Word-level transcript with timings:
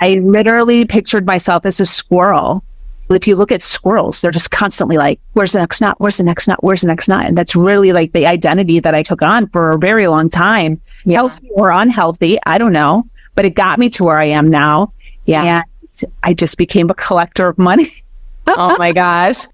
I 0.00 0.14
literally 0.14 0.84
pictured 0.84 1.26
myself 1.26 1.66
as 1.66 1.80
a 1.80 1.86
squirrel. 1.86 2.64
If 3.10 3.26
you 3.26 3.36
look 3.36 3.50
at 3.50 3.62
squirrels, 3.62 4.20
they're 4.20 4.30
just 4.30 4.50
constantly 4.50 4.98
like, 4.98 5.18
where's 5.32 5.52
the 5.52 5.60
next 5.60 5.80
nut? 5.80 5.96
Where's 5.98 6.18
the 6.18 6.24
next 6.24 6.46
nut? 6.46 6.62
Where's 6.62 6.82
the 6.82 6.88
next 6.88 7.08
nut? 7.08 7.24
And 7.24 7.38
that's 7.38 7.56
really 7.56 7.92
like 7.92 8.12
the 8.12 8.26
identity 8.26 8.80
that 8.80 8.94
I 8.94 9.02
took 9.02 9.22
on 9.22 9.48
for 9.48 9.72
a 9.72 9.78
very 9.78 10.06
long 10.08 10.28
time. 10.28 10.80
Yeah. 11.04 11.16
Healthy 11.16 11.48
or 11.54 11.70
unhealthy, 11.70 12.38
I 12.44 12.58
don't 12.58 12.72
know, 12.72 13.06
but 13.34 13.46
it 13.46 13.50
got 13.50 13.78
me 13.78 13.88
to 13.90 14.04
where 14.04 14.18
I 14.18 14.26
am 14.26 14.50
now. 14.50 14.92
Yeah. 15.24 15.62
And 16.02 16.12
I 16.22 16.34
just 16.34 16.58
became 16.58 16.90
a 16.90 16.94
collector 16.94 17.48
of 17.48 17.58
money. 17.58 17.88
oh 18.46 18.76
my 18.78 18.92
gosh. 18.92 19.46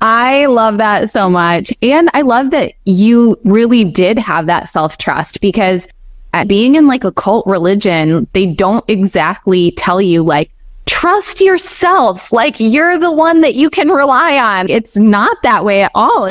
I 0.00 0.46
love 0.46 0.78
that 0.78 1.10
so 1.10 1.30
much. 1.30 1.72
And 1.82 2.10
I 2.12 2.20
love 2.20 2.50
that 2.50 2.74
you 2.84 3.38
really 3.44 3.84
did 3.84 4.18
have 4.18 4.46
that 4.46 4.68
self 4.68 4.98
trust 4.98 5.40
because 5.40 5.88
Uh, 6.36 6.44
being 6.44 6.74
in 6.74 6.86
like 6.86 7.02
a 7.02 7.12
cult 7.12 7.46
religion, 7.46 8.28
they 8.34 8.44
don't 8.44 8.84
exactly 8.88 9.70
tell 9.70 10.02
you 10.02 10.22
like, 10.22 10.50
trust 10.84 11.40
yourself. 11.40 12.30
Like 12.30 12.60
you're 12.60 12.98
the 12.98 13.10
one 13.10 13.40
that 13.40 13.54
you 13.54 13.70
can 13.70 13.88
rely 13.88 14.36
on. 14.36 14.68
It's 14.68 14.98
not 14.98 15.38
that 15.44 15.64
way 15.64 15.82
at 15.84 15.92
all. 15.94 16.28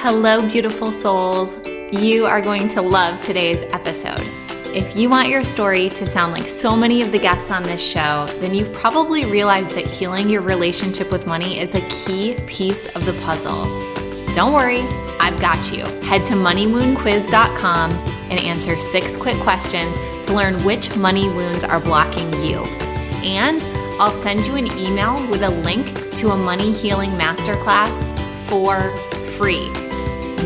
Hello, 0.00 0.48
beautiful 0.48 0.90
souls. 0.90 1.58
You 1.92 2.24
are 2.24 2.40
going 2.40 2.68
to 2.68 2.80
love 2.80 3.20
today's 3.20 3.60
episode. 3.74 4.26
If 4.74 4.94
you 4.94 5.08
want 5.08 5.28
your 5.28 5.44
story 5.44 5.88
to 5.90 6.04
sound 6.04 6.32
like 6.32 6.46
so 6.46 6.76
many 6.76 7.00
of 7.00 7.10
the 7.10 7.18
guests 7.18 7.50
on 7.50 7.62
this 7.62 7.80
show, 7.80 8.26
then 8.38 8.54
you've 8.54 8.72
probably 8.74 9.24
realized 9.24 9.72
that 9.72 9.86
healing 9.86 10.28
your 10.28 10.42
relationship 10.42 11.10
with 11.10 11.26
money 11.26 11.58
is 11.58 11.74
a 11.74 11.80
key 11.88 12.36
piece 12.46 12.94
of 12.94 13.06
the 13.06 13.14
puzzle. 13.24 13.64
Don't 14.34 14.52
worry, 14.52 14.82
I've 15.18 15.40
got 15.40 15.72
you. 15.72 15.84
Head 16.06 16.26
to 16.26 16.34
moneywoundquiz.com 16.34 17.92
and 18.30 18.40
answer 18.40 18.78
six 18.78 19.16
quick 19.16 19.36
questions 19.36 19.96
to 20.26 20.34
learn 20.34 20.62
which 20.64 20.94
money 20.96 21.28
wounds 21.30 21.64
are 21.64 21.80
blocking 21.80 22.30
you. 22.44 22.58
And 23.24 23.62
I'll 23.98 24.12
send 24.12 24.46
you 24.46 24.56
an 24.56 24.66
email 24.78 25.26
with 25.30 25.42
a 25.42 25.50
link 25.50 26.14
to 26.16 26.28
a 26.28 26.36
money 26.36 26.72
healing 26.72 27.10
masterclass 27.12 27.88
for 28.46 28.90
free. 29.38 29.70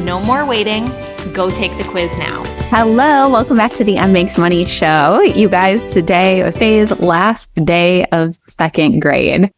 No 0.05 0.21
more 0.21 0.47
waiting. 0.47 0.89
Go 1.33 1.51
take 1.51 1.77
the 1.79 1.85
quiz 1.85 2.19
now. 2.19 2.43
Hello, 2.69 3.31
welcome 3.31 3.57
back 3.57 3.73
to 3.75 3.85
the 3.85 4.05
Makes 4.09 4.37
Money 4.37 4.65
show. 4.65 5.23
You 5.23 5.49
guys, 5.49 5.93
today 5.93 6.43
was 6.43 6.55
today's 6.55 6.91
last 6.99 7.55
day 7.65 8.05
of 8.07 8.37
second 8.49 9.01
grade. 9.01 9.51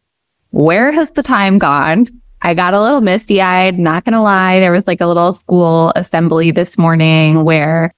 Where 0.51 0.91
has 0.91 1.11
the 1.11 1.23
time 1.23 1.57
gone? 1.57 2.07
I 2.43 2.53
got 2.53 2.75
a 2.75 2.81
little 2.81 3.01
misty 3.01 3.41
eyed, 3.41 3.79
not 3.79 4.05
gonna 4.05 4.21
lie. 4.21 4.59
There 4.59 4.71
was 4.71 4.85
like 4.85 5.01
a 5.01 5.07
little 5.07 5.33
school 5.33 5.91
assembly 5.95 6.51
this 6.51 6.77
morning 6.77 7.43
where 7.43 7.91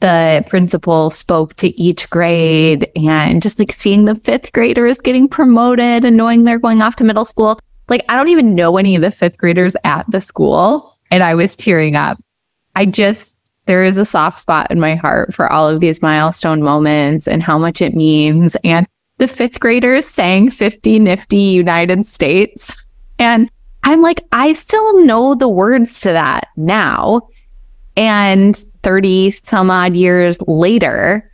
the 0.00 0.44
principal 0.46 1.08
spoke 1.08 1.54
to 1.54 1.68
each 1.80 2.10
grade 2.10 2.90
and 2.94 3.42
just 3.42 3.58
like 3.58 3.72
seeing 3.72 4.04
the 4.04 4.14
fifth 4.14 4.52
graders 4.52 5.00
getting 5.00 5.28
promoted 5.28 6.04
and 6.04 6.16
knowing 6.16 6.44
they're 6.44 6.58
going 6.58 6.82
off 6.82 6.96
to 6.96 7.04
middle 7.04 7.24
school. 7.24 7.58
Like, 7.88 8.04
I 8.08 8.16
don't 8.16 8.28
even 8.28 8.54
know 8.54 8.76
any 8.76 8.96
of 8.96 9.02
the 9.02 9.10
fifth 9.10 9.38
graders 9.38 9.74
at 9.82 10.08
the 10.10 10.20
school. 10.20 10.98
And 11.10 11.22
I 11.22 11.34
was 11.34 11.56
tearing 11.56 11.96
up. 11.96 12.18
I 12.76 12.86
just, 12.86 13.36
there 13.66 13.84
is 13.84 13.96
a 13.96 14.04
soft 14.04 14.40
spot 14.40 14.70
in 14.70 14.80
my 14.80 14.94
heart 14.94 15.34
for 15.34 15.50
all 15.50 15.68
of 15.68 15.80
these 15.80 16.02
milestone 16.02 16.62
moments 16.62 17.26
and 17.26 17.42
how 17.42 17.58
much 17.58 17.80
it 17.80 17.94
means. 17.94 18.56
And 18.64 18.86
the 19.18 19.28
fifth 19.28 19.60
graders 19.60 20.06
sang 20.06 20.50
50 20.50 20.98
Nifty 20.98 21.38
United 21.38 22.04
States. 22.04 22.74
And 23.18 23.50
I'm 23.84 24.02
like, 24.02 24.22
I 24.32 24.54
still 24.54 25.04
know 25.04 25.34
the 25.34 25.48
words 25.48 26.00
to 26.00 26.12
that 26.12 26.48
now. 26.56 27.28
And 27.96 28.56
30 28.56 29.30
some 29.30 29.70
odd 29.70 29.94
years 29.94 30.40
later. 30.48 31.30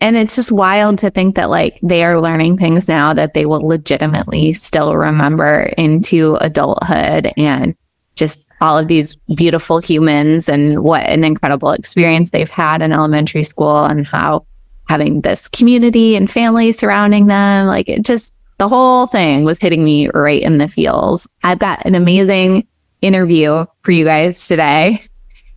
And 0.00 0.16
it's 0.16 0.34
just 0.34 0.50
wild 0.50 0.98
to 0.98 1.10
think 1.10 1.36
that 1.36 1.50
like 1.50 1.78
they 1.82 2.02
are 2.02 2.20
learning 2.20 2.56
things 2.56 2.88
now 2.88 3.12
that 3.14 3.34
they 3.34 3.46
will 3.46 3.60
legitimately 3.60 4.54
still 4.54 4.96
remember 4.96 5.70
into 5.76 6.36
adulthood 6.40 7.32
and 7.36 7.76
just 8.16 8.46
all 8.62 8.78
of 8.78 8.86
these 8.86 9.16
beautiful 9.34 9.80
humans 9.80 10.48
and 10.48 10.84
what 10.84 11.04
an 11.06 11.24
incredible 11.24 11.72
experience 11.72 12.30
they've 12.30 12.48
had 12.48 12.80
in 12.80 12.92
elementary 12.92 13.42
school 13.42 13.84
and 13.84 14.06
how 14.06 14.46
having 14.88 15.20
this 15.22 15.48
community 15.48 16.14
and 16.14 16.30
family 16.30 16.70
surrounding 16.70 17.26
them, 17.26 17.66
like 17.66 17.88
it 17.88 18.02
just, 18.04 18.32
the 18.58 18.68
whole 18.68 19.08
thing 19.08 19.42
was 19.42 19.58
hitting 19.58 19.84
me 19.84 20.08
right 20.14 20.40
in 20.40 20.58
the 20.58 20.68
feels. 20.68 21.28
I've 21.42 21.58
got 21.58 21.84
an 21.84 21.96
amazing 21.96 22.66
interview 23.00 23.66
for 23.82 23.90
you 23.90 24.04
guys 24.04 24.46
today. 24.46 25.04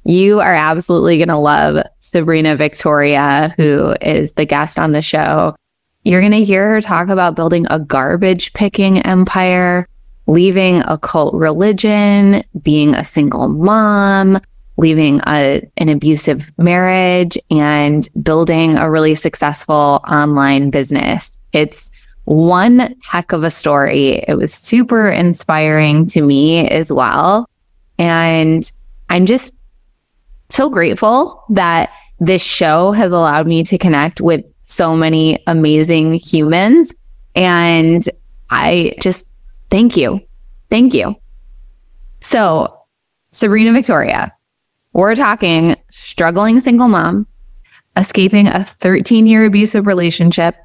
You 0.04 0.40
are 0.40 0.56
absolutely 0.56 1.18
going 1.18 1.30
to 1.30 1.38
love 1.38 1.86
Sabrina 2.00 2.56
Victoria, 2.56 3.54
who 3.58 3.96
is 4.02 4.34
the 4.34 4.46
guest 4.46 4.80
on 4.80 4.94
the 4.94 5.04
show. 5.04 5.56
You're 6.04 6.22
going 6.22 6.32
to 6.32 6.44
hear 6.44 6.70
her 6.70 6.82
talk 6.82 7.10
about 7.10 7.36
building 7.36 7.68
a 7.70 7.80
garbage 7.80 8.52
picking 8.54 9.00
empire, 9.04 9.88
leaving 10.28 10.82
a 10.86 10.98
cult 10.98 11.34
religion, 11.36 12.44
being 12.62 12.96
a 12.96 13.04
single 13.04 13.48
mom, 13.48 14.40
leaving 14.78 15.22
a, 15.28 15.62
an 15.78 15.90
abusive 15.90 16.50
marriage, 16.58 17.38
and 17.52 18.10
building 18.22 18.76
a 18.78 18.90
really 18.90 19.16
successful 19.16 20.04
online 20.08 20.70
business. 20.70 21.38
It's 21.54 21.90
one 22.26 22.96
heck 23.04 23.32
of 23.32 23.44
a 23.44 23.52
story. 23.52 24.24
It 24.28 24.38
was 24.38 24.54
super 24.54 25.10
inspiring 25.10 26.08
to 26.08 26.22
me 26.22 26.68
as 26.68 26.92
well. 26.92 27.48
And 27.98 28.70
I'm 29.10 29.26
just 29.26 29.54
so 30.50 30.70
grateful 30.70 31.44
that 31.50 31.92
this 32.20 32.44
show 32.44 32.92
has 32.92 33.12
allowed 33.12 33.48
me 33.48 33.64
to 33.64 33.78
connect 33.78 34.22
with 34.22 34.44
so 34.64 34.96
many 34.96 35.42
amazing 35.48 36.16
humans. 36.16 36.94
And 37.36 38.08
I 38.50 38.96
just 39.02 39.28
Thank 39.76 39.98
you. 39.98 40.22
Thank 40.70 40.94
you. 40.94 41.18
So, 42.22 42.80
Sabrina 43.32 43.74
Victoria, 43.74 44.32
we're 44.94 45.16
talking 45.16 45.76
struggling 45.90 46.62
single 46.62 46.88
mom, 46.88 47.28
escaping 47.98 48.48
a 48.48 48.64
13 48.64 49.28
year 49.28 49.44
abusive 49.44 49.86
relationship. 49.86 50.56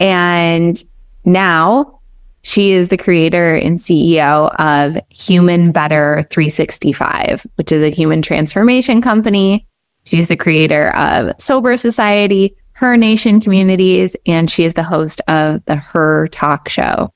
And 0.00 0.82
now 1.26 2.00
she 2.40 2.72
is 2.72 2.88
the 2.88 2.96
creator 2.96 3.56
and 3.56 3.76
CEO 3.76 4.54
of 4.58 4.96
Human 5.10 5.70
Better 5.70 6.26
365, 6.30 7.46
which 7.56 7.70
is 7.70 7.82
a 7.82 7.94
human 7.94 8.22
transformation 8.22 9.02
company. 9.02 9.66
She's 10.04 10.28
the 10.28 10.36
creator 10.38 10.96
of 10.96 11.38
Sober 11.38 11.76
Society, 11.76 12.56
Her 12.72 12.96
Nation 12.96 13.38
Communities, 13.38 14.16
and 14.24 14.50
she 14.50 14.64
is 14.64 14.72
the 14.72 14.82
host 14.82 15.20
of 15.28 15.62
the 15.66 15.76
Her 15.76 16.28
Talk 16.28 16.70
Show. 16.70 17.12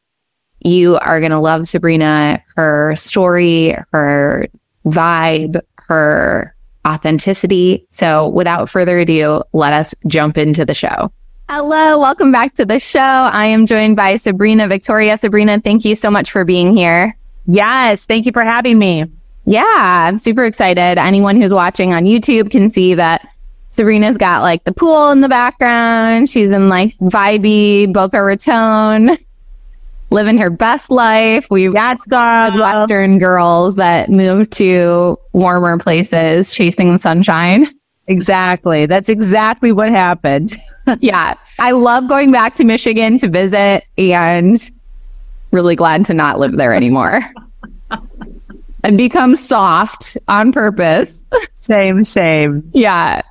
You 0.64 0.96
are 0.96 1.20
going 1.20 1.30
to 1.30 1.38
love 1.38 1.68
Sabrina, 1.68 2.42
her 2.56 2.96
story, 2.96 3.76
her 3.92 4.48
vibe, 4.86 5.60
her 5.76 6.56
authenticity. 6.86 7.86
So, 7.90 8.28
without 8.28 8.70
further 8.70 8.98
ado, 8.98 9.42
let 9.52 9.74
us 9.74 9.94
jump 10.06 10.38
into 10.38 10.64
the 10.64 10.74
show. 10.74 11.12
Hello, 11.50 11.98
welcome 11.98 12.32
back 12.32 12.54
to 12.54 12.64
the 12.64 12.80
show. 12.80 12.98
I 12.98 13.44
am 13.44 13.66
joined 13.66 13.96
by 13.96 14.16
Sabrina 14.16 14.66
Victoria. 14.66 15.18
Sabrina, 15.18 15.60
thank 15.60 15.84
you 15.84 15.94
so 15.94 16.10
much 16.10 16.30
for 16.30 16.46
being 16.46 16.74
here. 16.74 17.14
Yes, 17.46 18.06
thank 18.06 18.24
you 18.24 18.32
for 18.32 18.42
having 18.42 18.78
me. 18.78 19.04
Yeah, 19.44 20.06
I'm 20.08 20.16
super 20.16 20.46
excited. 20.46 20.98
Anyone 20.98 21.38
who's 21.38 21.52
watching 21.52 21.92
on 21.92 22.04
YouTube 22.04 22.50
can 22.50 22.70
see 22.70 22.94
that 22.94 23.28
Sabrina's 23.72 24.16
got 24.16 24.40
like 24.40 24.64
the 24.64 24.72
pool 24.72 25.10
in 25.10 25.20
the 25.20 25.28
background. 25.28 26.30
She's 26.30 26.50
in 26.50 26.70
like 26.70 26.96
vibey 26.98 27.92
Boca 27.92 28.22
Raton 28.22 29.18
living 30.10 30.38
her 30.38 30.50
best 30.50 30.90
life. 30.90 31.46
We 31.50 31.68
yes, 31.70 32.04
girl. 32.06 32.58
Western 32.58 33.18
girls 33.18 33.76
that 33.76 34.10
move 34.10 34.50
to 34.50 35.18
warmer 35.32 35.78
places, 35.78 36.54
chasing 36.54 36.92
the 36.92 36.98
sunshine. 36.98 37.66
Exactly. 38.06 38.86
That's 38.86 39.08
exactly 39.08 39.72
what 39.72 39.90
happened. 39.90 40.56
yeah. 41.00 41.34
I 41.58 41.70
love 41.70 42.08
going 42.08 42.32
back 42.32 42.54
to 42.56 42.64
Michigan 42.64 43.18
to 43.18 43.28
visit 43.28 43.84
and 43.96 44.58
really 45.52 45.76
glad 45.76 46.04
to 46.06 46.14
not 46.14 46.38
live 46.38 46.56
there 46.56 46.74
anymore. 46.74 47.22
and 48.84 48.98
become 48.98 49.34
soft 49.36 50.18
on 50.28 50.52
purpose. 50.52 51.24
Same, 51.56 52.04
same. 52.04 52.70
Yeah. 52.74 53.22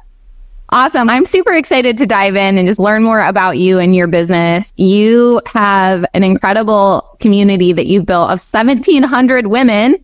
Awesome. 0.74 1.08
I'm 1.08 1.28
super 1.28 1.54
excited 1.54 2.00
to 2.00 2.08
dive 2.08 2.36
in 2.36 2.58
and 2.58 2.68
just 2.68 2.80
learn 2.80 3.04
more 3.04 3.22
about 3.22 3.60
you 3.60 3.78
and 3.78 3.96
your 3.96 4.08
business. 4.08 4.74
You 4.76 5.40
have 5.46 6.04
an 6.16 6.24
incredible 6.24 7.16
community 7.20 7.74
that 7.74 7.86
you've 7.86 8.08
built 8.08 8.32
of 8.32 8.40
1,700 8.40 9.46
women. 9.46 10.04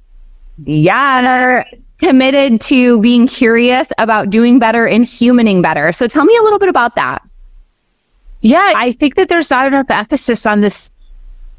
Yeah. 0.64 1.22
That 1.24 1.42
are 1.42 1.66
committed 1.98 2.62
to 2.62 3.02
being 3.02 3.26
curious 3.26 3.90
about 3.98 4.30
doing 4.30 4.60
better 4.60 4.88
and 4.88 5.06
humaning 5.06 5.64
better. 5.64 5.92
So 5.92 6.08
tell 6.08 6.26
me 6.26 6.38
a 6.38 6.44
little 6.44 6.60
bit 6.60 6.70
about 6.70 6.96
that. 6.98 7.28
Yeah, 8.42 8.74
I 8.76 8.92
think 8.92 9.16
that 9.16 9.28
there's 9.28 9.50
not 9.50 9.66
enough 9.66 9.90
emphasis 9.90 10.46
on 10.46 10.62
this 10.62 10.92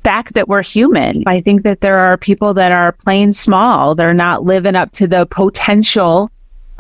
fact 0.05 0.35
that 0.35 0.47
we're 0.47 0.63
human. 0.63 1.25
I 1.27 1.41
think 1.41 1.65
that 1.65 1.81
there 1.81 1.99
are 1.99 2.17
people 2.17 2.55
that 2.55 2.71
are 2.71 2.93
playing 2.93 3.33
small. 3.33 3.97
They're 3.97 4.15
not 4.15 4.45
living 4.45 4.77
up 4.77 4.93
to 4.93 5.09
the 5.09 5.27
potential 5.27 6.31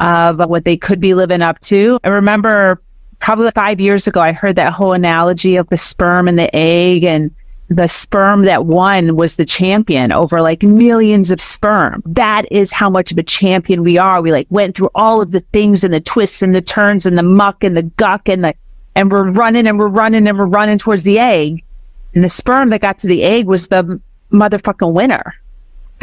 Uh, 0.01 0.35
of 0.39 0.49
what 0.49 0.65
they 0.65 0.79
could 0.79 0.99
be 0.99 1.13
living 1.13 1.43
up 1.43 1.61
to. 1.61 1.99
I 2.05 2.09
remember 2.09 2.81
probably 3.19 3.51
five 3.51 3.81
years 3.81 4.07
ago, 4.07 4.19
I 4.19 4.33
heard 4.33 4.57
that 4.57 4.73
whole 4.73 4.95
analogy 4.95 5.57
of 5.57 5.69
the 5.69 5.77
sperm 5.77 6.27
and 6.27 6.39
the 6.39 6.55
egg 6.57 7.05
and 7.05 7.31
the 7.69 7.87
sperm 7.87 8.47
that 8.47 8.65
won 8.65 9.15
was 9.15 9.37
the 9.37 9.45
champion 9.45 10.11
over 10.11 10.41
like 10.41 10.63
millions 10.63 11.31
of 11.31 11.41
sperm. 11.41 12.03
That 12.07 12.51
is 12.51 12.73
how 12.73 12.89
much 12.89 13.13
of 13.13 13.19
a 13.19 13.23
champion 13.23 13.85
we 13.85 13.99
are. 13.99 14.23
We 14.23 14.33
like 14.33 14.47
went 14.51 14.75
through 14.75 14.89
all 14.95 15.21
of 15.21 15.33
the 15.33 15.41
things 15.53 15.85
and 15.85 15.93
the 15.93 16.01
twists 16.01 16.41
and 16.41 16.55
the 16.55 16.63
turns 16.63 17.05
and 17.05 17.19
the 17.19 17.23
muck 17.23 17.63
and 17.63 17.77
the 17.77 17.83
guck 17.83 18.27
and 18.27 18.43
the, 18.43 18.55
and 18.95 19.13
we're 19.13 19.31
running 19.31 19.69
and 19.69 19.79
we're 19.79 19.89
running 19.89 20.27
and 20.27 20.39
we're 20.39 20.47
running 20.47 20.79
towards 20.79 21.05
the 21.05 21.19
egg. 21.19 21.63
And 22.15 22.25
the 22.25 22.29
sperm 22.29 22.71
that 22.71 22.81
got 22.81 22.99
to 23.01 23.07
the 23.07 23.23
egg 23.23 23.47
was 23.47 23.69
the 23.69 24.01
motherfucking 24.33 24.93
winner. 24.93 25.35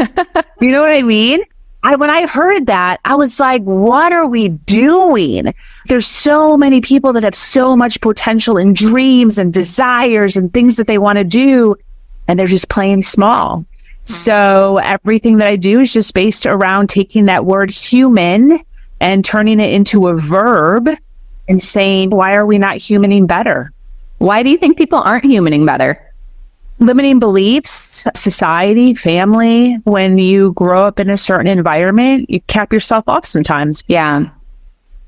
you 0.62 0.72
know 0.72 0.82
what 0.82 0.92
I 0.92 1.02
mean? 1.02 1.42
I, 1.88 1.96
when 1.96 2.10
I 2.10 2.28
heard 2.28 2.66
that, 2.66 3.00
I 3.06 3.16
was 3.16 3.40
like, 3.40 3.64
what 3.64 4.12
are 4.12 4.28
we 4.28 4.50
doing? 4.50 5.54
There's 5.86 6.06
so 6.06 6.58
many 6.58 6.82
people 6.82 7.14
that 7.14 7.24
have 7.24 7.34
so 7.34 7.78
much 7.78 8.02
potential 8.02 8.58
and 8.58 8.76
dreams 8.76 9.40
and 9.40 9.54
desires 9.54 10.36
and 10.36 10.54
things 10.54 10.76
that 10.76 10.88
they 10.88 10.98
want 10.98 11.18
to 11.18 11.24
do, 11.24 11.78
and 12.28 12.38
they're 12.38 12.46
just 12.46 12.68
playing 12.68 13.04
small. 13.04 13.66
So 14.04 14.34
mm-hmm. 14.34 14.86
everything 14.86 15.38
that 15.38 15.48
I 15.48 15.56
do 15.56 15.80
is 15.80 15.94
just 15.94 16.14
based 16.14 16.46
around 16.46 16.90
taking 16.90 17.28
that 17.28 17.46
word 17.46 17.72
human 17.72 18.60
and 19.00 19.24
turning 19.24 19.62
it 19.62 19.72
into 19.72 20.10
a 20.10 20.18
verb 20.18 20.90
and 21.48 21.64
saying, 21.64 22.10
why 22.10 22.34
are 22.36 22.46
we 22.46 22.58
not 22.58 22.80
humaning 22.80 23.28
better? 23.28 23.72
Why 24.18 24.44
do 24.44 24.50
you 24.50 24.58
think 24.58 24.78
people 24.78 25.00
aren't 25.00 25.24
humaning 25.24 25.66
better? 25.66 26.07
Limiting 26.80 27.20
beliefs, 27.20 28.08
society, 28.16 28.94
family. 28.94 29.76
When 29.84 30.18
you 30.18 30.54
grow 30.54 30.86
up 30.86 31.00
in 31.00 31.10
a 31.10 31.18
certain 31.18 31.48
environment, 31.48 32.30
you 32.30 32.42
cap 32.42 32.72
yourself 32.72 33.08
off 33.08 33.26
sometimes. 33.26 33.84
Yeah. 33.88 34.30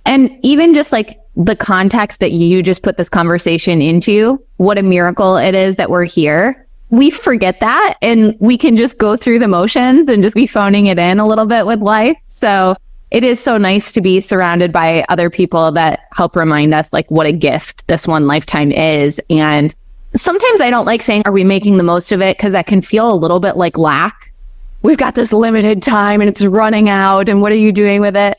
And 0.06 0.38
even 0.44 0.74
just 0.74 0.92
like 0.92 1.19
the 1.36 1.56
context 1.56 2.19
that 2.19 2.31
you 2.31 2.63
just 2.63 2.81
put 2.81 2.98
this 2.98 3.10
conversation 3.10 3.81
into, 3.81 4.44
what 4.57 4.77
a 4.77 4.83
miracle 4.83 5.38
it 5.38 5.56
is 5.56 5.75
that 5.75 5.89
we're 5.89 6.06
here. 6.06 6.66
We 6.89 7.12
forget 7.12 7.60
that 7.60 7.95
and 8.01 8.36
we 8.39 8.57
can 8.57 8.75
just 8.75 8.98
go 8.98 9.16
through 9.16 9.39
the 9.39 9.48
motions 9.48 10.10
and 10.10 10.24
just 10.24 10.36
be 10.36 10.48
phoning 10.48 10.88
it 10.88 10.98
in 10.98 11.19
a 11.19 11.27
little 11.27 11.45
bit 11.45 11.68
with 11.68 11.81
life. 11.81 12.18
So 12.25 12.75
it 13.12 13.24
is 13.24 13.39
so 13.39 13.57
nice 13.57 13.92
to 13.92 14.01
be 14.01 14.21
surrounded 14.21 14.71
by 14.71 15.06
other 15.10 15.30
people 15.30 15.71
that 15.74 16.01
help 16.13 16.36
remind 16.36 16.74
us 16.74 16.92
like 16.92 17.10
what 17.10 17.27
a 17.27 17.31
gift 17.31 17.88
this 17.88 18.07
one 18.07 18.27
lifetime 18.27 18.71
is 18.71 19.21
and 19.30 19.74
sometimes 20.15 20.61
I 20.61 20.69
don't 20.69 20.85
like 20.85 21.01
saying, 21.01 21.23
are 21.25 21.31
we 21.31 21.44
making 21.44 21.77
the 21.77 21.83
most 21.83 22.11
of 22.11 22.21
it? 22.21 22.38
Because 22.38 22.51
that 22.53 22.67
can 22.67 22.81
feel 22.81 23.11
a 23.11 23.15
little 23.15 23.39
bit 23.39 23.57
like 23.57 23.77
lack. 23.77 24.33
We've 24.81 24.97
got 24.97 25.15
this 25.15 25.33
limited 25.33 25.83
time 25.83 26.21
and 26.21 26.29
it's 26.29 26.41
running 26.41 26.89
out. 26.89 27.29
And 27.29 27.41
what 27.41 27.51
are 27.51 27.57
you 27.57 27.71
doing 27.71 28.01
with 28.01 28.15
it? 28.15 28.38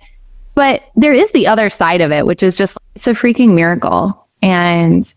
But 0.55 0.82
there 0.96 1.12
is 1.12 1.32
the 1.32 1.46
other 1.46 1.70
side 1.70 2.00
of 2.00 2.12
it, 2.12 2.26
which 2.26 2.43
is 2.43 2.56
just 2.56 2.76
it's 2.94 3.06
a 3.06 3.12
freaking 3.12 3.55
miracle. 3.55 4.26
And 4.43 5.12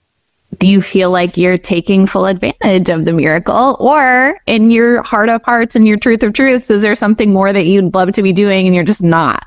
do 0.60 0.68
you 0.68 0.82
feel 0.82 1.10
like 1.10 1.38
you're 1.38 1.58
taking 1.58 2.06
full 2.06 2.26
advantage 2.26 2.90
of 2.90 3.06
the 3.06 3.14
miracle? 3.14 3.76
Or 3.80 4.40
in 4.46 4.70
your 4.70 5.02
heart 5.02 5.30
of 5.30 5.42
hearts 5.44 5.76
and 5.76 5.88
your 5.88 5.98
truth 5.98 6.24
of 6.24 6.34
truths, 6.34 6.70
is 6.70 6.82
there 6.82 6.96
something 6.96 7.34
more 7.34 7.52
that 7.52 7.66
you'd 7.66 7.94
love 7.94 8.12
to 8.14 8.22
be 8.22 8.34
doing 8.34 8.68
and 8.68 8.76
you're 8.76 8.84
just 8.84 9.04
not? 9.04 9.44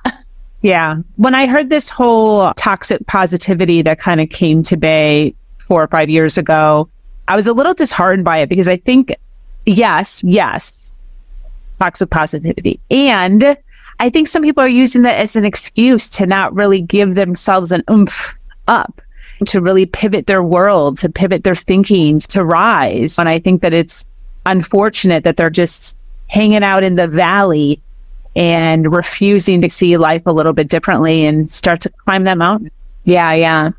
Yeah. 0.62 0.96
When 1.16 1.34
I 1.34 1.46
heard 1.46 1.70
this 1.70 1.88
whole 1.88 2.52
toxic 2.54 3.06
positivity 3.06 3.82
that 3.82 3.98
kind 3.98 4.20
of 4.20 4.30
came 4.30 4.62
to 4.64 4.76
Bay 4.76 5.34
four 5.58 5.82
or 5.82 5.88
five 5.88 6.10
years 6.10 6.38
ago, 6.38 6.88
I 7.28 7.36
was 7.36 7.46
a 7.46 7.52
little 7.52 7.74
disheartened 7.74 8.24
by 8.24 8.38
it 8.38 8.48
because 8.48 8.68
I 8.68 8.76
think, 8.76 9.14
yes, 9.64 10.22
yes, 10.24 10.96
toxic 11.78 12.10
positivity. 12.10 12.80
And 12.90 13.56
I 13.98 14.10
think 14.10 14.28
some 14.28 14.42
people 14.42 14.62
are 14.62 14.68
using 14.68 15.02
that 15.02 15.16
as 15.16 15.36
an 15.36 15.44
excuse 15.44 16.08
to 16.10 16.26
not 16.26 16.54
really 16.54 16.80
give 16.80 17.14
themselves 17.14 17.72
an 17.72 17.82
oomph 17.90 18.32
up, 18.68 19.00
to 19.46 19.60
really 19.60 19.86
pivot 19.86 20.26
their 20.26 20.42
world, 20.42 20.98
to 20.98 21.08
pivot 21.08 21.44
their 21.44 21.54
thinking, 21.54 22.20
to 22.20 22.44
rise. 22.44 23.18
And 23.18 23.28
I 23.28 23.38
think 23.38 23.62
that 23.62 23.72
it's 23.72 24.04
unfortunate 24.44 25.24
that 25.24 25.36
they're 25.36 25.50
just 25.50 25.98
hanging 26.28 26.62
out 26.62 26.84
in 26.84 26.96
the 26.96 27.08
valley 27.08 27.80
and 28.34 28.92
refusing 28.92 29.62
to 29.62 29.70
see 29.70 29.96
life 29.96 30.22
a 30.26 30.32
little 30.32 30.52
bit 30.52 30.68
differently 30.68 31.24
and 31.24 31.50
start 31.50 31.80
to 31.80 31.90
climb 32.04 32.24
that 32.24 32.36
mountain. 32.36 32.70
Yeah, 33.04 33.32
yeah. 33.32 33.70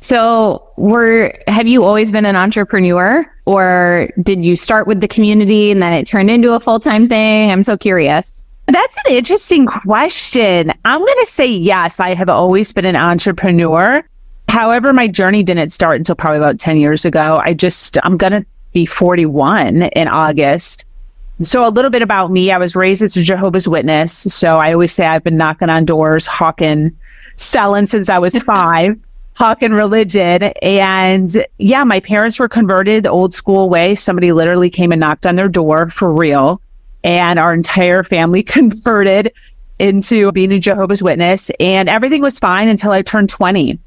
So, 0.00 0.66
were 0.76 1.32
have 1.46 1.68
you 1.68 1.84
always 1.84 2.10
been 2.10 2.24
an 2.24 2.34
entrepreneur 2.34 3.30
or 3.44 4.08
did 4.22 4.42
you 4.44 4.56
start 4.56 4.86
with 4.86 5.00
the 5.00 5.08
community 5.08 5.70
and 5.70 5.82
then 5.82 5.92
it 5.92 6.06
turned 6.06 6.30
into 6.30 6.54
a 6.54 6.60
full-time 6.60 7.06
thing? 7.06 7.50
I'm 7.50 7.62
so 7.62 7.76
curious. 7.76 8.42
That's 8.66 8.96
an 9.04 9.12
interesting 9.12 9.66
question. 9.66 10.72
I'm 10.86 11.00
going 11.00 11.20
to 11.20 11.26
say 11.26 11.46
yes, 11.46 12.00
I 12.00 12.14
have 12.14 12.30
always 12.30 12.72
been 12.72 12.86
an 12.86 12.96
entrepreneur. 12.96 14.02
However, 14.48 14.94
my 14.94 15.06
journey 15.06 15.42
didn't 15.42 15.70
start 15.70 15.96
until 15.96 16.14
probably 16.14 16.38
about 16.38 16.58
10 16.58 16.78
years 16.78 17.04
ago. 17.04 17.40
I 17.44 17.52
just 17.52 17.98
I'm 18.02 18.16
going 18.16 18.32
to 18.32 18.46
be 18.72 18.86
41 18.86 19.82
in 19.82 20.08
August. 20.08 20.86
So, 21.42 21.66
a 21.66 21.68
little 21.68 21.90
bit 21.90 22.02
about 22.02 22.30
me. 22.30 22.52
I 22.52 22.58
was 22.58 22.76
raised 22.76 23.02
as 23.02 23.16
a 23.16 23.22
Jehovah's 23.22 23.68
Witness. 23.68 24.12
So, 24.12 24.56
I 24.56 24.72
always 24.72 24.92
say 24.92 25.06
I've 25.06 25.24
been 25.24 25.36
knocking 25.36 25.70
on 25.70 25.84
doors, 25.84 26.26
hawking, 26.26 26.96
selling 27.36 27.86
since 27.86 28.08
I 28.08 28.18
was 28.18 28.36
five 28.42 28.98
talking 29.40 29.72
religion. 29.72 30.42
And 30.60 31.46
yeah, 31.56 31.82
my 31.82 31.98
parents 32.00 32.38
were 32.38 32.48
converted 32.48 33.04
the 33.04 33.10
old 33.10 33.32
school 33.32 33.70
way. 33.70 33.94
Somebody 33.94 34.32
literally 34.32 34.68
came 34.68 34.92
and 34.92 35.00
knocked 35.00 35.26
on 35.26 35.36
their 35.36 35.48
door 35.48 35.88
for 35.88 36.12
real. 36.12 36.60
And 37.04 37.38
our 37.38 37.54
entire 37.54 38.04
family 38.04 38.42
converted 38.58 39.32
into 39.78 40.30
being 40.32 40.52
a 40.52 40.58
Jehovah's 40.58 41.02
Witness. 41.02 41.50
And 41.58 41.88
everything 41.88 42.20
was 42.20 42.38
fine 42.38 42.68
until 42.68 42.92
I 42.92 43.00
turned 43.00 43.30
20. 43.30 43.78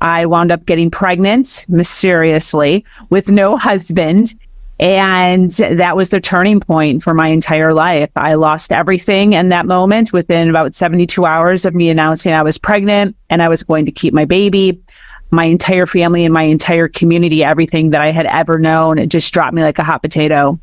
I 0.00 0.24
wound 0.24 0.50
up 0.50 0.64
getting 0.64 0.90
pregnant 0.90 1.66
mysteriously 1.68 2.82
with 3.10 3.30
no 3.30 3.58
husband. 3.58 4.34
And 4.80 5.50
that 5.50 5.94
was 5.94 6.08
the 6.08 6.22
turning 6.22 6.58
point 6.58 7.02
for 7.02 7.12
my 7.12 7.28
entire 7.28 7.74
life. 7.74 8.10
I 8.16 8.32
lost 8.32 8.72
everything 8.72 9.34
in 9.34 9.50
that 9.50 9.66
moment 9.66 10.14
within 10.14 10.48
about 10.48 10.74
72 10.74 11.26
hours 11.26 11.66
of 11.66 11.74
me 11.74 11.90
announcing 11.90 12.32
I 12.32 12.42
was 12.42 12.56
pregnant 12.56 13.14
and 13.28 13.42
I 13.42 13.50
was 13.50 13.62
going 13.62 13.84
to 13.84 13.92
keep 13.92 14.14
my 14.14 14.24
baby. 14.24 14.82
My 15.32 15.44
entire 15.44 15.86
family 15.86 16.26
and 16.26 16.34
my 16.34 16.42
entire 16.42 16.88
community, 16.88 17.42
everything 17.42 17.88
that 17.90 18.02
I 18.02 18.10
had 18.10 18.26
ever 18.26 18.58
known, 18.58 18.98
it 18.98 19.06
just 19.06 19.32
dropped 19.32 19.54
me 19.54 19.62
like 19.62 19.78
a 19.78 19.82
hot 19.82 20.02
potato. 20.02 20.60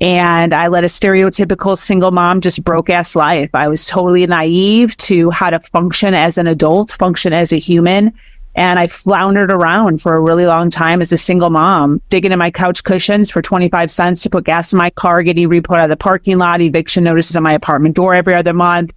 And 0.00 0.54
I 0.54 0.68
led 0.68 0.84
a 0.84 0.88
stereotypical 0.88 1.76
single 1.76 2.10
mom, 2.10 2.40
just 2.40 2.64
broke 2.64 2.88
ass 2.88 3.14
life. 3.14 3.50
I 3.52 3.68
was 3.68 3.84
totally 3.84 4.26
naive 4.26 4.96
to 4.98 5.30
how 5.30 5.50
to 5.50 5.60
function 5.60 6.14
as 6.14 6.38
an 6.38 6.46
adult, 6.46 6.92
function 6.92 7.34
as 7.34 7.52
a 7.52 7.58
human, 7.58 8.14
and 8.54 8.78
I 8.78 8.86
floundered 8.86 9.52
around 9.52 10.00
for 10.00 10.14
a 10.14 10.20
really 10.20 10.46
long 10.46 10.70
time 10.70 11.02
as 11.02 11.12
a 11.12 11.18
single 11.18 11.50
mom, 11.50 12.00
digging 12.08 12.32
in 12.32 12.38
my 12.38 12.50
couch 12.50 12.84
cushions 12.84 13.30
for 13.30 13.42
25 13.42 13.90
cents 13.90 14.22
to 14.22 14.30
put 14.30 14.44
gas 14.44 14.72
in 14.72 14.78
my 14.78 14.88
car, 14.88 15.22
getting 15.22 15.50
repo 15.50 15.76
out 15.76 15.84
of 15.84 15.90
the 15.90 15.96
parking 15.96 16.38
lot, 16.38 16.62
eviction 16.62 17.04
notices 17.04 17.36
on 17.36 17.42
my 17.42 17.52
apartment 17.52 17.96
door 17.96 18.14
every 18.14 18.34
other 18.34 18.54
month, 18.54 18.94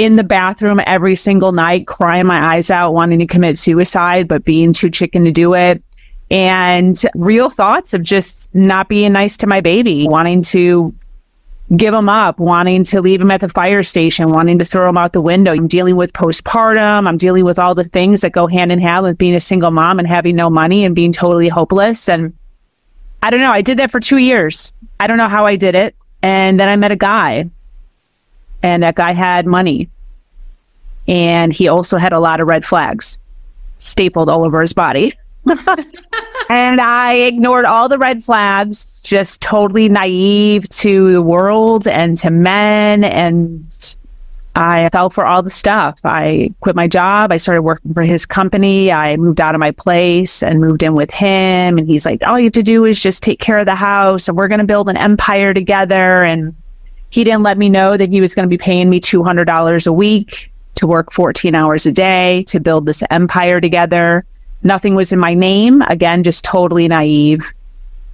in 0.00 0.16
the 0.16 0.24
bathroom 0.24 0.80
every 0.86 1.14
single 1.14 1.52
night, 1.52 1.86
crying 1.86 2.24
my 2.24 2.54
eyes 2.54 2.70
out, 2.70 2.94
wanting 2.94 3.18
to 3.18 3.26
commit 3.26 3.58
suicide, 3.58 4.26
but 4.26 4.42
being 4.46 4.72
too 4.72 4.88
chicken 4.88 5.26
to 5.26 5.30
do 5.30 5.52
it. 5.52 5.82
And 6.30 6.98
real 7.14 7.50
thoughts 7.50 7.92
of 7.92 8.02
just 8.02 8.48
not 8.54 8.88
being 8.88 9.12
nice 9.12 9.36
to 9.36 9.46
my 9.46 9.60
baby, 9.60 10.08
wanting 10.08 10.40
to 10.42 10.94
give 11.76 11.92
him 11.92 12.08
up, 12.08 12.38
wanting 12.38 12.82
to 12.84 13.02
leave 13.02 13.20
him 13.20 13.30
at 13.30 13.40
the 13.40 13.50
fire 13.50 13.82
station, 13.82 14.30
wanting 14.30 14.58
to 14.58 14.64
throw 14.64 14.88
him 14.88 14.96
out 14.96 15.12
the 15.12 15.20
window. 15.20 15.52
I'm 15.52 15.68
dealing 15.68 15.96
with 15.96 16.14
postpartum. 16.14 17.06
I'm 17.06 17.18
dealing 17.18 17.44
with 17.44 17.58
all 17.58 17.74
the 17.74 17.84
things 17.84 18.22
that 18.22 18.32
go 18.32 18.46
hand 18.46 18.72
in 18.72 18.80
hand 18.80 19.04
with 19.04 19.18
being 19.18 19.34
a 19.34 19.40
single 19.40 19.70
mom 19.70 19.98
and 19.98 20.08
having 20.08 20.34
no 20.34 20.48
money 20.48 20.82
and 20.82 20.94
being 20.94 21.12
totally 21.12 21.48
hopeless. 21.48 22.08
And 22.08 22.34
I 23.22 23.28
don't 23.28 23.40
know. 23.40 23.52
I 23.52 23.60
did 23.60 23.78
that 23.80 23.90
for 23.90 24.00
two 24.00 24.16
years. 24.16 24.72
I 24.98 25.06
don't 25.06 25.18
know 25.18 25.28
how 25.28 25.44
I 25.44 25.56
did 25.56 25.74
it. 25.74 25.94
And 26.22 26.58
then 26.58 26.70
I 26.70 26.76
met 26.76 26.90
a 26.90 26.96
guy, 26.96 27.50
and 28.62 28.82
that 28.82 28.94
guy 28.94 29.12
had 29.12 29.46
money. 29.46 29.88
And 31.08 31.52
he 31.52 31.68
also 31.68 31.98
had 31.98 32.12
a 32.12 32.20
lot 32.20 32.40
of 32.40 32.46
red 32.46 32.64
flags 32.64 33.18
stapled 33.78 34.28
all 34.28 34.44
over 34.44 34.60
his 34.60 34.72
body. 34.72 35.12
and 36.50 36.80
I 36.80 37.14
ignored 37.14 37.64
all 37.64 37.88
the 37.88 37.98
red 37.98 38.22
flags, 38.22 39.00
just 39.02 39.40
totally 39.40 39.88
naive 39.88 40.68
to 40.68 41.12
the 41.12 41.22
world 41.22 41.88
and 41.88 42.16
to 42.18 42.30
men. 42.30 43.04
And 43.04 43.96
I 44.54 44.88
fell 44.90 45.10
for 45.10 45.24
all 45.24 45.42
the 45.42 45.50
stuff. 45.50 45.98
I 46.04 46.52
quit 46.60 46.76
my 46.76 46.86
job. 46.86 47.32
I 47.32 47.38
started 47.38 47.62
working 47.62 47.94
for 47.94 48.02
his 48.02 48.26
company. 48.26 48.92
I 48.92 49.16
moved 49.16 49.40
out 49.40 49.54
of 49.54 49.60
my 49.60 49.70
place 49.70 50.42
and 50.42 50.60
moved 50.60 50.82
in 50.82 50.94
with 50.94 51.10
him. 51.10 51.78
And 51.78 51.88
he's 51.88 52.04
like, 52.04 52.22
all 52.26 52.38
you 52.38 52.46
have 52.46 52.52
to 52.54 52.62
do 52.62 52.84
is 52.84 53.00
just 53.00 53.22
take 53.22 53.40
care 53.40 53.58
of 53.58 53.66
the 53.66 53.74
house 53.74 54.28
and 54.28 54.36
we're 54.36 54.48
going 54.48 54.60
to 54.60 54.66
build 54.66 54.88
an 54.88 54.96
empire 54.96 55.54
together. 55.54 56.24
And 56.24 56.54
he 57.10 57.24
didn't 57.24 57.42
let 57.42 57.58
me 57.58 57.68
know 57.68 57.96
that 57.96 58.10
he 58.10 58.20
was 58.20 58.34
going 58.34 58.44
to 58.44 58.48
be 58.48 58.58
paying 58.58 58.88
me 58.88 59.00
$200 59.00 59.86
a 59.86 59.92
week 59.92 60.52
to 60.76 60.86
work 60.86 61.12
14 61.12 61.54
hours 61.54 61.84
a 61.86 61.92
day 61.92 62.44
to 62.44 62.60
build 62.60 62.86
this 62.86 63.02
empire 63.10 63.60
together. 63.60 64.24
Nothing 64.62 64.94
was 64.94 65.12
in 65.12 65.18
my 65.18 65.34
name. 65.34 65.82
Again, 65.82 66.22
just 66.22 66.44
totally 66.44 66.88
naive. 66.88 67.44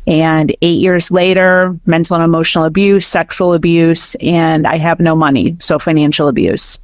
And 0.06 0.54
eight 0.62 0.80
years 0.80 1.10
later, 1.10 1.78
mental 1.86 2.14
and 2.14 2.24
emotional 2.24 2.64
abuse, 2.64 3.06
sexual 3.06 3.54
abuse, 3.54 4.14
and 4.16 4.66
I 4.66 4.78
have 4.78 5.00
no 5.00 5.16
money. 5.16 5.56
So 5.58 5.78
financial 5.78 6.28
abuse. 6.28 6.80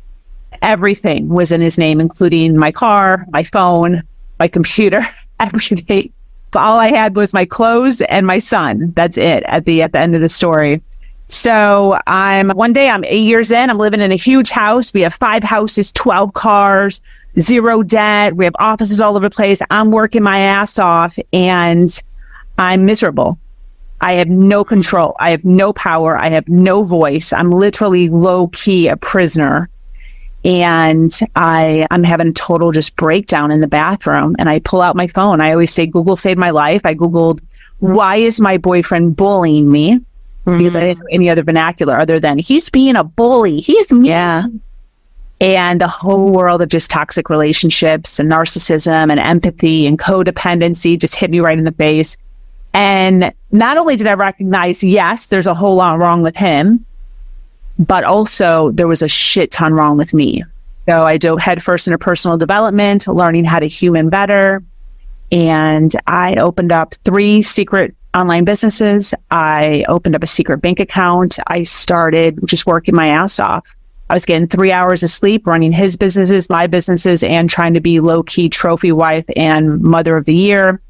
everything 0.60 1.28
was 1.28 1.50
in 1.50 1.60
his 1.60 1.78
name, 1.78 2.00
including 2.00 2.56
my 2.56 2.70
car, 2.70 3.26
my 3.30 3.42
phone, 3.42 4.02
my 4.38 4.48
computer, 4.48 5.02
everything. 5.40 6.12
But 6.50 6.60
all 6.60 6.78
I 6.78 6.88
had 6.88 7.16
was 7.16 7.32
my 7.32 7.44
clothes 7.44 8.00
and 8.02 8.26
my 8.26 8.38
son. 8.38 8.92
That's 8.94 9.16
it 9.16 9.42
at 9.44 9.64
the 9.64 9.82
at 9.82 9.92
the 9.92 9.98
end 9.98 10.14
of 10.14 10.20
the 10.20 10.28
story. 10.28 10.82
So 11.28 11.98
I'm 12.06 12.50
one 12.50 12.72
day 12.72 12.90
I'm 12.90 13.04
eight 13.04 13.24
years 13.24 13.50
in. 13.50 13.70
I'm 13.70 13.78
living 13.78 14.00
in 14.00 14.12
a 14.12 14.16
huge 14.16 14.50
house. 14.50 14.92
We 14.92 15.00
have 15.00 15.14
five 15.14 15.42
houses, 15.42 15.90
12 15.92 16.34
cars, 16.34 17.00
zero 17.38 17.82
debt. 17.82 18.36
We 18.36 18.44
have 18.44 18.54
offices 18.58 19.00
all 19.00 19.16
over 19.16 19.28
the 19.28 19.34
place. 19.34 19.62
I'm 19.70 19.90
working 19.90 20.22
my 20.22 20.40
ass 20.40 20.78
off 20.78 21.18
and 21.32 22.02
I'm 22.58 22.84
miserable. 22.84 23.38
I 24.02 24.14
have 24.14 24.28
no 24.28 24.64
control. 24.64 25.16
I 25.20 25.30
have 25.30 25.44
no 25.44 25.72
power. 25.72 26.18
I 26.18 26.28
have 26.30 26.48
no 26.48 26.82
voice. 26.82 27.32
I'm 27.32 27.50
literally 27.50 28.08
low 28.08 28.48
key 28.48 28.88
a 28.88 28.96
prisoner. 28.96 29.68
And 30.44 31.16
I, 31.36 31.86
I'm 31.92 32.02
having 32.02 32.28
a 32.28 32.32
total 32.32 32.72
just 32.72 32.96
breakdown 32.96 33.52
in 33.52 33.60
the 33.60 33.68
bathroom. 33.68 34.34
And 34.40 34.48
I 34.48 34.58
pull 34.58 34.82
out 34.82 34.96
my 34.96 35.06
phone. 35.06 35.40
I 35.40 35.52
always 35.52 35.72
say 35.72 35.86
Google 35.86 36.16
saved 36.16 36.38
my 36.38 36.50
life. 36.50 36.82
I 36.84 36.96
Googled, 36.96 37.40
why 37.78 38.16
is 38.16 38.40
my 38.40 38.58
boyfriend 38.58 39.16
bullying 39.16 39.70
me? 39.70 40.00
Mm-hmm. 40.46 40.58
Because 40.58 40.76
I 40.76 40.80
didn't 40.80 40.98
know 41.00 41.06
any 41.10 41.30
other 41.30 41.42
vernacular 41.44 41.98
other 41.98 42.18
than 42.18 42.38
he's 42.38 42.68
being 42.68 42.96
a 42.96 43.04
bully. 43.04 43.60
He's 43.60 43.92
mean. 43.92 44.04
Yeah. 44.06 44.46
And 45.40 45.80
the 45.80 45.88
whole 45.88 46.30
world 46.30 46.62
of 46.62 46.68
just 46.68 46.90
toxic 46.90 47.28
relationships 47.28 48.18
and 48.20 48.30
narcissism 48.30 49.10
and 49.10 49.18
empathy 49.18 49.86
and 49.86 49.98
codependency 49.98 50.98
just 50.98 51.16
hit 51.16 51.30
me 51.30 51.40
right 51.40 51.58
in 51.58 51.64
the 51.64 51.72
face. 51.72 52.16
And 52.74 53.32
not 53.50 53.76
only 53.76 53.96
did 53.96 54.06
I 54.06 54.14
recognize, 54.14 54.82
yes, 54.82 55.26
there's 55.26 55.46
a 55.46 55.54
whole 55.54 55.76
lot 55.76 55.98
wrong 55.98 56.22
with 56.22 56.36
him, 56.36 56.84
but 57.78 58.04
also 58.04 58.70
there 58.70 58.88
was 58.88 59.02
a 59.02 59.08
shit 59.08 59.50
ton 59.50 59.74
wrong 59.74 59.96
with 59.96 60.14
me. 60.14 60.44
So 60.86 61.02
I 61.02 61.18
dove 61.18 61.40
headfirst 61.40 61.86
into 61.86 61.98
personal 61.98 62.38
development, 62.38 63.06
learning 63.06 63.44
how 63.44 63.58
to 63.58 63.68
human 63.68 64.08
better. 64.08 64.62
And 65.30 65.92
I 66.06 66.36
opened 66.36 66.72
up 66.72 66.94
three 67.04 67.42
secret 67.42 67.94
online 68.14 68.44
businesses. 68.44 69.14
I 69.30 69.84
opened 69.88 70.14
up 70.14 70.22
a 70.22 70.26
secret 70.26 70.58
bank 70.58 70.80
account. 70.80 71.38
I 71.46 71.62
started 71.62 72.38
just 72.44 72.66
working 72.66 72.94
my 72.94 73.08
ass 73.08 73.40
off. 73.40 73.64
I 74.10 74.14
was 74.14 74.26
getting 74.26 74.46
three 74.46 74.72
hours 74.72 75.02
of 75.02 75.08
sleep, 75.08 75.46
running 75.46 75.72
his 75.72 75.96
businesses, 75.96 76.50
my 76.50 76.66
businesses, 76.66 77.22
and 77.22 77.48
trying 77.48 77.72
to 77.74 77.80
be 77.80 78.00
low 78.00 78.22
key 78.22 78.48
trophy 78.48 78.92
wife 78.92 79.24
and 79.36 79.80
mother 79.80 80.16
of 80.16 80.26
the 80.26 80.34
year. 80.34 80.80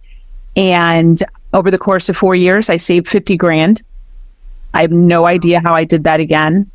And 0.56 1.22
over 1.52 1.70
the 1.70 1.78
course 1.78 2.08
of 2.08 2.16
four 2.16 2.34
years, 2.34 2.68
I 2.68 2.76
saved 2.78 3.06
50 3.06 3.36
grand. 3.36 3.82
I 4.74 4.80
have 4.82 4.90
no 4.90 5.26
idea 5.26 5.60
how 5.60 5.74
I 5.74 5.84
did 5.84 6.04
that 6.04 6.18
again. 6.18 6.68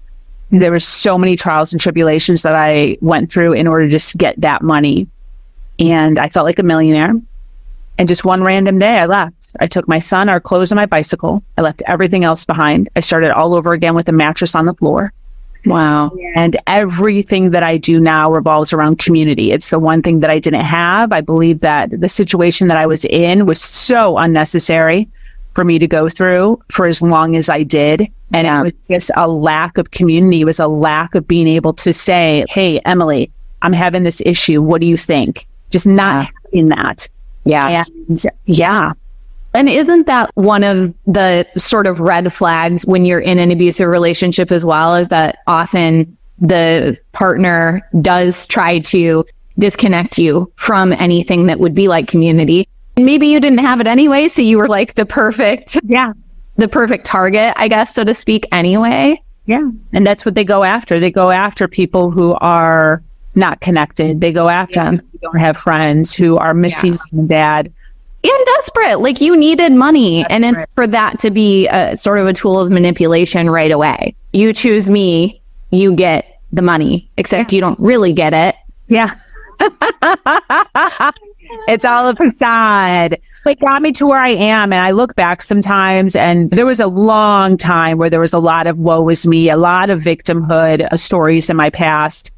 There 0.49 0.71
were 0.71 0.79
so 0.79 1.17
many 1.17 1.35
trials 1.35 1.73
and 1.73 1.81
tribulations 1.81 2.43
that 2.43 2.55
I 2.55 2.97
went 3.01 3.29
through 3.29 3.53
in 3.53 3.67
order 3.67 3.85
to 3.85 3.91
just 3.91 4.17
get 4.17 4.39
that 4.39 4.61
money. 4.61 5.07
And 5.79 6.17
I 6.17 6.29
felt 6.29 6.45
like 6.45 6.59
a 6.59 6.63
millionaire. 6.63 7.13
And 7.97 8.07
just 8.07 8.25
one 8.25 8.43
random 8.43 8.79
day, 8.79 8.99
I 8.99 9.05
left. 9.05 9.51
I 9.59 9.67
took 9.67 9.87
my 9.87 9.99
son, 9.99 10.29
our 10.29 10.39
clothes, 10.39 10.71
and 10.71 10.77
my 10.77 10.85
bicycle. 10.85 11.43
I 11.57 11.61
left 11.61 11.81
everything 11.87 12.23
else 12.23 12.45
behind. 12.45 12.89
I 12.95 12.99
started 12.99 13.31
all 13.31 13.55
over 13.55 13.73
again 13.73 13.95
with 13.95 14.07
a 14.09 14.11
mattress 14.11 14.53
on 14.53 14.65
the 14.65 14.73
floor. 14.75 15.13
Wow. 15.65 16.11
And 16.35 16.57
everything 16.67 17.51
that 17.51 17.63
I 17.63 17.77
do 17.77 17.99
now 17.99 18.31
revolves 18.31 18.71
around 18.71 18.99
community. 18.99 19.51
It's 19.51 19.69
the 19.69 19.79
one 19.79 20.01
thing 20.01 20.19
that 20.21 20.29
I 20.29 20.39
didn't 20.39 20.63
have. 20.63 21.11
I 21.11 21.21
believe 21.21 21.59
that 21.61 21.89
the 21.99 22.07
situation 22.07 22.67
that 22.67 22.77
I 22.77 22.85
was 22.85 23.05
in 23.05 23.45
was 23.45 23.61
so 23.61 24.17
unnecessary 24.17 25.09
for 25.53 25.65
me 25.65 25.79
to 25.79 25.87
go 25.87 26.07
through 26.07 26.61
for 26.69 26.87
as 26.87 27.01
long 27.01 27.35
as 27.35 27.49
I 27.49 27.63
did. 27.63 28.07
And 28.31 28.45
yeah. 28.45 28.61
it 28.61 28.63
was 28.63 28.87
just 28.87 29.11
a 29.17 29.27
lack 29.27 29.77
of 29.77 29.91
community. 29.91 30.41
It 30.41 30.45
was 30.45 30.59
a 30.59 30.67
lack 30.67 31.15
of 31.15 31.27
being 31.27 31.47
able 31.47 31.73
to 31.73 31.91
say, 31.91 32.45
Hey, 32.49 32.79
Emily, 32.85 33.31
I'm 33.61 33.73
having 33.73 34.03
this 34.03 34.21
issue. 34.25 34.61
What 34.61 34.81
do 34.81 34.87
you 34.87 34.97
think? 34.97 35.47
Just 35.69 35.87
not 35.87 36.25
yeah. 36.25 36.31
having 36.45 36.69
that. 36.69 37.09
Yeah. 37.47 37.83
And 38.07 38.23
yeah. 38.45 38.93
And 39.53 39.69
isn't 39.69 40.05
that 40.07 40.29
one 40.35 40.63
of 40.63 40.93
the 41.05 41.47
sort 41.57 41.87
of 41.87 41.99
red 41.99 42.31
flags 42.31 42.85
when 42.85 43.05
you're 43.05 43.19
in 43.19 43.39
an 43.39 43.49
abusive 43.49 43.87
relationship 43.87 44.51
as 44.51 44.63
well? 44.63 44.95
Is 44.95 45.09
that 45.09 45.39
often 45.47 46.15
the 46.39 46.97
partner 47.13 47.81
does 48.01 48.45
try 48.47 48.79
to 48.79 49.25
disconnect 49.57 50.17
you 50.17 50.51
from 50.55 50.93
anything 50.93 51.47
that 51.47 51.59
would 51.59 51.73
be 51.73 51.87
like 51.87 52.07
community. 52.07 52.67
Maybe 52.97 53.27
you 53.27 53.39
didn't 53.39 53.59
have 53.59 53.79
it 53.81 53.87
anyway, 53.87 54.27
so 54.27 54.41
you 54.41 54.57
were 54.57 54.67
like 54.67 54.95
the 54.95 55.05
perfect, 55.05 55.79
yeah, 55.83 56.13
the 56.55 56.67
perfect 56.67 57.05
target, 57.05 57.53
I 57.55 57.67
guess, 57.67 57.93
so 57.93 58.03
to 58.03 58.13
speak, 58.13 58.47
anyway. 58.51 59.21
Yeah. 59.45 59.69
And 59.93 60.05
that's 60.05 60.25
what 60.25 60.35
they 60.35 60.43
go 60.43 60.63
after. 60.63 60.99
They 60.99 61.11
go 61.11 61.31
after 61.31 61.67
people 61.67 62.11
who 62.11 62.33
are 62.35 63.01
not 63.37 63.61
connected. 63.61 64.21
They 64.21 64.31
go 64.31 64.49
after 64.49 64.79
yeah. 64.79 64.91
who 64.91 65.17
don't 65.21 65.37
have 65.37 65.57
friends, 65.57 66.13
who 66.13 66.37
are 66.37 66.53
missing 66.53 66.93
yeah. 67.11 67.23
dad, 67.27 67.73
and 68.23 68.45
desperate. 68.45 68.99
Like 68.99 69.21
you 69.21 69.37
needed 69.37 69.71
money. 69.71 70.23
Desperate. 70.23 70.35
And 70.35 70.45
it's 70.45 70.65
for 70.73 70.87
that 70.87 71.19
to 71.19 71.31
be 71.31 71.67
a 71.67 71.95
sort 71.97 72.19
of 72.19 72.27
a 72.27 72.33
tool 72.33 72.59
of 72.59 72.71
manipulation 72.71 73.49
right 73.49 73.71
away. 73.71 74.15
You 74.33 74.53
choose 74.53 74.89
me, 74.89 75.41
you 75.71 75.95
get 75.95 76.41
the 76.51 76.61
money, 76.61 77.09
except 77.17 77.51
yeah. 77.51 77.57
you 77.57 77.61
don't 77.61 77.79
really 77.79 78.13
get 78.13 78.33
it. 78.33 78.55
Yeah. 78.87 79.13
it's 81.67 81.85
all 81.85 82.09
a 82.09 82.15
facade. 82.15 83.17
It 83.45 83.59
got 83.61 83.81
me 83.81 83.91
to 83.93 84.05
where 84.05 84.19
I 84.19 84.29
am. 84.29 84.73
And 84.73 84.81
I 84.81 84.91
look 84.91 85.15
back 85.15 85.41
sometimes, 85.41 86.15
and 86.15 86.51
there 86.51 86.65
was 86.65 86.79
a 86.79 86.87
long 86.87 87.55
time 87.55 87.97
where 87.97 88.09
there 88.09 88.19
was 88.19 88.33
a 88.33 88.39
lot 88.39 88.67
of 88.67 88.77
woe 88.77 89.07
is 89.09 89.25
me, 89.25 89.49
a 89.49 89.57
lot 89.57 89.89
of 89.89 90.01
victimhood 90.01 90.87
uh, 90.91 90.97
stories 90.97 91.49
in 91.49 91.55
my 91.55 91.69
past. 91.69 92.31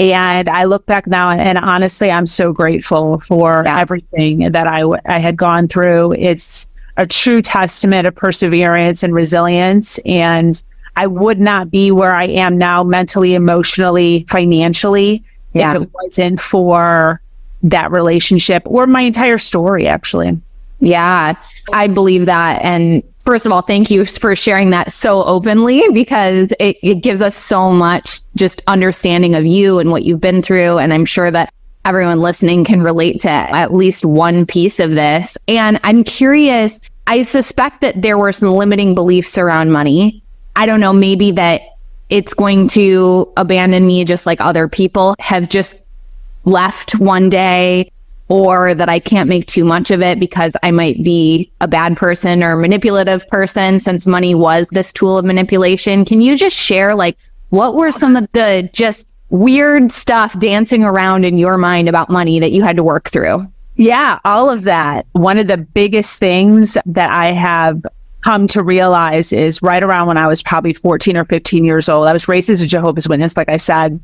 And 0.00 0.48
I 0.48 0.64
look 0.64 0.86
back 0.86 1.06
now 1.06 1.28
and 1.28 1.58
honestly, 1.58 2.10
I'm 2.10 2.24
so 2.24 2.54
grateful 2.54 3.20
for 3.20 3.64
yeah. 3.66 3.78
everything 3.78 4.50
that 4.50 4.66
I, 4.66 4.82
I 5.04 5.18
had 5.18 5.36
gone 5.36 5.68
through. 5.68 6.14
It's 6.14 6.66
a 6.96 7.06
true 7.06 7.42
testament 7.42 8.06
of 8.06 8.14
perseverance 8.14 9.02
and 9.02 9.14
resilience. 9.14 9.98
And 10.06 10.60
I 10.96 11.06
would 11.06 11.38
not 11.38 11.70
be 11.70 11.90
where 11.90 12.14
I 12.14 12.24
am 12.24 12.56
now 12.56 12.82
mentally, 12.82 13.34
emotionally, 13.34 14.24
financially 14.30 15.22
yeah. 15.52 15.76
if 15.76 15.82
it 15.82 15.90
wasn't 15.92 16.40
for 16.40 17.20
that 17.62 17.90
relationship 17.90 18.62
or 18.64 18.86
my 18.86 19.02
entire 19.02 19.36
story, 19.36 19.86
actually. 19.86 20.40
Yeah, 20.80 21.34
I 21.72 21.86
believe 21.86 22.26
that. 22.26 22.62
And 22.64 23.02
first 23.20 23.46
of 23.46 23.52
all, 23.52 23.62
thank 23.62 23.90
you 23.90 24.04
for 24.04 24.34
sharing 24.34 24.70
that 24.70 24.92
so 24.92 25.22
openly 25.24 25.84
because 25.92 26.52
it, 26.58 26.76
it 26.82 26.96
gives 26.96 27.20
us 27.20 27.36
so 27.36 27.70
much 27.70 28.20
just 28.34 28.62
understanding 28.66 29.34
of 29.34 29.44
you 29.44 29.78
and 29.78 29.90
what 29.90 30.04
you've 30.04 30.20
been 30.20 30.42
through. 30.42 30.78
And 30.78 30.92
I'm 30.92 31.04
sure 31.04 31.30
that 31.30 31.52
everyone 31.84 32.20
listening 32.20 32.64
can 32.64 32.82
relate 32.82 33.20
to 33.20 33.30
at 33.30 33.72
least 33.72 34.04
one 34.04 34.46
piece 34.46 34.80
of 34.80 34.90
this. 34.90 35.36
And 35.48 35.78
I'm 35.84 36.04
curious, 36.04 36.80
I 37.06 37.22
suspect 37.22 37.80
that 37.82 38.00
there 38.02 38.18
were 38.18 38.32
some 38.32 38.52
limiting 38.52 38.94
beliefs 38.94 39.38
around 39.38 39.70
money. 39.72 40.22
I 40.56 40.66
don't 40.66 40.80
know, 40.80 40.92
maybe 40.92 41.30
that 41.32 41.62
it's 42.08 42.34
going 42.34 42.68
to 42.68 43.32
abandon 43.36 43.86
me 43.86 44.04
just 44.04 44.26
like 44.26 44.40
other 44.40 44.68
people 44.68 45.14
have 45.20 45.48
just 45.48 45.82
left 46.44 46.98
one 46.98 47.30
day 47.30 47.90
or 48.30 48.74
that 48.74 48.88
I 48.88 49.00
can't 49.00 49.28
make 49.28 49.46
too 49.46 49.64
much 49.64 49.90
of 49.90 50.00
it 50.00 50.20
because 50.20 50.56
I 50.62 50.70
might 50.70 51.02
be 51.02 51.50
a 51.60 51.66
bad 51.66 51.96
person 51.96 52.44
or 52.44 52.56
manipulative 52.56 53.26
person 53.28 53.80
since 53.80 54.06
money 54.06 54.36
was 54.36 54.68
this 54.70 54.92
tool 54.92 55.18
of 55.18 55.24
manipulation. 55.24 56.04
Can 56.04 56.20
you 56.20 56.36
just 56.36 56.56
share 56.56 56.94
like 56.94 57.18
what 57.48 57.74
were 57.74 57.90
some 57.90 58.14
of 58.14 58.30
the 58.32 58.70
just 58.72 59.08
weird 59.30 59.90
stuff 59.90 60.38
dancing 60.38 60.84
around 60.84 61.24
in 61.24 61.38
your 61.38 61.58
mind 61.58 61.88
about 61.88 62.08
money 62.08 62.38
that 62.38 62.52
you 62.52 62.62
had 62.62 62.76
to 62.76 62.84
work 62.84 63.10
through? 63.10 63.44
Yeah, 63.74 64.20
all 64.24 64.48
of 64.48 64.62
that. 64.62 65.06
One 65.12 65.36
of 65.36 65.48
the 65.48 65.56
biggest 65.56 66.20
things 66.20 66.78
that 66.86 67.10
I 67.10 67.32
have 67.32 67.84
come 68.20 68.46
to 68.48 68.62
realize 68.62 69.32
is 69.32 69.60
right 69.60 69.82
around 69.82 70.06
when 70.06 70.18
I 70.18 70.28
was 70.28 70.40
probably 70.40 70.74
14 70.74 71.16
or 71.16 71.24
15 71.24 71.64
years 71.64 71.88
old. 71.88 72.06
I 72.06 72.12
was 72.12 72.28
raised 72.28 72.48
as 72.48 72.60
a 72.60 72.66
Jehovah's 72.66 73.08
Witness, 73.08 73.36
like 73.36 73.48
I 73.48 73.56
said. 73.56 73.98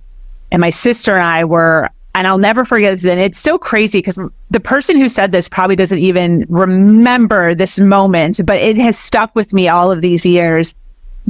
And 0.51 0.61
my 0.61 0.71
sister 0.71 1.15
and 1.15 1.27
I 1.27 1.45
were 1.45 1.91
and 2.17 2.27
I'll 2.27 2.39
never 2.39 2.65
forget 2.65 2.95
this. 2.95 3.05
And 3.05 3.21
it's 3.21 3.39
so 3.39 3.59
crazy 3.59 3.99
because 3.99 4.19
the 4.51 4.59
person 4.59 4.97
who 4.97 5.07
said 5.07 5.33
this 5.33 5.51
probably 5.51 5.77
doesn't 5.77 5.99
even 5.99 6.47
remember 6.49 7.55
this 7.55 7.79
moment, 7.79 8.41
but 8.47 8.57
it 8.57 8.79
has 8.79 8.99
stuck 8.99 9.35
with 9.37 9.53
me 9.53 9.69
all 9.69 9.93
of 9.93 10.01
these 10.01 10.25
years. 10.25 10.75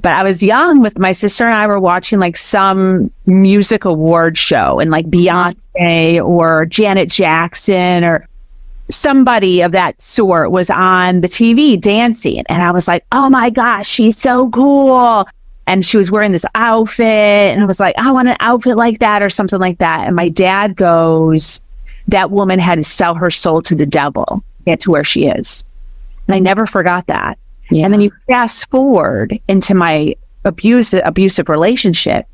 But 0.00 0.12
I 0.12 0.22
was 0.22 0.44
young 0.44 0.80
with 0.80 0.96
my 0.96 1.10
sister 1.10 1.44
and 1.44 1.54
I 1.54 1.66
were 1.66 1.80
watching 1.80 2.20
like 2.20 2.36
some 2.36 3.10
music 3.26 3.84
award 3.84 4.38
show 4.38 4.78
and 4.78 4.92
like 4.92 5.06
mm-hmm. 5.06 5.26
Beyonce 5.26 6.24
or 6.24 6.66
Janet 6.66 7.10
Jackson 7.10 8.04
or 8.04 8.28
somebody 8.88 9.62
of 9.62 9.72
that 9.72 10.00
sort 10.00 10.52
was 10.52 10.70
on 10.70 11.20
the 11.20 11.28
TV 11.28 11.80
dancing. 11.80 12.44
And 12.48 12.62
I 12.62 12.70
was 12.70 12.86
like, 12.86 13.04
oh 13.10 13.28
my 13.28 13.50
gosh, 13.50 13.88
she's 13.88 14.16
so 14.16 14.50
cool 14.50 15.26
and 15.66 15.84
she 15.84 15.96
was 15.96 16.10
wearing 16.10 16.32
this 16.32 16.46
outfit 16.54 17.06
and 17.06 17.60
I 17.60 17.64
was 17.64 17.80
like, 17.80 17.94
I 17.98 18.12
want 18.12 18.28
an 18.28 18.36
outfit 18.40 18.76
like 18.76 19.00
that 19.00 19.22
or 19.22 19.28
something 19.28 19.58
like 19.58 19.78
that. 19.78 20.06
And 20.06 20.14
my 20.14 20.28
dad 20.28 20.76
goes, 20.76 21.60
that 22.08 22.30
woman 22.30 22.58
had 22.58 22.76
to 22.76 22.84
sell 22.84 23.14
her 23.14 23.30
soul 23.30 23.62
to 23.62 23.74
the 23.74 23.86
devil 23.86 24.24
to 24.26 24.64
get 24.64 24.80
to 24.80 24.90
where 24.90 25.04
she 25.04 25.26
is. 25.26 25.64
And 26.28 26.34
I 26.34 26.38
never 26.38 26.66
forgot 26.66 27.06
that. 27.08 27.38
Yeah. 27.70 27.84
And 27.84 27.92
then 27.92 28.00
you 28.00 28.12
fast 28.28 28.70
forward 28.70 29.38
into 29.48 29.74
my 29.74 30.14
abusive 30.44 31.02
abusive 31.04 31.48
relationship 31.48 32.26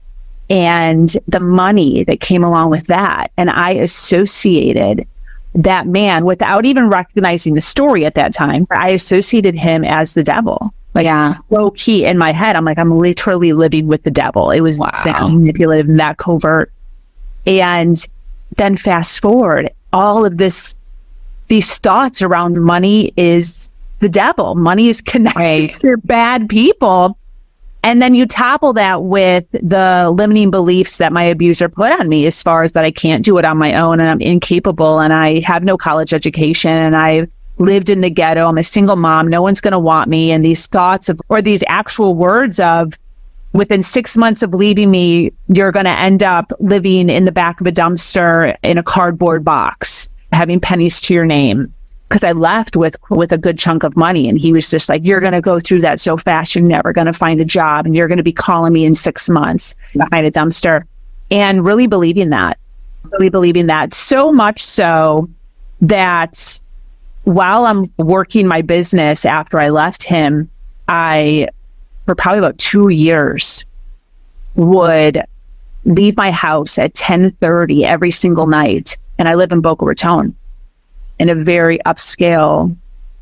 and 0.50 1.16
the 1.26 1.40
money 1.40 2.04
that 2.04 2.20
came 2.20 2.44
along 2.44 2.68
with 2.68 2.86
that. 2.88 3.30
And 3.38 3.48
I 3.48 3.70
associated 3.70 5.06
that 5.54 5.86
man 5.86 6.24
without 6.26 6.66
even 6.66 6.88
recognizing 6.88 7.54
the 7.54 7.60
story 7.60 8.04
at 8.04 8.14
that 8.14 8.34
time. 8.34 8.66
I 8.70 8.90
associated 8.90 9.54
him 9.54 9.84
as 9.84 10.14
the 10.14 10.22
devil. 10.22 10.74
Like 10.94 11.04
yeah. 11.04 11.36
low 11.50 11.70
key 11.70 12.04
in 12.04 12.18
my 12.18 12.32
head, 12.32 12.54
I'm 12.54 12.64
like, 12.64 12.78
I'm 12.78 12.90
literally 12.98 13.52
living 13.52 13.86
with 13.86 14.02
the 14.02 14.10
devil. 14.10 14.50
It 14.50 14.60
was 14.60 14.78
Wow. 14.78 14.90
that 15.04 15.22
manipulative 15.22 15.88
and 15.88 15.98
that 16.00 16.18
covert. 16.18 16.70
And 17.46 17.96
then 18.56 18.76
fast 18.76 19.20
forward, 19.20 19.70
all 19.92 20.24
of 20.24 20.36
this, 20.36 20.74
these 21.48 21.74
thoughts 21.78 22.20
around 22.22 22.62
money 22.62 23.12
is 23.16 23.70
the 24.00 24.08
devil. 24.08 24.54
Money 24.54 24.88
is 24.88 25.00
connected 25.00 25.40
Right. 25.40 25.70
to 25.80 25.96
bad 26.04 26.48
people. 26.48 27.16
And 27.84 28.00
then 28.00 28.14
you 28.14 28.26
topple 28.26 28.72
that 28.74 29.02
with 29.02 29.44
the 29.50 30.12
limiting 30.14 30.50
beliefs 30.52 30.98
that 30.98 31.12
my 31.12 31.24
abuser 31.24 31.68
put 31.68 31.90
on 31.98 32.08
me 32.08 32.26
as 32.26 32.40
far 32.42 32.62
as 32.62 32.72
that 32.72 32.84
I 32.84 32.92
can't 32.92 33.24
do 33.24 33.38
it 33.38 33.44
on 33.44 33.56
my 33.58 33.74
own 33.74 33.98
and 33.98 34.08
I'm 34.08 34.20
incapable 34.20 35.00
and 35.00 35.12
I 35.12 35.40
have 35.40 35.64
no 35.64 35.76
college 35.76 36.14
education 36.14 36.70
and 36.70 36.96
I 36.96 37.26
lived 37.58 37.90
in 37.90 38.00
the 38.00 38.10
ghetto. 38.10 38.48
I'm 38.48 38.58
a 38.58 38.62
single 38.62 38.96
mom. 38.96 39.28
No 39.28 39.42
one's 39.42 39.60
going 39.60 39.72
to 39.72 39.78
want 39.78 40.08
me. 40.08 40.32
And 40.32 40.44
these 40.44 40.66
thoughts 40.66 41.08
of, 41.08 41.20
or 41.28 41.42
these 41.42 41.62
actual 41.68 42.14
words 42.14 42.58
of, 42.58 42.98
within 43.52 43.82
six 43.82 44.16
months 44.16 44.42
of 44.42 44.54
leaving 44.54 44.90
me, 44.90 45.30
you're 45.48 45.72
going 45.72 45.84
to 45.84 45.90
end 45.90 46.22
up 46.22 46.52
living 46.58 47.10
in 47.10 47.24
the 47.24 47.32
back 47.32 47.60
of 47.60 47.66
a 47.66 47.72
dumpster 47.72 48.56
in 48.62 48.78
a 48.78 48.82
cardboard 48.82 49.44
box, 49.44 50.08
having 50.32 50.58
pennies 50.58 51.00
to 51.02 51.14
your 51.14 51.26
name. 51.26 51.72
Because 52.08 52.24
I 52.24 52.32
left 52.32 52.76
with 52.76 52.96
with 53.08 53.32
a 53.32 53.38
good 53.38 53.58
chunk 53.58 53.84
of 53.84 53.96
money, 53.96 54.28
and 54.28 54.38
he 54.38 54.52
was 54.52 54.70
just 54.70 54.90
like, 54.90 55.02
"You're 55.02 55.20
going 55.20 55.32
to 55.32 55.40
go 55.40 55.58
through 55.58 55.80
that 55.80 55.98
so 55.98 56.18
fast, 56.18 56.54
you're 56.54 56.62
never 56.62 56.92
going 56.92 57.06
to 57.06 57.12
find 57.14 57.40
a 57.40 57.44
job, 57.44 57.86
and 57.86 57.96
you're 57.96 58.06
going 58.06 58.18
to 58.18 58.22
be 58.22 58.34
calling 58.34 58.74
me 58.74 58.84
in 58.84 58.94
six 58.94 59.30
months 59.30 59.74
behind 59.94 60.26
a 60.26 60.30
dumpster." 60.30 60.84
And 61.30 61.64
really 61.64 61.86
believing 61.86 62.28
that, 62.28 62.58
really 63.12 63.30
believing 63.30 63.66
that, 63.68 63.94
so 63.94 64.30
much 64.30 64.62
so 64.62 65.26
that 65.80 66.60
while 67.24 67.66
I'm 67.66 67.92
working 67.98 68.46
my 68.46 68.62
business 68.62 69.24
after 69.24 69.60
I 69.60 69.68
left 69.68 70.02
him, 70.02 70.50
I 70.88 71.48
for 72.06 72.14
probably 72.14 72.38
about 72.38 72.58
two 72.58 72.88
years 72.88 73.64
would 74.54 75.22
leave 75.84 76.16
my 76.16 76.30
house 76.30 76.78
at 76.78 76.94
1030 76.94 77.84
every 77.84 78.10
single 78.10 78.46
night 78.46 78.96
and 79.18 79.28
i 79.28 79.34
live 79.34 79.50
in 79.50 79.60
boca 79.60 79.84
raton 79.84 80.34
in 81.18 81.28
a 81.28 81.34
very 81.34 81.78
upscale 81.86 82.76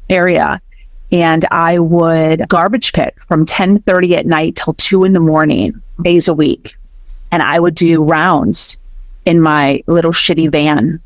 area. 0.08 0.60
And 1.12 1.44
i 1.50 1.78
would 1.78 2.48
garbage 2.48 2.92
pick 2.92 3.22
from 3.24 3.40
1030 3.40 4.16
at 4.16 4.26
night 4.26 4.56
till 4.56 4.74
2 4.74 5.04
in 5.04 5.12
the 5.12 5.20
morning 5.20 5.80
days 6.02 6.28
a 6.28 6.34
week. 6.34 6.76
And 7.30 7.42
i 7.42 7.60
would 7.60 7.74
do 7.74 8.02
rounds 8.02 8.78
in 9.26 9.40
my 9.40 9.82
little 9.86 10.12
shitty 10.12 10.50
van 10.50 11.00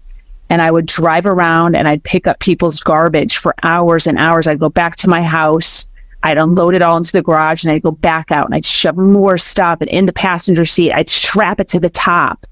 and 0.51 0.61
I 0.63 0.71
would 0.71 0.87
drive 0.87 1.27
around 1.27 1.75
and 1.75 1.89
I'd 1.89 2.05
pick 2.05 2.27
up 2.27 2.39
people's 2.39 2.81
garbage 2.81 3.39
for 3.39 3.55
hours 3.63 4.07
and 4.07 4.19
hours. 4.19 4.47
I'd 4.47 4.61
go 4.61 4.69
back 4.69 4.97
to 4.97 5.09
my 5.09 5.23
house. 5.23 5.89
I'd 6.23 6.39
unload 6.39 6.75
it 6.75 6.83
all 6.83 6.97
into 6.97 7.13
the 7.13 7.23
garage 7.23 7.65
and 7.65 7.73
I'd 7.73 7.83
go 7.83 7.91
back 7.91 8.31
out 8.31 8.47
and 8.47 8.55
I'd 8.55 8.65
shove 8.65 8.97
more 8.97 9.37
stuff 9.37 9.81
and 9.81 9.91
in 9.91 10.07
the 10.07 10.13
passenger 10.13 10.65
seat, 10.65 10.93
I'd 10.93 11.11
strap 11.11 11.61
it 11.61 11.69
to 11.69 11.81
the 11.81 11.91
top. 11.91 12.47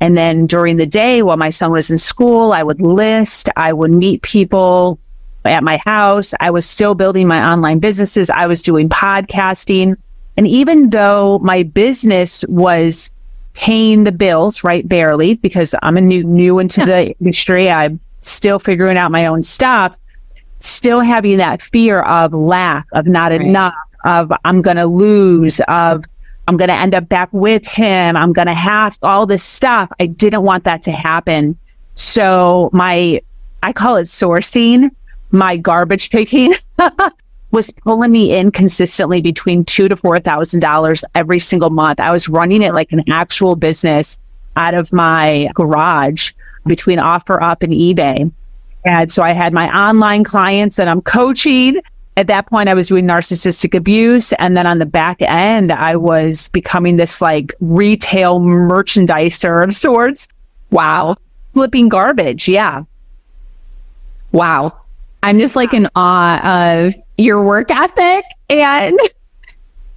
And 0.00 0.16
then 0.16 0.46
during 0.46 0.76
the 0.76 0.86
day 0.86 1.22
while 1.22 1.36
my 1.36 1.50
son 1.50 1.72
was 1.72 1.90
in 1.90 1.98
school, 1.98 2.52
I 2.52 2.62
would 2.62 2.80
list, 2.80 3.48
I 3.56 3.72
would 3.72 3.90
meet 3.90 4.22
people 4.22 4.98
at 5.44 5.64
my 5.64 5.78
house. 5.78 6.34
I 6.40 6.50
was 6.50 6.68
still 6.68 6.94
building 6.94 7.26
my 7.26 7.52
online 7.52 7.78
businesses. 7.78 8.28
I 8.30 8.46
was 8.46 8.62
doing 8.62 8.88
podcasting. 8.88 9.96
And 10.36 10.46
even 10.46 10.90
though 10.90 11.38
my 11.38 11.62
business 11.62 12.44
was 12.48 13.10
paying 13.56 14.04
the 14.04 14.12
bills, 14.12 14.62
right? 14.62 14.86
Barely, 14.88 15.34
because 15.34 15.74
I'm 15.82 15.96
a 15.96 16.00
new 16.00 16.22
new 16.22 16.58
into 16.58 16.84
the 16.84 17.10
industry. 17.20 17.70
I'm 17.70 17.98
still 18.20 18.58
figuring 18.58 18.96
out 18.96 19.10
my 19.10 19.26
own 19.26 19.42
stuff. 19.42 19.96
Still 20.60 21.00
having 21.00 21.38
that 21.38 21.60
fear 21.62 22.00
of 22.02 22.32
lack, 22.32 22.86
of 22.92 23.06
not 23.06 23.32
Right. 23.32 23.40
enough, 23.40 23.74
of 24.04 24.32
I'm 24.44 24.62
gonna 24.62 24.86
lose, 24.86 25.60
of 25.68 26.04
I'm 26.48 26.56
gonna 26.56 26.74
end 26.74 26.94
up 26.94 27.08
back 27.08 27.28
with 27.32 27.66
him. 27.66 28.16
I'm 28.16 28.32
gonna 28.32 28.54
have 28.54 28.96
all 29.02 29.26
this 29.26 29.42
stuff. 29.42 29.90
I 29.98 30.06
didn't 30.06 30.42
want 30.42 30.64
that 30.64 30.82
to 30.82 30.92
happen. 30.92 31.58
So 31.94 32.70
my 32.72 33.20
I 33.62 33.72
call 33.72 33.96
it 33.96 34.02
sourcing, 34.04 34.90
my 35.30 35.56
garbage 35.56 36.10
picking 36.10 36.54
was 37.56 37.70
pulling 37.84 38.12
me 38.12 38.36
in 38.36 38.52
consistently 38.52 39.20
between 39.20 39.64
two 39.64 39.88
to 39.88 39.96
four 39.96 40.20
thousand 40.20 40.60
dollars 40.60 41.04
every 41.14 41.38
single 41.38 41.70
month. 41.70 41.98
I 41.98 42.12
was 42.12 42.28
running 42.28 42.62
it 42.62 42.74
like 42.74 42.92
an 42.92 43.02
actual 43.10 43.56
business 43.56 44.18
out 44.56 44.74
of 44.74 44.92
my 44.92 45.50
garage 45.54 46.32
between 46.66 46.98
OfferUp 46.98 47.62
and 47.62 47.72
eBay. 47.72 48.30
And 48.84 49.10
so 49.10 49.22
I 49.22 49.32
had 49.32 49.52
my 49.52 49.68
online 49.76 50.22
clients 50.22 50.76
that 50.76 50.86
I'm 50.86 51.00
coaching. 51.00 51.80
At 52.18 52.28
that 52.28 52.46
point, 52.46 52.68
I 52.68 52.74
was 52.74 52.88
doing 52.88 53.06
narcissistic 53.06 53.74
abuse. 53.76 54.32
And 54.34 54.56
then 54.56 54.66
on 54.66 54.78
the 54.78 54.86
back 54.86 55.16
end, 55.20 55.72
I 55.72 55.96
was 55.96 56.48
becoming 56.50 56.96
this 56.96 57.20
like 57.20 57.52
retail 57.60 58.38
merchandiser 58.40 59.64
of 59.64 59.74
sorts, 59.74 60.28
Wow. 60.70 61.16
flipping 61.52 61.88
garbage. 61.88 62.48
Yeah. 62.48 62.84
Wow. 64.32 64.78
I'm 65.26 65.40
just 65.40 65.56
like 65.56 65.74
in 65.74 65.88
awe 65.96 66.84
of 66.86 66.94
your 67.18 67.42
work 67.42 67.68
ethic 67.72 68.24
and 68.48 68.96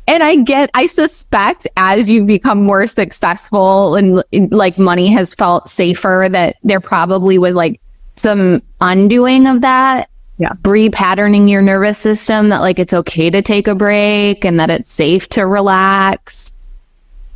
and 0.08 0.24
I 0.24 0.38
get 0.38 0.72
I 0.74 0.88
suspect 0.88 1.68
as 1.78 2.10
you 2.10 2.26
become 2.26 2.64
more 2.64 2.88
successful 2.88 3.94
and 3.94 4.24
like 4.52 4.80
money 4.80 5.06
has 5.14 5.36
felt 5.36 5.70
safer 5.70 6.30
that 6.32 6.56
there 6.64 6.80
probably 6.80 7.38
was 7.38 7.54
like 7.54 7.80
some 8.16 8.64
undoing 8.82 9.46
of 9.46 9.62
that. 9.62 10.10
Yeah. 10.40 10.54
Repatterning 10.64 11.48
your 11.48 11.62
nervous 11.62 12.00
system 12.00 12.50
that 12.50 12.62
like 12.62 12.80
it's 12.80 12.94
okay 12.96 13.30
to 13.30 13.44
take 13.44 13.68
a 13.68 13.76
break 13.76 14.44
and 14.44 14.60
that 14.60 14.72
it's 14.72 14.92
safe 14.92 15.30
to 15.30 15.46
relax. 15.46 16.54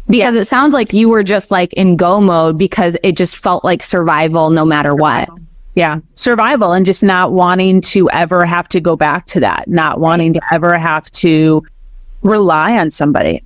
Because 0.10 0.34
it 0.34 0.48
sounds 0.48 0.74
like 0.74 0.94
you 0.94 1.10
were 1.10 1.24
just 1.24 1.52
like 1.52 1.74
in 1.74 1.96
go 1.96 2.20
mode 2.20 2.58
because 2.58 2.98
it 3.04 3.16
just 3.16 3.38
felt 3.38 3.64
like 3.64 3.84
survival 3.84 4.50
no 4.50 4.66
matter 4.66 4.96
what. 4.96 5.30
Yeah. 5.76 6.00
Survival 6.16 6.74
and 6.74 6.86
just 6.86 7.04
not 7.04 7.32
wanting 7.32 7.82
to 7.82 8.10
ever 8.12 8.46
have 8.46 8.68
to 8.70 8.80
go 8.80 8.96
back 8.96 9.26
to 9.28 9.40
that, 9.40 9.68
not 9.68 10.00
wanting 10.00 10.34
to 10.34 10.42
ever 10.52 10.78
have 10.78 11.10
to 11.12 11.66
rely 12.22 12.78
on 12.78 12.92
somebody. 12.92 13.42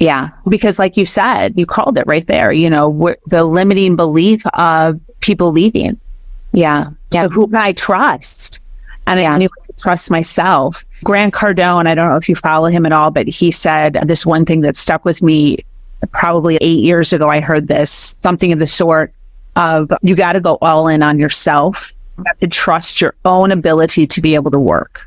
Yeah. 0.00 0.30
Because, 0.48 0.78
like 0.78 0.96
you 0.96 1.06
said, 1.06 1.54
you 1.56 1.66
called 1.66 1.98
it 1.98 2.06
right 2.06 2.26
there, 2.26 2.52
you 2.52 2.68
know, 2.68 3.14
the 3.26 3.44
limiting 3.44 3.96
belief 3.96 4.44
of 4.54 4.98
people 5.20 5.52
leaving. 5.52 6.00
Yeah. 6.52 6.90
So 7.12 7.28
who 7.28 7.46
can 7.46 7.56
I 7.56 7.72
trust? 7.72 8.58
And 9.06 9.20
Yeah. 9.20 9.34
I 9.34 9.38
knew 9.38 9.48
I 9.48 9.72
trust 9.80 10.10
myself. 10.10 10.84
Grant 11.04 11.32
Cardone, 11.32 11.86
I 11.86 11.94
don't 11.94 12.08
know 12.08 12.16
if 12.16 12.28
you 12.28 12.34
follow 12.34 12.68
him 12.68 12.86
at 12.86 12.92
all, 12.92 13.10
but 13.10 13.28
he 13.28 13.50
said 13.50 13.98
this 14.06 14.26
one 14.26 14.44
thing 14.44 14.62
that 14.62 14.76
stuck 14.76 15.04
with 15.04 15.22
me 15.22 15.58
probably 16.12 16.56
eight 16.56 16.80
years 16.82 17.12
ago. 17.12 17.28
I 17.28 17.40
heard 17.40 17.68
this, 17.68 18.16
something 18.22 18.52
of 18.52 18.58
the 18.58 18.66
sort 18.66 19.12
of 19.56 19.90
you 20.02 20.14
got 20.14 20.32
to 20.34 20.40
go 20.40 20.58
all 20.62 20.88
in 20.88 21.02
on 21.02 21.18
yourself. 21.18 21.92
You 22.18 22.24
have 22.26 22.38
to 22.38 22.48
trust 22.48 23.00
your 23.00 23.14
own 23.24 23.50
ability 23.50 24.06
to 24.06 24.20
be 24.20 24.34
able 24.34 24.50
to 24.50 24.60
work. 24.60 25.00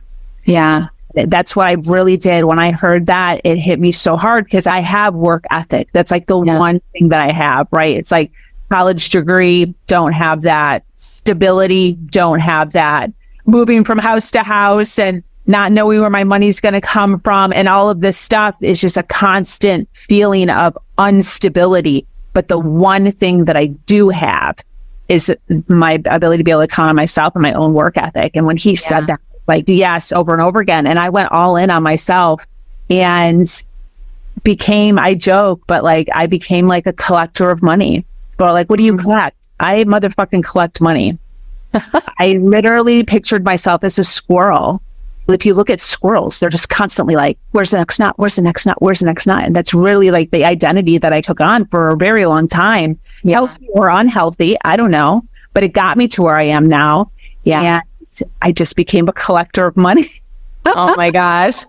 Yeah. 0.46 0.88
That's 1.16 1.56
what 1.56 1.68
I 1.68 1.74
really 1.88 2.18
did. 2.18 2.46
When 2.46 2.58
I 2.58 2.72
heard 2.72 3.06
that, 3.06 3.40
it 3.44 3.58
hit 3.60 3.80
me 3.80 3.92
so 3.92 4.18
hard 4.18 4.46
because 4.46 4.66
I 4.66 4.80
have 4.80 5.14
work 5.14 5.44
ethic. 5.52 5.90
That's 5.94 6.10
like 6.10 6.26
the 6.26 6.42
Yeah. 6.44 6.58
one 6.58 6.82
thing 6.92 7.10
that 7.10 7.22
I 7.22 7.32
have, 7.32 7.68
right? 7.72 7.96
It's 7.96 8.12
like 8.12 8.32
college 8.70 9.10
degree, 9.10 9.76
don't 9.86 10.14
have 10.14 10.42
that. 10.42 10.84
Stability, 10.96 11.94
don't 12.10 12.40
have 12.40 12.72
that. 12.72 13.12
Moving 13.46 13.84
from 13.84 14.00
house 14.00 14.32
to 14.32 14.40
house 14.42 14.98
and 14.98 15.22
not 15.46 15.72
knowing 15.72 16.00
where 16.00 16.10
my 16.10 16.24
money's 16.24 16.60
going 16.60 16.74
to 16.74 16.82
come 16.82 17.20
from 17.20 17.54
and 17.54 17.68
all 17.68 17.90
of 17.90 18.00
this 18.00 18.18
stuff 18.18 18.56
is 18.62 18.82
just 18.82 18.98
a 18.98 19.04
constant 19.04 19.88
feeling 19.94 20.50
of 20.50 20.76
instability. 20.98 22.08
But 22.34 22.48
the 22.48 22.60
one 22.60 23.12
thing 23.12 23.46
that 23.46 23.56
I 23.56 23.68
do 23.68 24.10
have 24.10 24.58
is 25.10 25.36
my 25.68 25.94
ability 26.06 26.40
to 26.40 26.44
be 26.44 26.52
able 26.52 26.62
to 26.62 26.68
count 26.68 26.90
on 26.90 26.96
myself 26.96 27.36
and 27.36 27.42
my 27.42 27.54
own 27.54 27.74
work 27.74 27.98
ethic. 27.98 28.32
And 28.36 28.46
when 28.46 28.58
he 28.58 28.72
Yeah. 28.72 28.80
said 28.80 29.08
that, 29.08 29.20
like, 29.48 29.66
yes, 29.68 30.12
over 30.12 30.34
and 30.34 30.42
over 30.42 30.60
again, 30.60 30.88
and 30.88 30.98
I 30.98 31.10
went 31.10 31.32
all 31.32 31.56
in 31.56 31.70
on 31.70 31.84
myself 31.84 32.46
and 32.90 33.48
became, 34.44 34.98
I 34.98 35.14
joke, 35.14 35.62
but 35.68 35.84
like, 35.84 36.08
I 36.14 36.28
became 36.28 36.68
like 36.68 36.88
a 36.88 36.94
collector 36.94 37.52
of 37.52 37.62
money. 37.62 38.06
But 38.38 38.54
like, 38.54 38.70
what 38.70 38.78
do 38.78 38.84
you 38.84 38.94
mm-hmm. 38.94 39.04
collect? 39.04 39.48
I 39.60 39.84
motherfucking 39.84 40.44
collect 40.44 40.82
money. 40.82 41.18
I 42.18 42.40
literally 42.42 43.04
pictured 43.04 43.44
myself 43.44 43.84
as 43.84 44.00
a 44.00 44.04
squirrel. 44.04 44.82
If 45.28 45.46
you 45.46 45.54
look 45.54 45.70
at 45.70 45.82
squirrels, 45.82 46.40
they're 46.40 46.50
just 46.50 46.70
constantly 46.70 47.16
like, 47.16 47.38
where's 47.52 47.72
the 47.72 47.78
next 47.78 48.00
nut? 48.00 48.14
Where's 48.18 48.36
the 48.36 48.42
next 48.42 48.66
nut? 48.66 48.82
Where's 48.82 49.00
the 49.00 49.06
next 49.06 49.26
nut? 49.26 49.44
And 49.44 49.56
that's 49.56 49.74
really 49.74 50.12
like 50.12 50.32
the 50.32 50.44
identity 50.44 50.98
that 50.98 51.14
I 51.14 51.22
took 51.22 51.40
on 51.40 51.66
for 51.68 51.90
a 51.90 51.96
very 51.96 52.26
long 52.26 52.48
time. 52.48 53.00
Yeah. 53.24 53.36
Healthy 53.36 53.68
or 53.70 53.90
unhealthy, 53.90 54.58
I 54.66 54.76
don't 54.76 54.92
know. 54.92 55.24
But 55.54 55.64
it 55.64 55.70
got 55.70 55.98
me 55.98 56.08
to 56.10 56.24
where 56.24 56.36
I 56.36 56.44
am 56.44 56.68
now. 56.68 57.12
Yeah. 57.44 57.82
And 57.82 58.32
I 58.42 58.52
just 58.52 58.76
became 58.76 59.08
a 59.08 59.14
collector 59.14 59.66
of 59.66 59.78
money. 59.78 60.08
oh 60.66 60.96
my 60.96 61.12
gosh. 61.12 61.64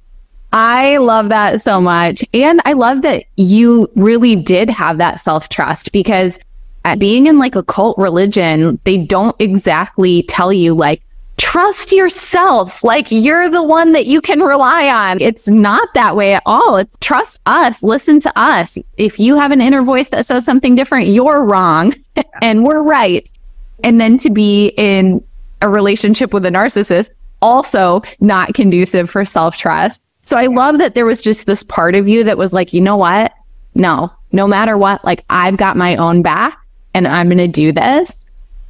I 0.52 0.98
love 0.98 1.30
that 1.30 1.60
so 1.62 1.80
much. 1.80 2.24
And 2.32 2.60
I 2.64 2.74
love 2.74 3.02
that 3.02 3.24
you 3.36 3.90
really 3.96 4.36
did 4.36 4.70
have 4.70 4.98
that 4.98 5.20
self 5.20 5.48
trust 5.48 5.90
because 5.90 6.38
uh, 6.84 6.94
being 6.96 7.26
in 7.26 7.38
like 7.38 7.56
a 7.56 7.62
cult 7.62 7.98
religion, 7.98 8.78
they 8.84 8.98
don't 8.98 9.34
exactly 9.40 10.22
tell 10.24 10.52
you, 10.52 10.74
like, 10.74 11.02
trust 11.44 11.92
yourself. 11.92 12.82
Like, 12.82 13.10
you're 13.10 13.50
the 13.50 13.62
one 13.62 13.92
that 13.92 14.06
you 14.06 14.22
can 14.22 14.40
rely 14.40 14.88
on. 14.88 15.20
It's 15.20 15.46
not 15.46 15.92
that 15.92 16.16
way 16.16 16.34
at 16.34 16.42
all. 16.46 16.76
It's 16.76 16.96
trust 17.00 17.38
us, 17.44 17.82
listen 17.82 18.18
to 18.20 18.32
us. 18.34 18.78
If 18.96 19.20
you 19.20 19.36
have 19.36 19.50
an 19.50 19.60
inner 19.60 19.82
voice 19.82 20.08
that 20.08 20.24
says 20.24 20.46
something 20.46 20.74
different, 20.74 21.08
you're 21.08 21.44
wrong 21.44 21.92
and 22.42 22.64
we're 22.64 22.82
right. 22.82 23.28
And 23.84 24.00
then 24.00 24.16
to 24.18 24.30
be 24.30 24.68
in 24.78 25.22
a 25.60 25.68
relationship 25.68 26.32
with 26.32 26.46
a 26.46 26.48
narcissist, 26.48 27.10
also 27.42 28.00
not 28.20 28.54
conducive 28.54 29.10
for 29.10 29.26
self 29.26 29.58
trust. 29.58 30.02
So 30.24 30.38
I 30.38 30.46
love 30.46 30.78
that 30.78 30.94
there 30.94 31.04
was 31.04 31.20
just 31.20 31.46
this 31.46 31.62
part 31.62 31.94
of 31.94 32.08
you 32.08 32.24
that 32.24 32.38
was 32.38 32.54
like, 32.54 32.72
you 32.72 32.80
know 32.80 32.96
what? 32.96 33.34
No, 33.74 34.10
no 34.32 34.46
matter 34.48 34.78
what, 34.78 35.04
like 35.04 35.26
I've 35.28 35.58
got 35.58 35.76
my 35.76 35.96
own 35.96 36.22
back 36.22 36.58
and 36.94 37.06
I'm 37.06 37.28
going 37.28 37.36
to 37.36 37.48
do 37.48 37.70
this. 37.70 38.23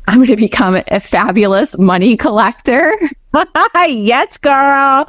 I'm 0.06 0.16
going 0.16 0.28
to 0.28 0.36
become 0.36 0.78
a 0.88 1.00
fabulous 1.00 1.76
money 1.78 2.16
collector. 2.16 2.96
yes, 3.88 4.38
girl. 4.38 5.06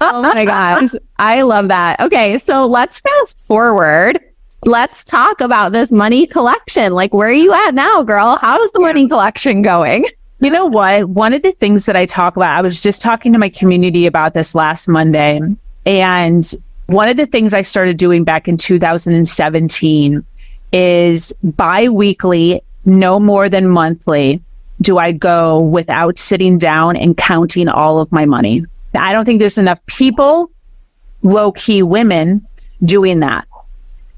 oh 0.00 0.22
my 0.22 0.44
gosh. 0.44 0.90
I 1.18 1.42
love 1.42 1.68
that. 1.68 2.00
Okay. 2.00 2.38
So 2.38 2.66
let's 2.66 2.98
fast 2.98 3.38
forward. 3.38 4.20
Let's 4.64 5.04
talk 5.04 5.40
about 5.40 5.72
this 5.72 5.92
money 5.92 6.26
collection. 6.26 6.92
Like, 6.92 7.14
where 7.14 7.28
are 7.28 7.32
you 7.32 7.52
at 7.52 7.74
now, 7.74 8.02
girl? 8.02 8.36
How's 8.40 8.70
the 8.72 8.80
money 8.80 9.08
collection 9.08 9.62
going? 9.62 10.04
You 10.40 10.50
know 10.50 10.66
what? 10.66 11.08
One 11.08 11.32
of 11.32 11.42
the 11.42 11.52
things 11.52 11.86
that 11.86 11.96
I 11.96 12.06
talk 12.06 12.36
about, 12.36 12.56
I 12.56 12.60
was 12.60 12.82
just 12.82 13.00
talking 13.00 13.32
to 13.32 13.38
my 13.38 13.48
community 13.48 14.06
about 14.06 14.34
this 14.34 14.54
last 14.54 14.88
Monday. 14.88 15.40
And 15.86 16.54
one 16.86 17.08
of 17.08 17.16
the 17.16 17.26
things 17.26 17.54
I 17.54 17.62
started 17.62 17.96
doing 17.96 18.24
back 18.24 18.46
in 18.48 18.56
2017 18.56 20.24
is 20.72 21.32
bi 21.42 21.88
weekly, 21.88 22.62
no 22.88 23.20
more 23.20 23.48
than 23.48 23.68
monthly, 23.68 24.42
do 24.80 24.98
I 24.98 25.12
go 25.12 25.60
without 25.60 26.18
sitting 26.18 26.58
down 26.58 26.96
and 26.96 27.16
counting 27.16 27.68
all 27.68 27.98
of 27.98 28.10
my 28.12 28.24
money. 28.24 28.64
I 28.94 29.12
don't 29.12 29.24
think 29.24 29.40
there's 29.40 29.58
enough 29.58 29.84
people, 29.86 30.50
low 31.22 31.52
key 31.52 31.82
women, 31.82 32.46
doing 32.84 33.20
that. 33.20 33.46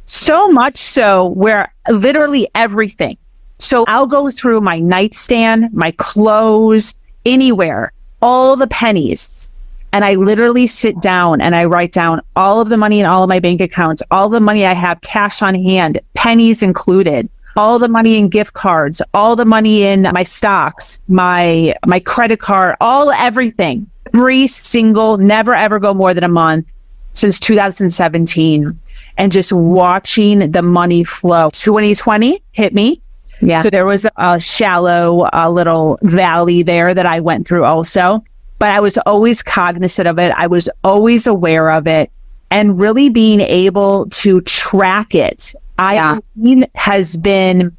So 0.07 0.49
much 0.49 0.77
so 0.77 1.29
where 1.29 1.73
literally 1.89 2.49
everything. 2.55 3.17
So 3.59 3.85
I'll 3.89 4.07
go 4.07 4.31
through 4.31 4.61
my 4.61 4.79
nightstand, 4.79 5.73
my 5.73 5.91
clothes, 5.93 6.95
anywhere, 7.27 7.93
all 8.23 8.57
the 8.57 8.67
pennies 8.67 9.51
and 9.93 10.05
I 10.05 10.15
literally 10.15 10.67
sit 10.67 11.01
down 11.01 11.41
and 11.41 11.55
I 11.55 11.65
write 11.65 11.93
down 11.93 12.21
all 12.37 12.61
of 12.61 12.69
the 12.69 12.77
money 12.77 13.01
in 13.01 13.07
all 13.07 13.23
of 13.23 13.29
my 13.29 13.41
bank 13.41 13.61
accounts, 13.61 14.03
all 14.11 14.29
the 14.29 14.41
money 14.41 14.65
I 14.65 14.75
have 14.75 15.01
cash 15.01 15.43
on 15.43 15.55
hand, 15.55 16.01
pennies 16.15 16.63
included, 16.63 17.29
all 17.57 17.79
the 17.79 17.89
money 17.89 18.17
in 18.17 18.29
gift 18.29 18.55
cards, 18.55 19.03
all 19.15 19.37
the 19.37 19.45
money 19.45 19.83
in 19.83 20.03
my 20.13 20.23
stocks, 20.23 21.01
my 21.09 21.75
my 21.87 22.01
credit 22.01 22.41
card, 22.41 22.77
all 22.81 23.11
everything. 23.11 23.89
Every 24.15 24.47
single, 24.47 25.19
never 25.19 25.55
ever 25.55 25.79
go 25.79 25.95
more 25.95 26.15
than 26.15 26.25
a 26.25 26.29
month 26.29 26.73
since 27.13 27.39
2017 27.41 28.79
and 29.19 29.33
just 29.33 29.53
watching 29.53 30.51
the 30.51 30.63
money 30.63 31.05
flow. 31.05 31.49
2020 31.51 32.43
hit 32.53 32.75
me. 32.75 33.01
Yeah. 33.41 33.63
So 33.63 33.71
there 33.71 33.87
was 33.87 34.07
a 34.17 34.41
shallow 34.41 35.29
a 35.33 35.51
little 35.51 35.99
valley 36.03 36.63
there 36.63 36.93
that 36.93 37.07
I 37.07 37.21
went 37.21 37.47
through 37.47 37.65
also 37.65 38.23
but 38.61 38.69
I 38.69 38.79
was 38.79 38.99
always 39.07 39.43
cognizant 39.43 40.07
of 40.07 40.19
it. 40.21 40.33
I 40.37 40.47
was 40.47 40.69
always 40.85 41.27
aware 41.27 41.73
of 41.73 41.89
it 41.89 42.13
and 42.51 42.79
really 42.79 43.09
being 43.09 43.41
able 43.41 44.09
to 44.11 44.43
track 44.43 45.15
it. 45.15 45.55
I 45.81 45.95
yeah. 45.95 46.65
has 46.75 47.17
been 47.17 47.77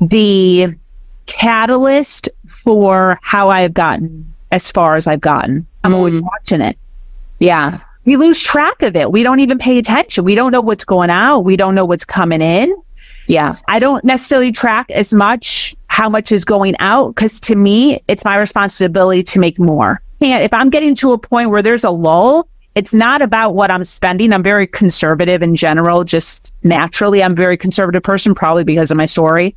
the 0.00 0.74
catalyst 1.26 2.28
for 2.62 3.18
how 3.22 3.48
I've 3.48 3.74
gotten 3.74 4.32
as 4.52 4.70
far 4.70 4.94
as 4.94 5.06
I've 5.06 5.20
gotten. 5.20 5.66
I'm 5.82 5.92
mm. 5.92 5.96
always 5.96 6.20
watching 6.20 6.60
it. 6.60 6.78
Yeah. 7.40 7.80
We 8.04 8.16
lose 8.16 8.40
track 8.40 8.82
of 8.82 8.94
it. 8.94 9.10
We 9.10 9.22
don't 9.22 9.40
even 9.40 9.58
pay 9.58 9.78
attention. 9.78 10.24
We 10.24 10.34
don't 10.34 10.52
know 10.52 10.60
what's 10.60 10.84
going 10.84 11.10
out. 11.10 11.40
We 11.40 11.56
don't 11.56 11.74
know 11.74 11.84
what's 11.84 12.04
coming 12.04 12.40
in. 12.40 12.74
Yeah. 13.26 13.54
I 13.66 13.78
don't 13.78 14.04
necessarily 14.04 14.52
track 14.52 14.90
as 14.90 15.12
much 15.12 15.74
how 15.88 16.08
much 16.08 16.30
is 16.30 16.44
going 16.44 16.76
out 16.78 17.14
because 17.14 17.40
to 17.40 17.56
me, 17.56 18.02
it's 18.06 18.24
my 18.24 18.36
responsibility 18.36 19.22
to 19.24 19.40
make 19.40 19.58
more 19.58 20.00
can't, 20.24 20.42
if 20.42 20.54
I'm 20.54 20.70
getting 20.70 20.94
to 20.96 21.12
a 21.12 21.18
point 21.18 21.50
where 21.50 21.62
there's 21.62 21.84
a 21.84 21.90
lull, 21.90 22.48
it's 22.74 22.92
not 22.92 23.22
about 23.22 23.50
what 23.50 23.70
I'm 23.70 23.84
spending. 23.84 24.32
I'm 24.32 24.42
very 24.42 24.66
conservative 24.66 25.42
in 25.42 25.54
general, 25.54 26.04
just 26.04 26.52
naturally. 26.62 27.22
I'm 27.22 27.32
a 27.32 27.36
very 27.36 27.56
conservative 27.56 28.02
person, 28.02 28.34
probably 28.34 28.64
because 28.64 28.90
of 28.90 28.96
my 28.96 29.06
story. 29.06 29.54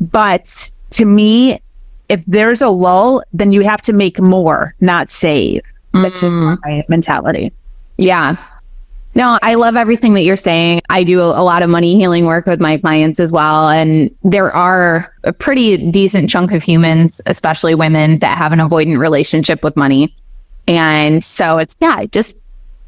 But 0.00 0.70
to 0.90 1.04
me, 1.04 1.60
if 2.08 2.24
there's 2.26 2.62
a 2.62 2.68
lull, 2.68 3.22
then 3.32 3.52
you 3.52 3.62
have 3.62 3.82
to 3.82 3.92
make 3.92 4.20
more, 4.20 4.74
not 4.80 5.08
save. 5.08 5.62
That's 5.92 6.22
mm. 6.22 6.58
my 6.64 6.84
mentality. 6.88 7.52
Yeah. 7.96 8.36
No, 9.14 9.38
I 9.42 9.54
love 9.54 9.76
everything 9.76 10.12
that 10.14 10.22
you're 10.22 10.36
saying. 10.36 10.82
I 10.90 11.02
do 11.02 11.20
a 11.20 11.42
lot 11.42 11.62
of 11.62 11.70
money 11.70 11.94
healing 11.94 12.26
work 12.26 12.44
with 12.44 12.60
my 12.60 12.76
clients 12.76 13.18
as 13.18 13.32
well. 13.32 13.70
And 13.70 14.14
there 14.22 14.54
are 14.54 15.10
a 15.24 15.32
pretty 15.32 15.90
decent 15.90 16.28
chunk 16.28 16.52
of 16.52 16.62
humans, 16.62 17.20
especially 17.24 17.74
women, 17.74 18.18
that 18.18 18.36
have 18.36 18.52
an 18.52 18.58
avoidant 18.58 18.98
relationship 18.98 19.64
with 19.64 19.74
money. 19.74 20.14
And 20.68 21.24
so 21.24 21.56
it's, 21.56 21.74
yeah, 21.80 22.04
just 22.06 22.36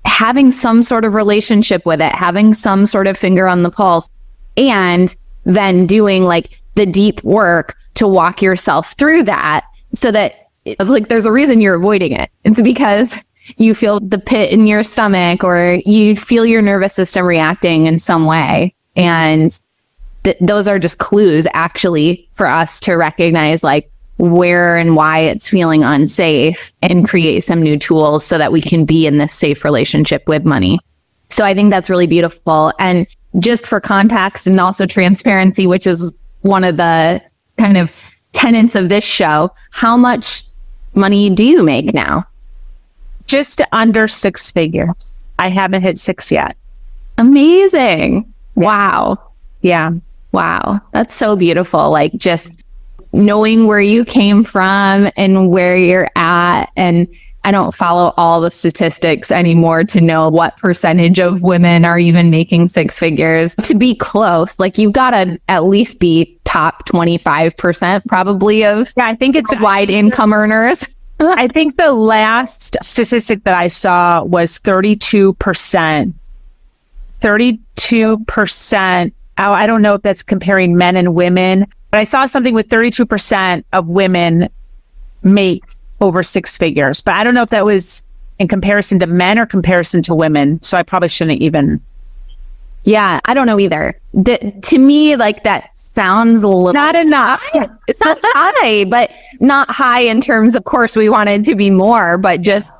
having 0.08 0.50
some 0.50 0.82
sort 0.82 1.04
of 1.04 1.14
relationship 1.14 1.84
with 1.86 2.00
it, 2.00 2.12
having 2.14 2.54
some 2.54 2.86
sort 2.86 3.06
of 3.06 3.16
finger 3.16 3.46
on 3.46 3.62
the 3.62 3.70
pulse, 3.70 4.08
and 4.56 5.14
then 5.44 5.86
doing 5.86 6.24
like 6.24 6.60
the 6.74 6.86
deep 6.86 7.22
work 7.22 7.76
to 7.94 8.08
walk 8.08 8.42
yourself 8.42 8.92
through 8.92 9.22
that 9.22 9.64
so 9.94 10.10
that 10.10 10.50
like 10.80 11.08
there's 11.08 11.24
a 11.24 11.32
reason 11.32 11.60
you're 11.60 11.74
avoiding 11.74 12.12
it. 12.12 12.30
It's 12.44 12.60
because 12.60 13.14
you 13.56 13.74
feel 13.74 14.00
the 14.00 14.18
pit 14.18 14.50
in 14.50 14.66
your 14.66 14.82
stomach 14.82 15.44
or 15.44 15.78
you 15.86 16.16
feel 16.16 16.44
your 16.44 16.62
nervous 16.62 16.94
system 16.94 17.24
reacting 17.24 17.86
in 17.86 17.98
some 17.98 18.26
way. 18.26 18.74
And 18.96 19.58
th- 20.24 20.36
those 20.40 20.68
are 20.68 20.78
just 20.78 20.98
clues 20.98 21.46
actually 21.54 22.28
for 22.32 22.46
us 22.46 22.80
to 22.80 22.94
recognize 22.94 23.62
like 23.62 23.90
where 24.18 24.76
and 24.76 24.96
why 24.96 25.20
it's 25.20 25.48
feeling 25.48 25.84
unsafe 25.84 26.72
and 26.82 27.08
create 27.08 27.40
some 27.40 27.62
new 27.62 27.78
tools 27.78 28.24
so 28.24 28.38
that 28.38 28.52
we 28.52 28.60
can 28.60 28.84
be 28.84 29.06
in 29.06 29.18
this 29.18 29.32
safe 29.32 29.64
relationship 29.64 30.26
with 30.26 30.44
money. 30.44 30.78
So 31.30 31.44
I 31.44 31.54
think 31.54 31.70
that's 31.70 31.88
really 31.88 32.06
beautiful. 32.06 32.72
And 32.78 33.06
just 33.38 33.66
for 33.66 33.80
context 33.80 34.46
and 34.46 34.58
also 34.58 34.86
transparency, 34.86 35.66
which 35.66 35.86
is 35.86 36.12
one 36.40 36.64
of 36.64 36.76
the 36.76 37.22
kind 37.58 37.76
of 37.76 37.92
tenets 38.32 38.74
of 38.74 38.88
this 38.88 39.04
show, 39.04 39.50
how 39.70 39.96
much 39.96 40.42
money 40.94 41.30
do 41.30 41.44
you 41.44 41.62
make 41.62 41.94
now? 41.94 42.24
just 43.28 43.60
under 43.70 44.08
six 44.08 44.50
figures. 44.50 45.30
I 45.38 45.50
haven't 45.50 45.82
hit 45.82 45.98
six 45.98 46.32
yet. 46.32 46.56
Amazing. 47.18 48.32
Wow. 48.56 49.18
Yeah. 49.60 49.92
Wow. 50.32 50.80
That's 50.92 51.14
so 51.14 51.36
beautiful. 51.36 51.90
Like 51.90 52.12
just 52.14 52.57
knowing 53.12 53.66
where 53.66 53.80
you 53.80 54.04
came 54.04 54.44
from 54.44 55.08
and 55.16 55.50
where 55.50 55.76
you're 55.76 56.10
at. 56.16 56.66
And 56.76 57.08
I 57.44 57.50
don't 57.50 57.74
follow 57.74 58.12
all 58.16 58.40
the 58.40 58.50
statistics 58.50 59.30
anymore 59.30 59.84
to 59.84 60.00
know 60.00 60.28
what 60.28 60.56
percentage 60.58 61.18
of 61.18 61.42
women 61.42 61.84
are 61.84 61.98
even 61.98 62.30
making 62.30 62.68
six 62.68 62.98
figures. 62.98 63.54
To 63.56 63.74
be 63.74 63.94
close, 63.94 64.58
like 64.58 64.76
you've 64.76 64.92
got 64.92 65.10
to 65.12 65.40
at 65.48 65.64
least 65.64 65.98
be 65.98 66.38
top 66.44 66.86
25% 66.88 68.06
probably 68.06 68.64
of 68.64 68.92
yeah, 68.96 69.06
I 69.06 69.14
think 69.14 69.36
it's 69.36 69.54
wide 69.60 69.90
income 69.90 70.32
earners. 70.32 70.86
I 71.20 71.48
think 71.48 71.76
the 71.76 71.92
last 71.92 72.76
statistic 72.82 73.44
that 73.44 73.58
I 73.58 73.68
saw 73.68 74.22
was 74.22 74.58
32%. 74.60 76.14
32%. 77.20 79.12
Oh, 79.40 79.52
I 79.52 79.66
don't 79.66 79.82
know 79.82 79.94
if 79.94 80.02
that's 80.02 80.22
comparing 80.22 80.76
men 80.76 80.96
and 80.96 81.14
women, 81.14 81.66
but 81.90 82.00
I 82.00 82.04
saw 82.04 82.26
something 82.26 82.54
with 82.54 82.68
32% 82.68 83.64
of 83.72 83.88
women 83.88 84.48
make 85.22 85.64
over 86.00 86.22
six 86.22 86.56
figures. 86.56 87.02
But 87.02 87.14
I 87.14 87.24
don't 87.24 87.34
know 87.34 87.42
if 87.42 87.50
that 87.50 87.64
was 87.64 88.02
in 88.38 88.48
comparison 88.48 88.98
to 89.00 89.06
men 89.06 89.38
or 89.38 89.46
comparison 89.46 90.02
to 90.02 90.14
women. 90.14 90.62
So 90.62 90.78
I 90.78 90.82
probably 90.82 91.08
shouldn't 91.08 91.40
even. 91.40 91.80
Yeah, 92.84 93.20
I 93.24 93.34
don't 93.34 93.46
know 93.46 93.58
either. 93.58 93.98
D- 94.22 94.52
to 94.62 94.78
me, 94.78 95.16
like 95.16 95.42
that 95.42 95.74
sounds 95.74 96.42
a 96.42 96.48
little 96.48 96.72
not 96.72 96.94
enough. 96.94 97.44
it 97.54 97.96
sounds 97.96 98.20
high, 98.22 98.84
but 98.84 99.10
not 99.40 99.70
high 99.70 100.00
in 100.00 100.20
terms. 100.20 100.54
Of 100.54 100.64
course, 100.64 100.94
we 100.94 101.08
wanted 101.08 101.44
to 101.44 101.54
be 101.54 101.70
more, 101.70 102.16
but 102.16 102.40
just 102.40 102.72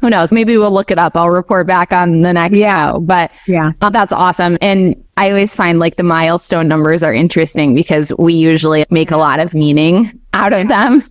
who 0.00 0.10
knows? 0.10 0.32
Maybe 0.32 0.56
we'll 0.56 0.70
look 0.70 0.90
it 0.90 0.98
up. 0.98 1.16
I'll 1.16 1.30
report 1.30 1.66
back 1.66 1.92
on 1.92 2.22
the 2.22 2.32
next 2.32 2.56
yeah. 2.56 2.92
show. 2.92 3.00
But 3.00 3.30
yeah, 3.46 3.72
oh, 3.82 3.90
that's 3.90 4.12
awesome. 4.12 4.56
And 4.60 5.02
I 5.16 5.28
always 5.28 5.54
find 5.54 5.78
like 5.78 5.96
the 5.96 6.02
milestone 6.02 6.68
numbers 6.68 7.02
are 7.02 7.12
interesting 7.12 7.74
because 7.74 8.12
we 8.18 8.32
usually 8.32 8.86
make 8.90 9.10
a 9.10 9.16
lot 9.16 9.40
of 9.40 9.54
meaning 9.54 10.18
out 10.32 10.52
of 10.52 10.68
them. 10.68 11.04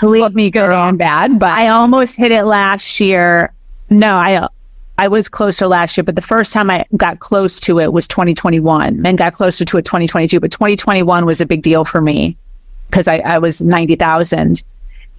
Believe 0.00 0.34
me, 0.34 0.50
good 0.50 0.70
and 0.70 0.96
bad. 0.96 1.38
But 1.38 1.50
I 1.50 1.68
almost 1.68 2.16
hit 2.16 2.32
it 2.32 2.44
last 2.44 3.00
year. 3.00 3.52
No, 3.90 4.16
I 4.16 4.48
I 4.96 5.08
was 5.08 5.28
closer 5.28 5.66
last 5.66 5.96
year, 5.96 6.04
but 6.04 6.14
the 6.14 6.22
first 6.22 6.52
time 6.52 6.70
I 6.70 6.84
got 6.96 7.20
close 7.20 7.58
to 7.60 7.80
it 7.80 7.92
was 7.92 8.06
2021 8.06 9.04
and 9.06 9.18
got 9.18 9.32
closer 9.32 9.64
to 9.64 9.78
it 9.78 9.84
2022. 9.84 10.40
But 10.40 10.52
2021 10.52 11.24
was 11.24 11.40
a 11.40 11.46
big 11.46 11.62
deal 11.62 11.84
for 11.84 12.00
me 12.00 12.36
because 12.88 13.08
I, 13.08 13.18
I 13.18 13.38
was 13.38 13.62
90,000 13.62 14.62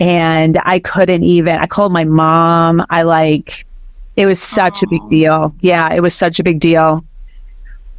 and 0.01 0.57
I 0.63 0.79
couldn't 0.79 1.23
even, 1.23 1.59
I 1.59 1.67
called 1.67 1.93
my 1.93 2.05
mom. 2.05 2.83
I 2.89 3.03
like, 3.03 3.67
it 4.15 4.25
was 4.25 4.41
such 4.41 4.79
Aww. 4.79 4.83
a 4.83 4.87
big 4.87 5.09
deal. 5.11 5.55
Yeah, 5.61 5.93
it 5.93 6.01
was 6.01 6.15
such 6.15 6.39
a 6.39 6.43
big 6.43 6.59
deal. 6.59 7.05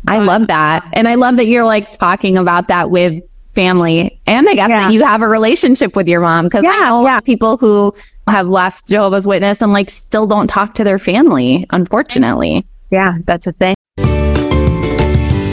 I 0.09 0.19
love 0.19 0.49
that. 0.49 0.85
And 0.95 1.07
I 1.07 1.15
love 1.15 1.37
that 1.37 1.47
you're 1.47 1.65
like 1.65 1.93
talking 1.93 2.37
about 2.37 2.67
that 2.67 2.91
with 2.91 3.23
family. 3.55 4.21
And 4.27 4.49
I 4.49 4.55
guess 4.55 4.69
yeah. 4.69 4.87
that 4.87 4.93
you 4.93 5.05
have 5.05 5.23
a 5.23 5.29
relationship 5.29 5.95
with 5.95 6.09
your 6.09 6.21
mom 6.21 6.47
because 6.47 6.65
yeah, 6.65 6.71
I 6.71 6.89
know 6.89 7.05
yeah. 7.05 7.21
people 7.21 7.57
who 7.57 7.95
have 8.27 8.49
left 8.49 8.89
Jehovah's 8.89 9.25
Witness 9.25 9.63
and 9.63 9.73
like 9.73 9.89
still 9.89 10.27
don't 10.27 10.49
talk 10.49 10.75
to 10.75 10.85
their 10.85 10.99
family, 10.99 11.67
unfortunately. 11.71 12.67
Yeah, 12.91 13.19
that's 13.25 13.47
a 13.47 13.53
thing. 13.53 13.77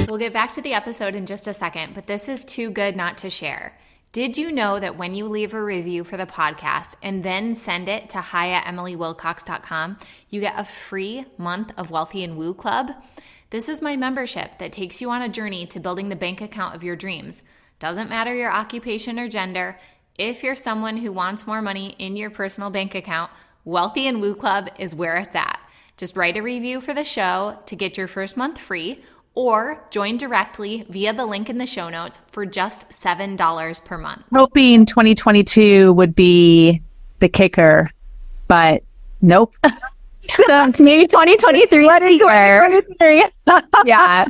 We'll 0.10 0.18
get 0.18 0.34
back 0.34 0.52
to 0.54 0.62
the 0.64 0.74
episode 0.74 1.14
in 1.14 1.28
just 1.28 1.48
a 1.48 1.54
second, 1.54 1.94
but 1.94 2.08
this 2.08 2.28
is 2.28 2.44
too 2.44 2.72
good 2.72 2.96
not 2.96 3.20
to 3.20 3.30
share. 3.30 3.78
Did 4.12 4.40
you 4.40 4.52
know 4.52 4.80
that 4.80 4.98
when 4.98 5.14
you 5.14 5.28
leave 5.28 5.54
a 5.54 5.62
review 5.62 6.04
for 6.04 6.18
the 6.18 6.26
podcast 6.26 6.96
and 7.04 7.24
then 7.24 7.54
send 7.54 7.88
it 7.88 8.10
to 8.10 8.22
hi 8.22 8.50
at 8.50 8.66
you 10.32 10.42
get 10.42 10.58
a 10.58 10.66
free 10.66 11.26
month 11.38 11.74
of 11.78 11.92
Wealthy 11.92 12.24
and 12.24 12.36
Woo 12.36 12.56
Club? 12.56 12.90
This 13.52 13.70
is 13.70 13.84
my 13.84 13.96
membership 13.96 14.58
that 14.58 14.72
takes 14.72 15.00
you 15.00 15.12
on 15.12 15.22
a 15.22 15.30
journey 15.30 15.68
to 15.68 15.80
building 15.80 16.10
the 16.10 16.16
bank 16.16 16.42
account 16.42 16.76
of 16.76 16.84
your 16.84 16.96
dreams. 16.96 17.44
Doesn't 17.78 18.10
matter 18.10 18.34
your 18.34 18.52
occupation 18.52 19.20
or 19.20 19.28
gender, 19.28 19.78
if 20.18 20.42
you're 20.42 20.56
someone 20.56 20.98
who 20.98 21.12
wants 21.12 21.46
more 21.46 21.62
money 21.62 21.96
in 22.00 22.16
your 22.18 22.32
personal 22.32 22.72
bank 22.72 22.96
account, 22.96 23.30
Wealthy 23.64 24.08
and 24.08 24.20
Woo 24.20 24.34
Club 24.34 24.70
is 24.80 24.96
where 24.96 25.18
it's 25.18 25.36
at. 25.36 25.60
Just 25.98 26.18
write 26.18 26.36
a 26.36 26.42
review 26.42 26.82
for 26.82 26.96
the 26.96 27.06
show 27.06 27.60
to 27.68 27.76
get 27.76 27.96
your 27.96 28.08
first 28.08 28.36
month 28.36 28.58
free 28.58 29.04
or 29.40 29.82
join 29.90 30.18
directly 30.18 30.86
via 30.90 31.14
the 31.14 31.26
link 31.26 31.50
in 31.50 31.58
the 31.58 31.66
show 31.66 31.88
notes 31.88 32.20
for 32.30 32.46
just 32.46 32.90
$7 32.90 33.86
per 33.86 33.98
month. 33.98 34.26
Hoping 34.34 34.86
2022 34.86 35.94
would 35.94 36.14
be 36.14 36.82
the 37.20 37.30
kicker, 37.30 37.90
but 38.50 38.84
nope. 39.22 39.56
so 40.20 40.74
maybe 40.80 41.08
2023 41.08 41.86
what 41.86 42.04
is 42.04 42.22
where. 42.22 42.84
yeah. 43.86 44.28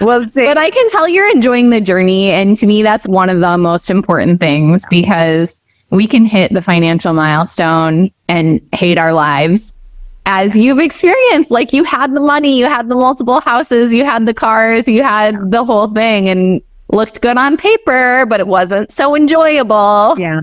We'll 0.00 0.22
see. 0.22 0.46
But 0.46 0.56
I 0.56 0.70
can 0.70 0.88
tell 0.88 1.06
you're 1.06 1.30
enjoying 1.30 1.68
the 1.68 1.82
journey. 1.82 2.30
And 2.30 2.56
to 2.56 2.66
me, 2.66 2.82
that's 2.82 3.06
one 3.06 3.28
of 3.28 3.40
the 3.40 3.58
most 3.58 3.90
important 3.90 4.40
things 4.40 4.86
because 4.88 5.60
we 5.90 6.06
can 6.06 6.24
hit 6.24 6.50
the 6.54 6.62
financial 6.62 7.12
milestone 7.12 8.10
and 8.26 8.66
hate 8.72 8.96
our 8.96 9.12
lives 9.12 9.74
as 10.26 10.54
you've 10.54 10.78
experienced. 10.78 11.50
Like 11.50 11.72
you 11.72 11.84
had 11.84 12.14
the 12.14 12.20
money, 12.20 12.58
you 12.58 12.66
had 12.66 12.88
the 12.88 12.94
multiple 12.94 13.40
houses, 13.40 13.94
you 13.94 14.04
had 14.04 14.26
the 14.26 14.34
cars, 14.34 14.86
you 14.86 15.02
had 15.02 15.50
the 15.50 15.64
whole 15.64 15.88
thing 15.88 16.28
and 16.28 16.60
looked 16.92 17.20
good 17.20 17.38
on 17.38 17.56
paper, 17.56 18.26
but 18.26 18.40
it 18.40 18.46
wasn't 18.46 18.90
so 18.90 19.16
enjoyable. 19.16 20.14
Yeah. 20.18 20.42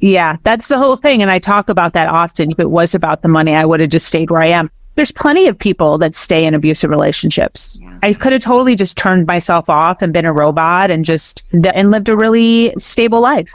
Yeah. 0.00 0.36
That's 0.44 0.68
the 0.68 0.78
whole 0.78 0.96
thing. 0.96 1.22
And 1.22 1.30
I 1.30 1.38
talk 1.38 1.68
about 1.68 1.92
that 1.94 2.08
often. 2.08 2.50
If 2.50 2.60
it 2.60 2.70
was 2.70 2.94
about 2.94 3.22
the 3.22 3.28
money, 3.28 3.54
I 3.54 3.64
would 3.64 3.80
have 3.80 3.90
just 3.90 4.06
stayed 4.06 4.30
where 4.30 4.42
I 4.42 4.46
am 4.46 4.70
there's 4.94 5.12
plenty 5.12 5.48
of 5.48 5.58
people 5.58 5.98
that 5.98 6.14
stay 6.14 6.44
in 6.44 6.54
abusive 6.54 6.90
relationships. 6.90 7.78
Yeah. 7.80 7.98
I 8.02 8.12
could 8.12 8.32
have 8.32 8.42
totally 8.42 8.74
just 8.74 8.96
turned 8.96 9.26
myself 9.26 9.70
off 9.70 10.02
and 10.02 10.12
been 10.12 10.26
a 10.26 10.32
robot 10.32 10.90
and 10.90 11.04
just 11.04 11.42
and 11.52 11.90
lived 11.90 12.08
a 12.08 12.16
really 12.16 12.74
stable 12.76 13.20
life. 13.20 13.50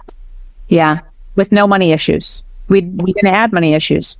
Yeah, 0.67 0.99
with 1.35 1.51
no 1.51 1.67
money 1.67 1.91
issues. 1.91 2.43
We 2.69 2.81
we 2.81 3.13
didn't 3.13 3.33
have 3.33 3.53
money 3.53 3.73
issues. 3.73 4.17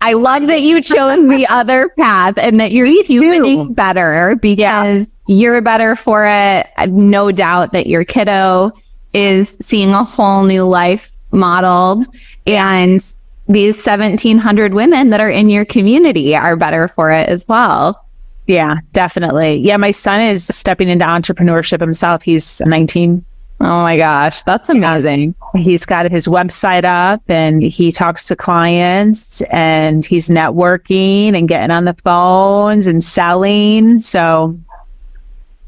I 0.00 0.14
love 0.14 0.46
that 0.46 0.62
you 0.62 0.80
chose 0.80 1.28
the 1.28 1.46
other 1.50 1.90
path 1.98 2.38
and 2.38 2.58
that 2.60 2.72
you're 2.72 2.86
humaning 2.86 3.74
better 3.74 4.36
because 4.36 5.08
yeah. 5.28 5.34
you're 5.34 5.60
better 5.60 5.94
for 5.94 6.26
it. 6.26 6.66
I've 6.76 6.92
no 6.92 7.30
doubt 7.30 7.72
that 7.72 7.86
your 7.86 8.04
kiddo 8.04 8.72
is 9.12 9.56
seeing 9.60 9.90
a 9.90 10.04
whole 10.04 10.44
new 10.44 10.64
life 10.64 11.16
modeled 11.32 12.06
and 12.46 13.14
these 13.48 13.84
1700 13.84 14.74
women 14.74 15.10
that 15.10 15.20
are 15.20 15.28
in 15.28 15.50
your 15.50 15.64
community 15.64 16.36
are 16.36 16.56
better 16.56 16.86
for 16.88 17.10
it 17.10 17.28
as 17.28 17.46
well. 17.48 18.06
Yeah, 18.46 18.76
definitely. 18.92 19.56
Yeah, 19.56 19.76
my 19.76 19.90
son 19.90 20.20
is 20.20 20.46
stepping 20.46 20.88
into 20.88 21.04
entrepreneurship 21.04 21.80
himself. 21.80 22.22
He's 22.22 22.60
19. 22.60 23.24
Oh 23.62 23.82
my 23.82 23.98
gosh, 23.98 24.42
that's 24.44 24.70
amazing. 24.70 25.34
He's 25.54 25.84
got 25.84 26.10
his 26.10 26.26
website 26.26 26.84
up 26.84 27.22
and 27.28 27.62
he 27.62 27.92
talks 27.92 28.26
to 28.28 28.36
clients 28.36 29.42
and 29.50 30.02
he's 30.02 30.30
networking 30.30 31.36
and 31.36 31.46
getting 31.46 31.70
on 31.70 31.84
the 31.84 31.92
phones 31.92 32.86
and 32.86 33.04
selling. 33.04 33.98
So 33.98 34.58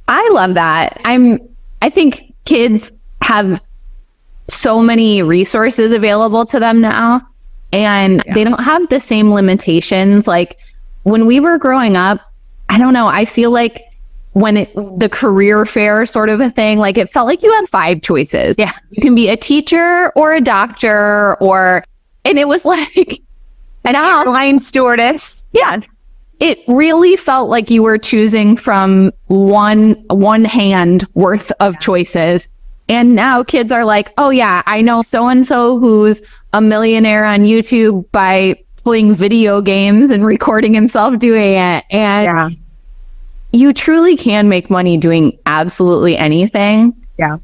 I 0.09 0.27
love 0.33 0.55
that. 0.55 1.03
I'm 1.05 1.39
I 1.83 1.91
think 1.91 2.33
kids 2.47 2.93
have 3.21 3.61
so 4.49 4.81
many 4.81 5.23
resources 5.23 5.93
available 5.93 6.47
to 6.47 6.59
them 6.59 6.81
now 6.81 7.27
and 7.75 8.23
yeah. 8.27 8.35
they 8.35 8.45
don't 8.45 8.63
have 8.63 8.89
the 8.89 9.01
same 9.01 9.33
limitations. 9.33 10.27
Like 10.27 10.57
when 11.03 11.27
we 11.27 11.41
were 11.41 11.59
growing 11.59 11.97
up, 11.97 12.21
I 12.71 12.79
don't 12.79 12.95
know, 12.95 13.07
I 13.07 13.27
feel 13.27 13.51
like 13.51 13.83
when 14.33 14.57
it, 14.57 14.75
the 14.99 15.09
career 15.09 15.66
fair 15.66 16.07
sort 16.07 16.31
of 16.31 16.40
a 16.40 16.51
thing, 16.51 16.79
like 16.79 16.97
it 16.97 17.11
felt 17.11 17.27
like 17.27 17.42
you 17.42 17.53
had 17.53 17.68
five 17.68 18.03
choices. 18.03 18.57
Yeah. 18.59 18.73
You 18.90 19.03
can 19.03 19.14
be 19.14 19.29
a 19.29 19.37
teacher 19.37 20.11
or 20.16 20.33
a 20.33 20.40
doctor 20.40 21.37
or, 21.40 21.85
and 22.25 22.38
it 22.38 22.49
was 22.49 22.64
like, 22.64 23.21
an 23.85 23.97
airline 23.97 24.59
stewardess. 24.59 25.45
Yeah. 25.53 25.81
It 26.40 26.61
really 26.66 27.16
felt 27.16 27.51
like 27.51 27.71
you 27.71 27.83
were 27.83 27.99
choosing 27.99 28.57
from 28.57 29.12
one, 29.27 29.92
one 30.09 30.45
hand 30.45 31.07
worth 31.14 31.53
of 31.61 31.79
choices. 31.81 32.49
And 32.88 33.14
now 33.14 33.45
kids 33.45 33.71
are 33.71 33.85
like, 33.85 34.12
oh 34.18 34.31
yeah, 34.31 34.62
I 34.66 34.81
know 34.81 35.03
so 35.03 35.29
and 35.29 35.47
so 35.47 35.79
who's 35.79 36.21
a 36.53 36.61
millionaire 36.61 37.25
on 37.25 37.40
YouTube 37.40 38.11
by 38.12 38.62
playing 38.77 39.14
video 39.14 39.61
games 39.61 40.11
and 40.11 40.25
recording 40.25 40.75
himself 40.75 41.18
doing 41.18 41.55
it. 41.55 41.85
And 41.90 42.25
yeah. 42.25 42.51
You 43.53 43.73
truly 43.73 44.17
can 44.17 44.49
make 44.49 44.71
money 44.71 44.97
doing 44.97 45.38
absolutely 45.47 46.17
anything. 46.17 46.95
Yeah. 47.19 47.38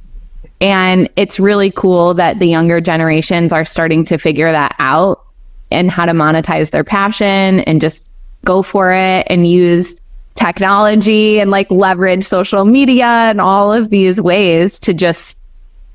And 0.60 1.08
it's 1.16 1.38
really 1.38 1.70
cool 1.70 2.14
that 2.14 2.38
the 2.40 2.46
younger 2.46 2.80
generations 2.80 3.52
are 3.52 3.64
starting 3.64 4.04
to 4.06 4.18
figure 4.18 4.50
that 4.50 4.74
out 4.78 5.24
and 5.70 5.90
how 5.90 6.06
to 6.06 6.12
monetize 6.12 6.70
their 6.70 6.84
passion 6.84 7.60
and 7.60 7.80
just 7.80 8.08
go 8.44 8.62
for 8.62 8.92
it 8.92 9.26
and 9.28 9.46
use 9.46 10.00
technology 10.34 11.40
and 11.40 11.50
like 11.50 11.70
leverage 11.70 12.24
social 12.24 12.64
media 12.64 13.04
and 13.04 13.40
all 13.40 13.72
of 13.72 13.90
these 13.90 14.20
ways 14.20 14.78
to 14.78 14.94
just 14.94 15.40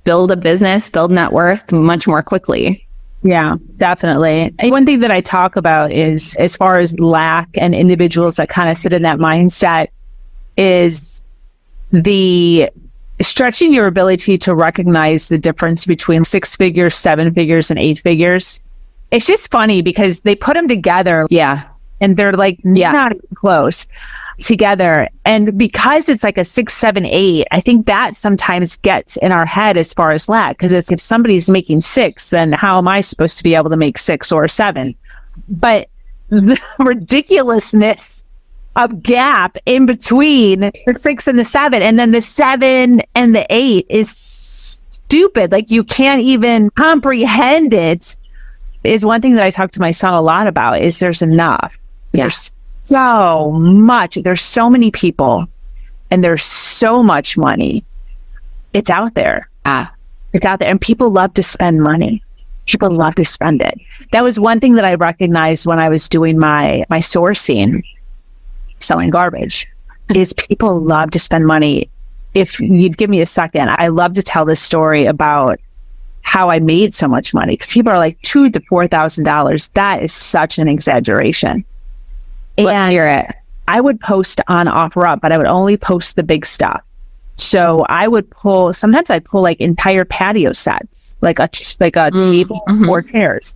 build 0.04 0.32
a 0.32 0.36
business, 0.36 0.90
build 0.90 1.12
net 1.12 1.32
worth 1.32 1.72
much 1.72 2.08
more 2.08 2.22
quickly. 2.22 2.86
Yeah, 3.24 3.56
definitely. 3.78 4.54
And 4.60 4.72
one 4.72 4.86
thing 4.86 5.00
that 5.00 5.12
I 5.12 5.22
talk 5.22 5.56
about 5.56 5.92
is 5.94 6.36
as 6.38 6.58
far 6.58 6.78
as 6.78 7.00
lack 7.00 7.50
and 7.56 7.74
individuals 7.74 8.36
that 8.36 8.50
kind 8.50 8.70
of 8.70 8.76
sit 8.76 8.92
in 8.92 9.02
that 9.04 9.18
mindset 9.18 9.88
is 10.58 11.24
the 11.92 12.70
stretching 13.22 13.74
your 13.74 13.88
ability 13.88 14.38
to 14.40 14.56
recognize 14.56 15.30
the 15.30 15.38
difference 15.38 15.86
between 15.86 16.24
six 16.24 16.56
figures, 16.56 16.96
seven 16.96 17.34
figures, 17.34 17.70
and 17.70 17.80
eight 17.80 18.00
figures. 18.00 18.60
It's 19.12 19.28
just 19.28 19.52
funny 19.52 19.82
because 19.82 20.22
they 20.22 20.36
put 20.36 20.56
them 20.56 20.68
together. 20.68 21.28
Yeah. 21.30 21.68
And 22.02 22.18
they're 22.18 22.34
like 22.34 22.60
yeah. 22.64 22.92
not 22.92 23.14
close 23.36 23.88
together. 24.42 25.08
And 25.26 25.58
because 25.58 26.10
it's 26.10 26.24
like 26.24 26.38
a 26.38 26.44
six, 26.44 26.74
seven, 26.74 27.06
eight, 27.06 27.48
I 27.52 27.60
think 27.60 27.86
that 27.86 28.16
sometimes 28.16 28.78
gets 28.78 29.18
in 29.18 29.32
our 29.32 29.46
head 29.46 29.78
as 29.78 29.94
far 29.94 30.12
as 30.12 30.28
lack. 30.28 30.58
Because 30.58 30.74
if 30.74 31.00
somebody's 31.00 31.50
making 31.50 31.82
six, 31.82 32.32
then 32.32 32.52
how 32.54 32.78
am 32.78 32.88
I 32.88 33.02
supposed 33.02 33.38
to 33.38 33.44
be 33.44 33.56
able 33.56 33.70
to 33.70 33.78
make 33.78 33.98
six 33.98 34.32
or 34.32 34.48
seven? 34.48 34.96
But 35.48 35.90
the 36.30 36.60
ridiculousness 36.80 38.23
of 38.76 39.04
gap 39.04 39.58
in 39.66 39.86
between 39.86 40.62
the 40.62 40.98
six 41.00 41.28
and 41.28 41.38
the 41.38 41.46
seven, 41.46 41.82
and 41.82 42.00
then 42.00 42.12
the 42.12 42.22
seven 42.22 43.02
and 43.16 43.36
the 43.36 43.46
eight 43.50 43.86
is 43.90 44.10
stupid. 44.10 45.52
Like 45.52 45.70
you 45.70 45.84
can't 45.84 46.22
even 46.22 46.70
comprehend 46.72 47.74
it. 47.74 48.18
Is 48.84 49.06
one 49.06 49.22
thing 49.22 49.36
that 49.36 49.46
I 49.46 49.50
talk 49.50 49.72
to 49.72 49.80
my 49.80 49.92
son 49.92 50.14
a 50.14 50.22
lot 50.22 50.48
about. 50.48 50.82
Is 50.82 51.00
there's 51.00 51.22
enough. 51.22 51.74
Yeah. 52.12 52.24
There's 52.24 52.52
so 52.74 53.52
much. 53.52 54.16
There's 54.16 54.42
so 54.42 54.70
many 54.70 54.92
people 54.92 55.48
and 56.12 56.24
there's 56.24 56.44
so 56.44 57.02
much 57.02 57.38
money. 57.38 57.84
It's 58.74 58.90
out 58.90 59.16
there. 59.16 59.50
Ah. 59.66 59.92
It's 60.34 60.46
out 60.46 60.60
there. 60.60 60.70
And 60.70 60.80
people 60.80 61.10
love 61.10 61.34
to 61.36 61.44
spend 61.44 61.82
money. 61.82 62.24
People 62.66 62.92
love 62.92 63.16
to 63.16 63.26
spend 63.26 63.62
it. 63.62 63.80
That 64.12 64.24
was 64.24 64.40
one 64.40 64.60
thing 64.60 64.76
that 64.76 64.86
I 64.86 64.94
recognized 64.94 65.66
when 65.66 65.80
I 65.80 65.90
was 65.90 66.08
doing 66.08 66.38
my 66.38 66.86
my 66.90 67.00
sourcing, 67.00 67.84
selling 68.84 69.10
garbage, 69.10 69.68
is 70.14 70.34
people 70.34 70.80
love 70.80 71.12
to 71.12 71.20
spend 71.20 71.48
money. 71.48 71.90
If 72.34 72.60
you'd 72.60 72.98
give 72.98 73.10
me 73.10 73.22
a 73.22 73.26
second, 73.26 73.70
I 73.78 73.88
love 73.88 74.14
to 74.14 74.24
tell 74.24 74.46
this 74.46 74.62
story 74.62 75.06
about 75.06 75.60
how 76.22 76.50
I 76.50 76.60
made 76.60 76.94
so 76.94 77.08
much 77.08 77.34
money 77.34 77.54
because 77.54 77.72
people 77.72 77.92
are 77.92 77.98
like 78.00 78.20
two 78.22 78.50
to 78.50 78.62
four 78.70 78.88
thousand 78.88 79.24
dollars. 79.26 79.70
That 79.70 80.02
is 80.02 80.14
such 80.14 80.58
an 80.58 80.68
exaggeration 80.68 81.64
Let's 82.58 82.92
hear 82.92 83.08
it. 83.08 83.36
I 83.68 83.82
would 83.82 84.00
post 84.00 84.42
on 84.48 84.68
OfferUp, 84.68 85.22
but 85.22 85.32
I 85.32 85.38
would 85.38 85.48
only 85.48 85.78
post 85.78 86.16
the 86.16 86.24
big 86.24 86.46
stuff. 86.46 86.84
So 87.36 87.86
I 87.90 88.08
would 88.08 88.30
pull. 88.30 88.74
Sometimes 88.74 89.10
I'd 89.10 89.26
pull 89.26 89.42
like 89.42 89.60
entire 89.60 90.06
patio 90.06 90.52
sets, 90.52 91.16
like 91.22 91.40
a 91.40 91.50
like 91.80 91.96
a 91.96 92.12
Mm, 92.12 92.32
table 92.32 92.62
or 92.88 93.02
chairs, 93.02 93.56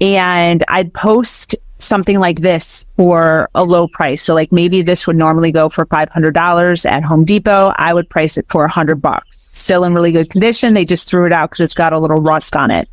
and 0.00 0.64
I'd 0.68 0.92
post 0.92 1.54
something 1.78 2.18
like 2.18 2.40
this 2.40 2.84
for 2.96 3.48
a 3.54 3.62
low 3.64 3.86
price. 3.88 4.22
So 4.22 4.34
like 4.34 4.50
maybe 4.52 4.82
this 4.82 5.06
would 5.06 5.16
normally 5.16 5.52
go 5.52 5.68
for 5.68 5.84
five 5.86 6.08
hundred 6.10 6.34
dollars 6.34 6.86
at 6.86 7.02
Home 7.04 7.24
Depot. 7.24 7.72
I 7.76 7.92
would 7.94 8.08
price 8.08 8.38
it 8.38 8.46
for 8.48 8.64
a 8.64 8.68
hundred 8.70 8.96
bucks. 9.02 9.38
Still 9.38 9.84
in 9.84 9.94
really 9.94 10.12
good 10.12 10.30
condition. 10.30 10.74
They 10.74 10.84
just 10.84 11.08
threw 11.08 11.26
it 11.26 11.32
out 11.32 11.50
because 11.50 11.60
it's 11.60 11.74
got 11.74 11.92
a 11.92 11.98
little 11.98 12.20
rust 12.20 12.56
on 12.56 12.70
it. 12.70 12.88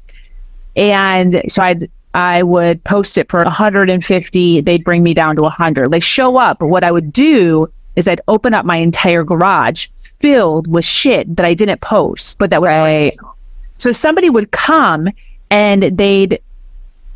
And 0.75 1.41
so 1.47 1.63
I'd 1.63 1.89
I 2.15 2.43
would 2.43 2.83
post 2.83 3.17
it 3.17 3.29
for 3.29 3.43
150. 3.43 4.61
They'd 4.61 4.83
bring 4.83 5.01
me 5.01 5.13
down 5.15 5.35
to 5.37 5.41
100. 5.43 5.89
They 5.91 5.99
show 5.99 6.37
up, 6.37 6.59
but 6.59 6.67
what 6.67 6.83
I 6.83 6.91
would 6.91 7.11
do 7.11 7.67
is 7.95 8.07
I'd 8.07 8.21
open 8.27 8.53
up 8.53 8.65
my 8.65 8.77
entire 8.77 9.23
garage 9.23 9.87
filled 10.19 10.67
with 10.67 10.85
shit 10.85 11.35
that 11.35 11.45
I 11.45 11.53
didn't 11.53 11.81
post, 11.81 12.37
but 12.37 12.49
that 12.51 12.61
was 12.61 12.69
Right. 12.69 13.17
so 13.77 13.91
somebody 13.91 14.29
would 14.29 14.51
come 14.51 15.09
and 15.49 15.83
they'd 15.97 16.39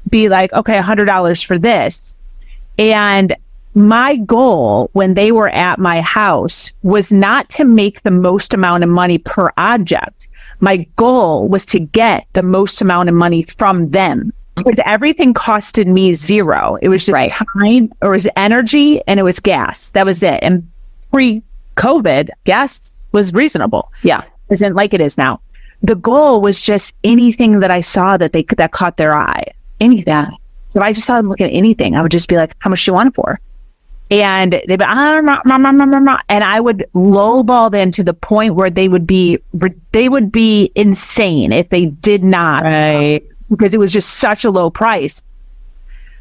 be 0.10 0.30
like, 0.30 0.52
okay, 0.54 0.78
$100 0.80 1.46
for 1.46 1.58
this. 1.58 2.16
And 2.80 3.36
my 3.76 4.16
goal 4.18 4.90
when 4.94 5.14
they 5.14 5.32
were 5.32 5.50
at 5.50 5.80
my 5.80 6.02
house 6.02 6.72
was 6.84 7.12
not 7.12 7.50
to 7.50 7.64
make 7.66 8.02
the 8.02 8.12
most 8.12 8.54
amount 8.54 8.84
of 8.84 8.90
money 8.90 9.18
per 9.20 9.50
object. 9.58 10.28
My 10.60 10.78
goal 10.96 11.48
was 11.48 11.66
to 11.68 11.80
get 11.80 12.26
the 12.34 12.42
most 12.44 12.82
amount 12.82 13.10
of 13.10 13.16
money 13.16 13.44
from 13.44 13.92
them 13.92 14.34
because 14.56 14.80
everything 14.86 15.34
costed 15.36 15.86
me 15.86 16.14
zero. 16.14 16.78
It 16.82 16.90
was 16.90 17.06
just 17.06 17.14
Right. 17.14 17.32
time, 17.32 17.92
or 18.02 18.10
it 18.10 18.14
was 18.14 18.28
energy, 18.36 19.00
and 19.06 19.20
it 19.20 19.24
was 19.24 19.40
gas. 19.40 19.90
That 19.90 20.06
was 20.08 20.24
it. 20.24 20.40
And 20.42 20.68
pre 21.12 21.44
COVID, 21.76 22.30
gas 22.46 23.04
was 23.12 23.32
reasonable 23.34 23.92
Yeah. 24.02 24.24
isn't 24.50 24.76
like 24.76 24.96
it 24.96 25.02
is 25.02 25.16
now. 25.18 25.40
The 25.84 25.96
goal 25.96 26.42
was 26.42 26.60
just 26.60 26.96
anything 27.04 27.60
that 27.60 27.70
I 27.70 27.82
saw 27.82 28.18
that 28.18 28.34
they 28.34 28.44
that 28.58 28.72
caught 28.72 28.98
their 28.98 29.16
eye. 29.16 29.46
Anything. 29.80 30.38
So 30.70 30.80
if 30.80 30.84
I 30.84 30.92
just 30.94 31.08
saw 31.08 31.18
them 31.18 31.28
look 31.28 31.42
at 31.42 31.50
anything. 31.52 31.96
I 31.96 32.02
would 32.02 32.12
just 32.12 32.30
be 32.30 32.36
like, 32.36 32.54
"How 32.60 32.70
much 32.70 32.84
do 32.86 32.92
you 32.92 32.94
want 32.94 33.10
it 33.10 33.16
for?" 33.16 33.40
And 34.10 34.54
they'd 34.54 34.78
be, 34.78 34.86
ah, 34.86 35.20
rah, 35.24 35.42
rah, 35.46 35.58
rah, 35.58 35.70
rah, 35.72 35.86
rah, 35.86 35.98
rah," 36.00 36.20
and 36.30 36.44
I 36.44 36.60
would 36.60 36.86
lowball 36.96 37.72
them 37.72 37.92
to 37.92 38.04
the 38.04 38.14
point 38.14 38.56
where 38.56 38.70
they 38.70 38.88
would 38.88 39.06
be 39.06 39.38
they 39.92 40.10
would 40.10 40.32
be 40.32 40.72
insane 40.76 41.52
if 41.52 41.70
they 41.70 41.88
did 41.88 42.24
not 42.24 42.64
Right. 42.64 43.22
because 43.50 43.74
it 43.74 43.80
was 43.80 43.92
just 43.92 44.10
such 44.16 44.46
a 44.46 44.50
low 44.52 44.70
price. 44.70 45.22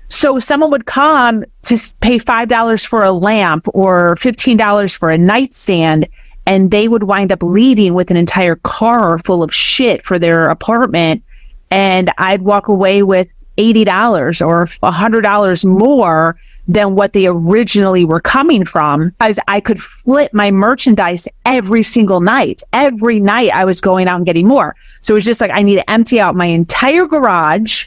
So 0.09 0.39
someone 0.39 0.71
would 0.71 0.87
come 0.87 1.45
to 1.63 1.79
pay 2.01 2.19
five 2.19 2.49
dollars 2.49 2.85
for 2.85 3.05
a 3.05 3.13
lamp 3.13 3.67
or 3.75 4.17
fifteen 4.17 4.57
dollars 4.57 4.97
for 4.97 5.11
a 5.11 5.19
nightstand, 5.19 6.07
and 6.47 6.71
they 6.71 6.87
would 6.89 7.05
wind 7.05 7.33
up 7.33 7.43
leaving 7.43 7.95
with 7.95 8.11
an 8.11 8.17
entire 8.17 8.57
car 8.57 9.19
full 9.19 9.43
of 9.43 9.53
shit 9.53 10.05
for 10.05 10.19
their 10.19 10.49
apartment, 10.49 11.23
and 11.71 12.11
I'd 12.19 12.43
walk 12.43 12.69
away 12.69 13.03
with 13.03 13.27
eighty 13.59 13.85
dollars 13.85 14.41
or 14.43 14.69
a 14.83 14.91
hundred 14.91 15.23
dollars 15.23 15.65
more 15.65 16.37
than 16.69 16.97
what 16.97 17.13
they 17.13 17.27
originally 17.29 18.05
were 18.05 18.21
coming 18.21 18.65
from 18.65 19.11
because 19.11 19.39
I 19.47 19.61
could 19.61 19.81
flip 19.81 20.35
my 20.35 20.51
merchandise 20.51 21.29
every 21.45 21.83
single 21.85 22.21
night. 22.21 22.63
Every 22.73 23.21
night 23.21 23.53
I 23.55 23.65
was 23.65 23.81
going 23.81 24.09
out 24.09 24.17
and 24.17 24.27
getting 24.27 24.49
more. 24.49 24.75
So 25.01 25.15
it 25.15 25.17
was 25.17 25.25
just 25.25 25.41
like 25.41 25.53
I 25.53 25.63
need 25.63 25.77
to 25.77 25.89
empty 25.91 26.21
out 26.21 26.35
my 26.35 26.47
entire 26.47 27.07
garage 27.07 27.87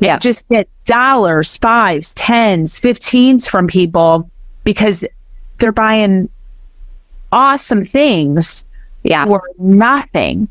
Yeah. 0.00 0.18
just 0.18 0.46
get 0.48 0.68
dollars, 0.84 1.56
fives, 1.56 2.12
tens, 2.14 2.78
fifteens 2.78 3.48
from 3.48 3.66
people 3.66 4.30
because 4.64 5.06
they're 5.56 5.72
buying 5.72 6.28
awesome 7.32 7.84
things 7.84 8.64
Yeah. 9.04 9.24
for 9.24 9.42
nothing. 9.58 10.48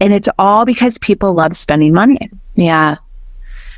And 0.00 0.12
it's 0.12 0.28
all 0.38 0.64
because 0.64 0.96
people 0.98 1.32
love 1.34 1.54
spending 1.56 1.92
money. 1.92 2.30
Yeah. 2.54 2.96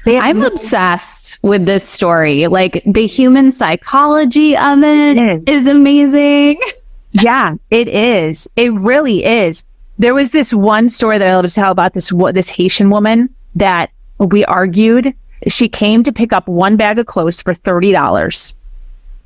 I'm 0.07 0.41
no- 0.41 0.47
obsessed 0.49 1.39
with 1.43 1.67
this 1.67 1.89
story. 1.89 2.47
Like 2.49 2.83
the 2.87 3.07
human 3.07 3.53
psychology 3.53 4.57
of 4.57 4.83
it 4.83 5.17
It 5.17 5.49
is 5.49 5.67
amazing. 5.67 6.61
Yeah, 7.15 7.57
it 7.71 7.89
is. 7.89 8.49
It 8.57 8.73
really 8.73 9.23
is. 9.23 9.65
There 9.99 10.15
was 10.15 10.31
this 10.33 10.55
one 10.55 10.89
story 10.89 11.19
that 11.19 11.29
I 11.29 11.37
love 11.37 11.45
to 11.45 11.53
tell 11.53 11.71
about 11.71 11.93
this 11.93 12.11
wo- 12.11 12.33
this 12.33 12.49
Haitian 12.49 12.89
woman 12.89 13.29
that 13.55 13.91
we 14.19 14.47
argued. 14.47 15.13
She 15.47 15.69
came 15.69 16.03
to 16.05 16.13
pick 16.13 16.33
up 16.33 16.49
one 16.49 16.77
bag 16.79 16.99
of 16.99 17.05
clothes 17.05 17.43
for 17.43 17.53
thirty 17.53 17.93
dollars, 17.93 18.55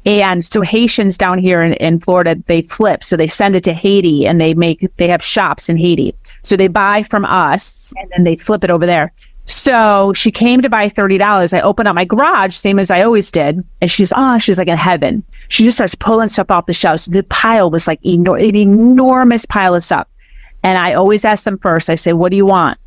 and 0.04 0.44
so 0.44 0.62
Haitians 0.62 1.16
down 1.16 1.38
here 1.38 1.62
in, 1.62 1.74
in 1.74 2.00
Florida 2.00 2.34
they 2.48 2.62
flip. 2.62 3.04
So 3.04 3.16
they 3.16 3.28
send 3.28 3.54
it 3.54 3.62
to 3.64 3.72
Haiti, 3.72 4.26
and 4.26 4.40
they 4.40 4.52
make 4.52 4.84
they 4.96 5.06
have 5.06 5.22
shops 5.22 5.68
in 5.68 5.76
Haiti. 5.76 6.12
So 6.42 6.56
they 6.56 6.66
buy 6.66 7.04
from 7.04 7.24
us, 7.24 7.94
and 7.98 8.10
then 8.16 8.24
they 8.24 8.34
flip 8.36 8.64
it 8.64 8.70
over 8.70 8.84
there. 8.84 9.12
So 9.48 10.12
she 10.12 10.32
came 10.32 10.61
to 10.62 10.68
buy 10.68 10.88
thirty 10.88 11.18
dollars. 11.18 11.52
I 11.52 11.61
opened 11.61 11.87
up 11.87 11.94
my 11.94 12.04
garage, 12.04 12.54
same 12.54 12.80
as 12.80 12.90
I 12.90 13.02
always 13.02 13.30
did, 13.30 13.64
and 13.80 13.88
she's 13.88 14.12
oh, 14.14 14.38
she's 14.38 14.59
like 14.59 14.66
in 14.66 14.76
heaven. 14.76 15.22
She 15.48 15.64
just 15.64 15.76
starts 15.76 15.94
pulling 15.94 16.28
stuff 16.28 16.50
off 16.50 16.66
the 16.66 16.72
shelves. 16.72 17.06
The 17.06 17.22
pile 17.24 17.70
was 17.70 17.87
like 17.87 18.02
enor- 18.02 18.46
an 18.46 18.56
enormous 18.56 19.46
pile 19.46 19.74
of 19.76 19.85
stuff, 19.85 20.09
and 20.64 20.76
I 20.76 20.94
always 20.94 21.24
ask 21.24 21.44
them 21.44 21.59
first. 21.59 21.88
I 21.88 21.94
say, 21.94 22.12
"What 22.12 22.30
do 22.30 22.37
you 22.37 22.46
want?" 22.46 22.78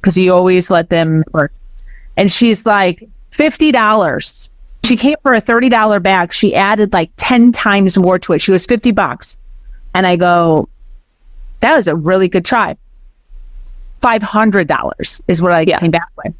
Because 0.00 0.16
you 0.16 0.32
always 0.32 0.70
let 0.70 0.88
them 0.88 1.24
first. 1.32 1.60
And 2.16 2.30
she's 2.30 2.64
like, 2.64 3.08
fifty 3.32 3.72
dollars. 3.72 4.50
She 4.84 4.96
came 4.96 5.16
for 5.22 5.34
a 5.34 5.40
thirty 5.40 5.68
dollar 5.68 5.98
bag. 5.98 6.32
She 6.32 6.54
added 6.54 6.92
like 6.92 7.10
ten 7.16 7.50
times 7.50 7.98
more 7.98 8.20
to 8.20 8.34
it. 8.34 8.40
She 8.40 8.52
was 8.52 8.66
fifty 8.66 8.92
bucks, 8.92 9.36
and 9.94 10.06
I 10.06 10.14
go, 10.14 10.68
"That 11.58 11.74
was 11.74 11.88
a 11.88 11.96
really 11.96 12.28
good 12.28 12.44
try." 12.44 12.76
Five 14.02 14.22
hundred 14.22 14.68
dollars 14.68 15.22
is 15.28 15.40
what 15.40 15.52
I 15.52 15.60
Yeah. 15.60 15.78
came 15.78 15.90
back 15.92 16.08
with. 16.22 16.34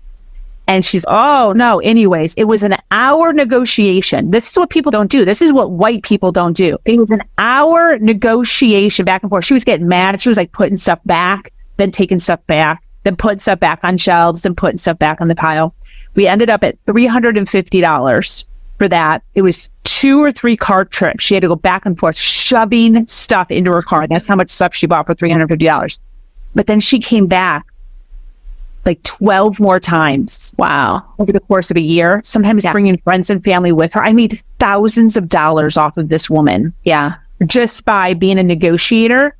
And 0.69 0.85
she's, 0.85 1.05
oh 1.09 1.53
no. 1.57 1.81
Anyways, 1.81 2.35
it 2.35 2.45
was 2.45 2.63
an 2.63 2.77
hour 2.91 3.33
negotiation. 3.33 4.31
This 4.31 4.51
is 4.51 4.57
what 4.57 4.71
people 4.71 4.91
don't 4.93 5.11
do. 5.11 5.25
This 5.25 5.43
is 5.43 5.53
what 5.53 5.71
white 5.71 6.03
people 6.03 6.31
don't 6.33 6.57
do. 6.57 6.77
It 6.85 6.99
was 6.99 7.11
an 7.11 7.23
hour 7.39 7.99
negotiation 7.99 9.05
back 9.05 9.23
and 9.23 9.31
forth. 9.31 9.45
She 9.45 9.55
was 9.55 9.65
getting 9.65 9.89
mad. 9.89 10.21
She 10.21 10.29
was 10.29 10.39
like 10.39 10.53
putting 10.53 10.77
stuff 10.77 11.01
back, 11.05 11.53
then 11.79 11.91
taking 11.91 12.19
stuff 12.19 12.41
back, 12.47 12.83
then 13.05 13.17
putting 13.17 13.39
stuff 13.39 13.59
back 13.61 13.81
on 13.83 13.97
shelves, 13.97 14.43
then 14.43 14.55
putting 14.55 14.79
stuff 14.79 14.99
back 14.99 15.21
on 15.21 15.29
the 15.29 15.35
pile. 15.35 15.75
We 16.15 16.27
ended 16.27 16.49
up 16.51 16.63
at 16.63 16.79
three 16.87 17.07
hundred 17.07 17.37
and 17.39 17.49
fifty 17.49 17.81
dollars 17.81 18.45
for 18.79 18.89
that. 18.89 19.23
It 19.35 19.43
was 19.43 19.69
two 19.85 20.23
or 20.23 20.31
three 20.31 20.57
car 20.57 20.85
trips. 20.85 21.25
She 21.25 21.35
had 21.35 21.43
to 21.43 21.49
go 21.49 21.57
back 21.57 21.87
and 21.87 21.99
forth, 21.99 22.17
shoving 22.17 23.07
stuff 23.07 23.51
into 23.51 23.73
her 23.73 23.83
car. 23.83 24.07
That's 24.07 24.29
how 24.29 24.37
much 24.37 24.51
stuff 24.51 24.75
she 24.75 24.87
bought 24.87 25.07
for 25.07 25.15
three 25.15 25.31
hundred 25.31 25.49
fifty 25.49 25.65
dollars. 25.65 25.99
But 26.55 26.67
then 26.67 26.81
she 26.81 26.99
came 26.99 27.27
back 27.27 27.67
like 28.85 29.01
12 29.05 29.61
more 29.61 29.79
times 29.79 30.53
Wow. 30.59 31.03
over 31.21 31.31
the 31.31 31.39
course 31.41 31.71
of 31.71 31.77
a 31.77 31.81
year, 31.81 32.21
sometimes 32.25 32.65
Yeah. 32.65 32.73
bringing 32.73 32.97
friends 32.99 33.31
and 33.31 33.43
family 33.45 33.71
with 33.71 33.93
her. 33.93 34.03
I 34.03 34.13
made 34.13 34.41
thousands 34.59 35.17
of 35.17 35.29
dollars 35.29 35.77
off 35.77 35.97
of 35.97 36.09
this 36.09 36.29
woman 36.29 36.73
Yeah. 36.83 37.15
just 37.47 37.85
by 37.85 38.13
being 38.15 38.39
a 38.41 38.43
negotiator, 38.43 39.37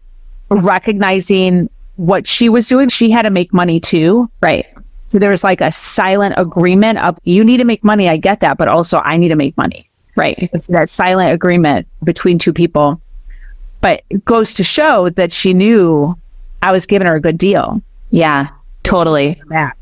recognizing 0.49 1.69
what 1.97 2.27
she 2.27 2.49
was 2.49 2.69
doing. 2.69 2.89
She 2.89 3.11
had 3.11 3.23
to 3.23 3.31
make 3.31 3.53
money 3.53 3.81
too. 3.81 4.31
Right. 4.41 4.67
So 5.09 5.19
there 5.19 5.31
was 5.31 5.45
like 5.45 5.61
a 5.61 5.71
silent 5.73 6.35
agreement 6.39 6.99
of 7.01 7.19
you 7.25 7.45
need 7.45 7.59
to 7.59 7.65
make 7.65 7.85
money. 7.85 8.09
I 8.09 8.17
get 8.17 8.41
that, 8.41 8.57
but 8.59 8.69
also 8.69 9.03
I 9.05 9.17
need 9.17 9.29
to 9.29 9.37
make 9.37 9.57
money. 9.57 9.89
Right. 10.17 10.49
It's 10.53 10.69
that 10.69 10.89
silent 10.89 11.33
agreement 11.33 11.87
between 12.05 12.39
two 12.39 12.53
people. 12.53 13.01
But 13.81 14.03
it 14.11 14.25
goes 14.25 14.55
to 14.55 14.63
show 14.65 15.09
that 15.11 15.33
she 15.33 15.53
knew 15.53 16.17
I 16.63 16.73
was 16.73 16.87
giving 16.87 17.07
her 17.07 17.17
a 17.17 17.21
good 17.21 17.39
deal. 17.39 17.83
Yeah. 18.11 18.49
Totally. 18.85 19.41
Yeah. 19.51 19.73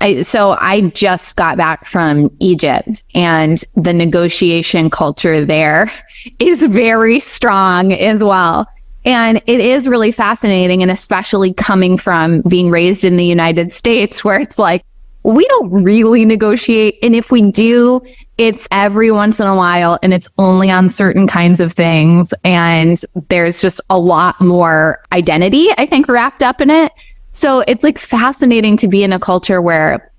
I, 0.00 0.22
so 0.22 0.56
I 0.60 0.82
just 0.88 1.36
got 1.36 1.56
back 1.56 1.86
from 1.86 2.30
Egypt 2.40 3.02
and 3.14 3.62
the 3.76 3.94
negotiation 3.94 4.90
culture 4.90 5.44
there 5.44 5.90
is 6.38 6.62
very 6.64 7.20
strong 7.20 7.92
as 7.92 8.22
well. 8.22 8.66
And 9.04 9.40
it 9.46 9.60
is 9.60 9.86
really 9.86 10.10
fascinating. 10.10 10.82
And 10.82 10.90
especially 10.90 11.54
coming 11.54 11.96
from 11.96 12.42
being 12.42 12.70
raised 12.70 13.04
in 13.04 13.16
the 13.16 13.24
United 13.24 13.72
States, 13.72 14.24
where 14.24 14.40
it's 14.40 14.58
like, 14.58 14.84
we 15.26 15.44
don't 15.48 15.70
really 15.82 16.24
negotiate. 16.24 16.98
And 17.02 17.14
if 17.16 17.32
we 17.32 17.50
do, 17.50 18.00
it's 18.38 18.68
every 18.70 19.10
once 19.10 19.40
in 19.40 19.48
a 19.48 19.56
while 19.56 19.98
and 20.02 20.14
it's 20.14 20.28
only 20.38 20.70
on 20.70 20.88
certain 20.88 21.26
kinds 21.26 21.58
of 21.58 21.72
things. 21.72 22.32
And 22.44 23.00
there's 23.28 23.60
just 23.60 23.80
a 23.90 23.98
lot 23.98 24.40
more 24.40 25.02
identity, 25.10 25.68
I 25.78 25.86
think, 25.86 26.06
wrapped 26.06 26.42
up 26.42 26.60
in 26.60 26.70
it. 26.70 26.92
So 27.32 27.64
it's 27.66 27.82
like 27.82 27.98
fascinating 27.98 28.76
to 28.76 28.88
be 28.88 29.02
in 29.02 29.12
a 29.12 29.18
culture 29.18 29.60
where 29.60 30.12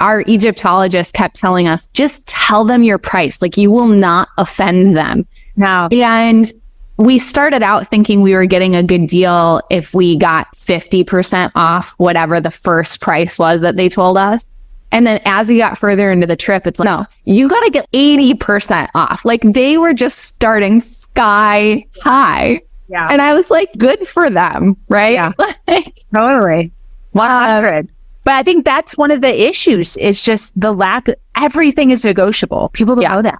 our 0.00 0.22
Egyptologist 0.22 1.12
kept 1.12 1.36
telling 1.36 1.68
us, 1.68 1.86
just 1.92 2.26
tell 2.26 2.64
them 2.64 2.82
your 2.82 2.98
price. 2.98 3.42
Like 3.42 3.58
you 3.58 3.70
will 3.70 3.88
not 3.88 4.28
offend 4.38 4.96
them. 4.96 5.26
Now, 5.56 5.88
And 5.92 6.50
we 6.98 7.18
started 7.18 7.62
out 7.62 7.88
thinking 7.88 8.22
we 8.22 8.34
were 8.34 8.46
getting 8.46 8.74
a 8.74 8.82
good 8.82 9.06
deal 9.06 9.60
if 9.70 9.92
we 9.94 10.16
got 10.16 10.50
50% 10.54 11.50
off 11.54 11.94
whatever 11.98 12.40
the 12.40 12.50
first 12.50 13.00
price 13.00 13.38
was 13.38 13.60
that 13.60 13.76
they 13.76 13.88
told 13.88 14.16
us. 14.16 14.44
And 14.92 15.06
then 15.06 15.20
as 15.26 15.48
we 15.48 15.58
got 15.58 15.76
further 15.76 16.10
into 16.10 16.26
the 16.26 16.36
trip, 16.36 16.66
it's 16.66 16.78
like, 16.78 16.86
no, 16.86 17.04
you 17.24 17.48
got 17.48 17.60
to 17.64 17.70
get 17.70 17.90
80% 17.92 18.88
off. 18.94 19.24
Like 19.24 19.42
they 19.42 19.76
were 19.78 19.92
just 19.92 20.18
starting 20.20 20.80
sky 20.80 21.84
high. 22.02 22.62
Yeah. 22.88 23.08
And 23.10 23.20
I 23.20 23.34
was 23.34 23.50
like, 23.50 23.70
good 23.76 24.06
for 24.06 24.30
them. 24.30 24.76
Right. 24.88 25.14
Yeah. 25.14 25.32
Like, 25.68 26.04
Totally. 26.14 26.72
100. 27.12 27.88
But 28.24 28.34
I 28.34 28.42
think 28.42 28.64
that's 28.64 28.96
one 28.96 29.10
of 29.10 29.20
the 29.20 29.46
issues 29.48 29.96
It's 29.98 30.24
just 30.24 30.58
the 30.58 30.72
lack 30.72 31.08
everything 31.36 31.90
is 31.90 32.04
negotiable. 32.04 32.68
People 32.70 32.94
don't 32.94 33.02
Yeah. 33.02 33.14
know 33.16 33.22
that. 33.22 33.38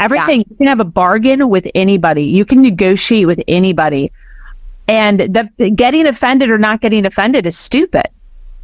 Everything 0.00 0.44
you 0.48 0.56
can 0.56 0.66
have 0.66 0.80
a 0.80 0.84
bargain 0.84 1.48
with 1.48 1.68
anybody. 1.74 2.24
You 2.24 2.44
can 2.44 2.62
negotiate 2.62 3.26
with 3.26 3.42
anybody. 3.46 4.10
And 4.88 5.20
the, 5.20 5.48
the 5.58 5.70
getting 5.70 6.06
offended 6.06 6.50
or 6.50 6.58
not 6.58 6.80
getting 6.80 7.06
offended 7.06 7.46
is 7.46 7.56
stupid. 7.56 8.08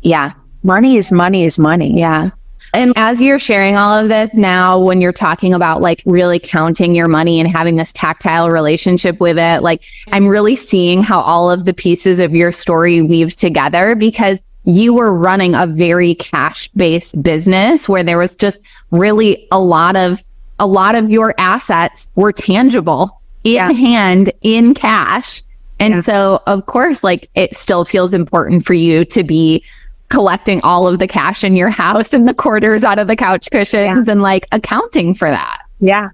yeah. 0.02 0.32
Money 0.62 0.96
is 0.96 1.12
money 1.12 1.44
is 1.44 1.60
money. 1.60 1.96
Yeah. 1.96 2.30
And 2.74 2.92
as 2.96 3.20
you're 3.20 3.38
sharing 3.38 3.76
all 3.76 3.96
of 3.96 4.08
this 4.08 4.34
now, 4.34 4.80
when 4.80 5.00
you're 5.00 5.12
talking 5.12 5.54
about 5.54 5.80
like 5.80 6.02
really 6.04 6.40
counting 6.40 6.94
your 6.94 7.06
money 7.06 7.38
and 7.38 7.48
having 7.48 7.76
this 7.76 7.92
tactile 7.92 8.50
relationship 8.50 9.20
with 9.20 9.38
it, 9.38 9.62
like 9.62 9.84
I'm 10.10 10.26
really 10.26 10.56
seeing 10.56 11.04
how 11.04 11.20
all 11.20 11.50
of 11.50 11.66
the 11.66 11.72
pieces 11.72 12.18
of 12.18 12.34
your 12.34 12.50
story 12.50 13.00
weave 13.00 13.36
together 13.36 13.94
because 13.94 14.40
you 14.64 14.92
were 14.92 15.14
running 15.14 15.54
a 15.54 15.68
very 15.68 16.16
cash 16.16 16.68
based 16.70 17.22
business 17.22 17.88
where 17.88 18.02
there 18.02 18.18
was 18.18 18.34
just 18.34 18.58
really 18.90 19.46
a 19.52 19.60
lot 19.60 19.94
of, 19.94 20.24
a 20.58 20.66
lot 20.66 20.94
of 20.94 21.10
your 21.10 21.34
assets 21.38 22.08
were 22.14 22.32
tangible 22.32 23.20
in 23.44 23.52
Yeah. 23.54 23.72
hand 23.72 24.32
in 24.42 24.74
cash. 24.74 25.42
And 25.78 25.94
Yeah. 25.94 26.00
so, 26.00 26.42
of 26.46 26.66
course, 26.66 27.04
like 27.04 27.28
it 27.34 27.54
still 27.54 27.84
feels 27.84 28.14
important 28.14 28.64
for 28.64 28.74
you 28.74 29.04
to 29.06 29.22
be 29.22 29.62
collecting 30.08 30.60
all 30.62 30.86
of 30.88 30.98
the 30.98 31.06
cash 31.08 31.42
in 31.44 31.56
your 31.56 31.68
house 31.68 32.12
and 32.12 32.26
the 32.28 32.34
quarters 32.34 32.84
out 32.84 32.98
of 32.98 33.08
the 33.08 33.16
couch 33.16 33.50
cushions 33.50 34.08
and 34.08 34.22
like 34.22 34.46
accounting 34.52 35.14
for 35.14 35.28
that. 35.30 35.58
Yeah. 35.80 36.08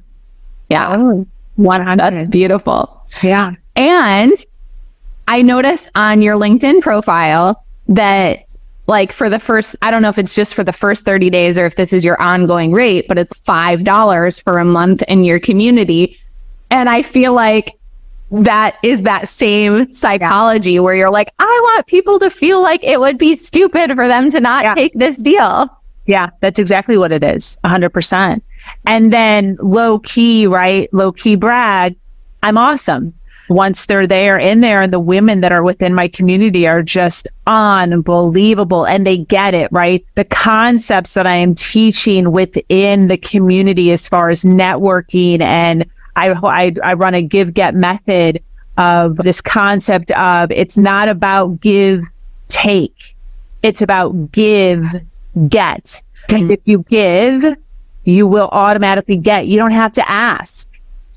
Yeah. 0.70 0.88
Oh, 0.98 1.26
100. 1.56 1.98
That's 1.98 2.26
beautiful. 2.26 3.00
yeah. 3.22 3.50
And 3.76 4.32
I 5.28 5.42
noticed 5.42 5.90
on 5.94 6.22
your 6.22 6.36
LinkedIn 6.36 6.80
profile 6.80 7.62
that 7.88 8.38
like 8.86 9.12
for 9.12 9.28
the 9.30 9.38
first 9.38 9.76
I 9.82 9.90
don't 9.90 10.02
know 10.02 10.08
if 10.08 10.18
it's 10.18 10.34
just 10.34 10.54
for 10.54 10.64
the 10.64 10.72
first 10.72 11.04
30 11.04 11.30
days 11.30 11.56
or 11.56 11.66
if 11.66 11.76
this 11.76 11.92
is 11.92 12.04
your 12.04 12.20
ongoing 12.20 12.72
rate, 12.72 13.06
but 13.08 13.18
it's 13.18 13.32
$5 13.32 14.42
for 14.42 14.58
a 14.58 14.64
month 14.64 15.02
in 15.08 15.24
your 15.24 15.38
community. 15.40 16.18
And 16.70 16.88
I 16.88 17.02
feel 17.02 17.32
like 17.32 17.78
that 18.30 18.76
is 18.82 19.02
that 19.02 19.28
same 19.28 19.92
psychology 19.92 20.80
where 20.80 20.94
you're 20.94 21.10
like, 21.10 21.32
I 21.38 21.60
want 21.64 21.86
people 21.86 22.18
to 22.20 22.30
feel 22.30 22.62
like 22.62 22.82
it 22.82 22.98
would 22.98 23.18
be 23.18 23.36
stupid 23.36 23.94
for 23.94 24.08
them 24.08 24.30
to 24.30 24.40
not 24.40 24.64
Yeah. 24.64 24.74
take 24.74 24.94
this 24.94 25.16
deal. 25.18 25.68
Yeah, 26.06 26.30
that's 26.40 26.58
exactly 26.58 26.96
what 26.96 27.12
it 27.12 27.22
is. 27.22 27.58
100%. 27.62 28.40
And 28.86 29.12
then 29.12 29.58
low 29.60 29.98
key, 29.98 30.46
right? 30.46 30.88
Low 30.92 31.12
key 31.12 31.36
brag. 31.36 31.94
I'm 32.42 32.56
awesome. 32.58 33.12
Once 33.52 33.86
they're 33.86 34.06
there 34.06 34.38
in 34.38 34.60
there 34.60 34.82
and 34.82 34.92
the 34.92 35.00
women 35.00 35.40
that 35.42 35.52
are 35.52 35.62
within 35.62 35.94
my 35.94 36.08
community 36.08 36.66
are 36.66 36.82
just 36.82 37.28
unbelievable 37.46 38.84
and 38.84 39.06
they 39.06 39.18
get 39.18 39.54
it, 39.54 39.70
right? 39.72 40.04
The 40.14 40.24
concepts 40.24 41.14
that 41.14 41.26
I 41.26 41.36
am 41.36 41.54
teaching 41.54 42.32
within 42.32 43.08
the 43.08 43.16
community 43.16 43.92
as 43.92 44.08
far 44.08 44.30
as 44.30 44.44
networking 44.44 45.40
and 45.40 45.84
I, 46.16 46.30
I, 46.30 46.74
I 46.82 46.94
run 46.94 47.14
a 47.14 47.22
give 47.22 47.54
get 47.54 47.74
method 47.74 48.42
of 48.76 49.16
this 49.16 49.40
concept 49.40 50.10
of 50.12 50.50
it's 50.50 50.76
not 50.76 51.08
about 51.08 51.60
give 51.60 52.02
take. 52.48 53.14
It's 53.62 53.82
about 53.82 54.32
give 54.32 54.84
get. 55.48 56.02
Because 56.26 56.50
if 56.50 56.60
you 56.64 56.84
give, 56.88 57.56
you 58.04 58.26
will 58.26 58.48
automatically 58.52 59.16
get. 59.16 59.46
You 59.46 59.58
don't 59.58 59.72
have 59.72 59.92
to 59.92 60.10
ask. 60.10 60.68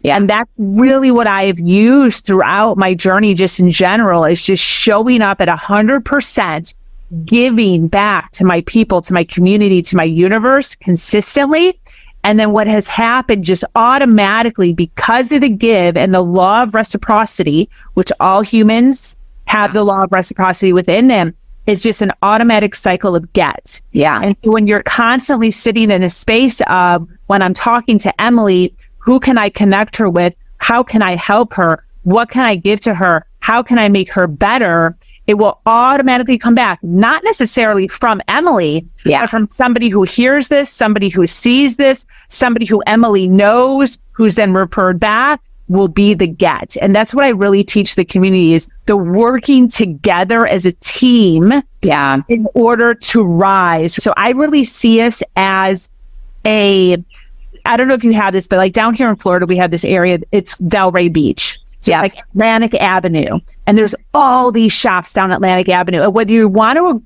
Yeah. 0.06 0.18
And 0.18 0.30
that's 0.30 0.54
really 0.60 1.10
what 1.10 1.28
I 1.28 1.46
have 1.46 1.60
used 1.60 2.26
throughout 2.26 2.78
my 2.78 2.94
journey, 2.94 3.34
just 3.34 3.60
in 3.60 3.72
general, 3.72 4.24
is 4.24 4.46
just 4.46 4.64
showing 4.64 5.22
up 5.22 5.42
at 5.42 5.50
a 5.50 5.56
hundred 5.56 6.06
percent, 6.06 6.74
giving 7.26 7.88
back 7.88 8.32
to 8.34 8.46
my 8.46 8.62
people, 8.62 9.02
to 9.02 9.14
my 9.14 9.24
community, 9.24 9.82
to 9.82 9.96
my 9.96 10.04
universe 10.04 10.76
consistently. 10.76 11.80
And 12.24 12.40
then 12.40 12.52
what 12.52 12.68
has 12.68 12.88
happened 12.88 13.46
just 13.46 13.64
automatically 13.76 14.74
because 14.74 15.32
of 15.32 15.42
the 15.42 15.50
give 15.50 15.98
and 15.98 16.14
the 16.14 16.22
law 16.22 16.64
of 16.64 16.74
reciprocity, 16.76 17.70
which 17.96 18.12
all 18.20 18.42
humans 18.42 19.16
have 19.46 19.74
the 19.74 19.84
law 19.84 20.04
of 20.04 20.12
reciprocity 20.12 20.74
within 20.74 21.08
them, 21.08 21.34
is 21.68 21.82
just 21.82 22.02
an 22.02 22.12
automatic 22.22 22.76
cycle 22.76 23.16
of 23.16 23.32
get. 23.34 23.82
Yeah. 23.92 24.22
And 24.22 24.36
when 24.44 24.68
you're 24.68 24.84
constantly 24.84 25.50
sitting 25.50 25.90
in 25.90 26.04
a 26.04 26.10
space 26.10 26.62
of 26.68 27.08
when 27.28 27.42
I'm 27.42 27.56
talking 27.56 27.98
to 28.00 28.22
Emily, 28.22 28.74
who 29.06 29.20
can 29.20 29.38
I 29.38 29.50
connect 29.50 29.96
her 29.98 30.10
with? 30.10 30.36
How 30.58 30.82
can 30.84 31.02
I 31.02 31.16
help 31.16 31.54
her? 31.54 31.86
What 32.04 32.30
can 32.30 32.44
I 32.44 32.56
give 32.56 32.80
to 32.82 32.94
her? 32.96 33.26
How 33.40 33.62
can 33.62 33.78
I 33.78 33.88
make 33.88 34.12
her 34.12 34.26
better? 34.28 34.98
It 35.28 35.36
will 35.36 35.60
automatically 35.68 36.38
come 36.38 36.56
back, 36.56 36.80
not 36.84 37.24
necessarily 37.24 37.88
from 37.88 38.22
Emily, 38.28 38.86
Yeah. 39.06 39.22
but 39.22 39.30
from 39.30 39.48
somebody 39.52 39.90
who 39.90 40.04
hears 40.04 40.48
this, 40.48 40.72
somebody 40.72 41.10
who 41.10 41.28
sees 41.28 41.76
this, 41.78 42.06
somebody 42.30 42.66
who 42.66 42.82
Emily 42.88 43.28
knows, 43.28 43.98
who's 44.12 44.36
then 44.36 44.54
referred 44.54 45.00
back 45.00 45.40
will 45.68 45.88
be 45.88 46.14
the 46.14 46.28
get. 46.28 46.76
And 46.82 46.96
that's 46.96 47.14
what 47.14 47.24
I 47.24 47.30
really 47.30 47.64
teach 47.64 47.96
the 47.96 48.06
community 48.06 48.54
is 48.54 48.68
the 48.86 48.98
working 48.98 49.68
together 49.68 50.46
as 50.48 50.66
a 50.66 50.72
team 50.74 51.54
Yeah. 51.82 52.22
in 52.28 52.46
order 52.54 52.94
to 52.94 53.24
rise. 53.24 53.96
So 53.96 54.14
I 54.18 54.32
really 54.32 54.64
see 54.64 55.02
us 55.02 55.22
as 55.36 55.90
a, 56.46 56.98
I 57.66 57.78
don't 57.78 57.88
know 57.88 57.94
if 57.94 58.04
you 58.04 58.14
have 58.14 58.34
this, 58.34 58.48
but 58.48 58.58
like 58.58 58.74
down 58.74 58.94
here 58.94 59.10
in 59.10 59.16
Florida, 59.16 59.46
we 59.46 59.58
have 59.58 59.72
this 59.72 59.86
area, 59.86 60.20
it's 60.32 60.56
Delray 60.56 61.12
Beach. 61.12 61.60
So 61.82 61.92
Yeah. 61.92 62.02
like 62.02 62.16
Atlantic 62.34 62.74
Avenue. 62.76 63.40
And 63.68 63.78
there's 63.78 63.96
all 64.14 64.52
these 64.52 64.72
shops 64.74 65.14
down 65.14 65.32
Atlantic 65.32 65.70
Avenue. 65.70 66.02
And 66.02 66.14
Whether 66.14 66.34
you 66.34 66.48
want 66.48 66.78
to 66.78 66.90
ag- 66.90 67.02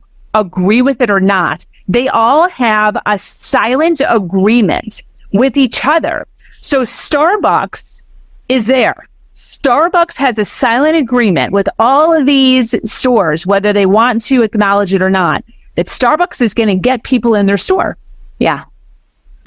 agree 0.46 0.82
with 0.82 1.02
it 1.02 1.10
or 1.10 1.20
not, 1.20 1.66
they 1.88 2.08
all 2.08 2.48
have 2.50 2.96
a 3.06 3.18
silent 3.18 4.02
agreement 4.08 5.02
with 5.34 5.58
each 5.58 5.86
other. 5.86 6.28
So 6.52 6.82
Starbucks 6.82 8.02
is 8.48 8.68
there. 8.68 9.08
Starbucks 9.36 10.18
has 10.18 10.38
a 10.38 10.46
silent 10.46 10.96
agreement 10.98 11.54
with 11.54 11.68
all 11.80 12.14
of 12.14 12.26
these 12.26 12.76
stores, 12.90 13.48
whether 13.48 13.72
they 13.72 13.86
want 13.86 14.22
to 14.26 14.42
acknowledge 14.44 14.94
it 14.94 15.02
or 15.02 15.10
not, 15.10 15.44
that 15.76 15.88
Starbucks 15.88 16.42
is 16.42 16.54
going 16.54 16.68
to 16.70 16.76
get 16.76 17.04
people 17.04 17.36
in 17.36 17.46
their 17.46 17.58
store. 17.58 17.96
Yeah. 18.40 18.66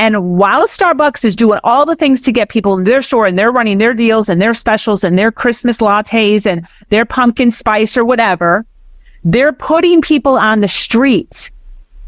And 0.02 0.36
while 0.36 0.66
Starbucks 0.66 1.24
is 1.24 1.36
doing 1.36 1.60
all 1.62 1.86
the 1.86 1.94
things 1.94 2.20
to 2.22 2.32
get 2.32 2.48
people 2.48 2.76
in 2.76 2.82
their 2.82 3.02
store 3.02 3.24
and 3.24 3.38
they're 3.38 3.52
running 3.52 3.78
their 3.78 3.94
deals 3.94 4.28
and 4.28 4.42
their 4.42 4.52
specials 4.52 5.04
and 5.04 5.16
their 5.16 5.30
Christmas 5.30 5.78
lattes 5.78 6.44
and 6.44 6.66
their 6.88 7.04
pumpkin 7.04 7.52
spice 7.52 7.96
or 7.96 8.04
whatever, 8.04 8.66
they're 9.22 9.52
putting 9.52 10.00
people 10.00 10.36
on 10.36 10.58
the 10.58 10.66
street 10.66 11.52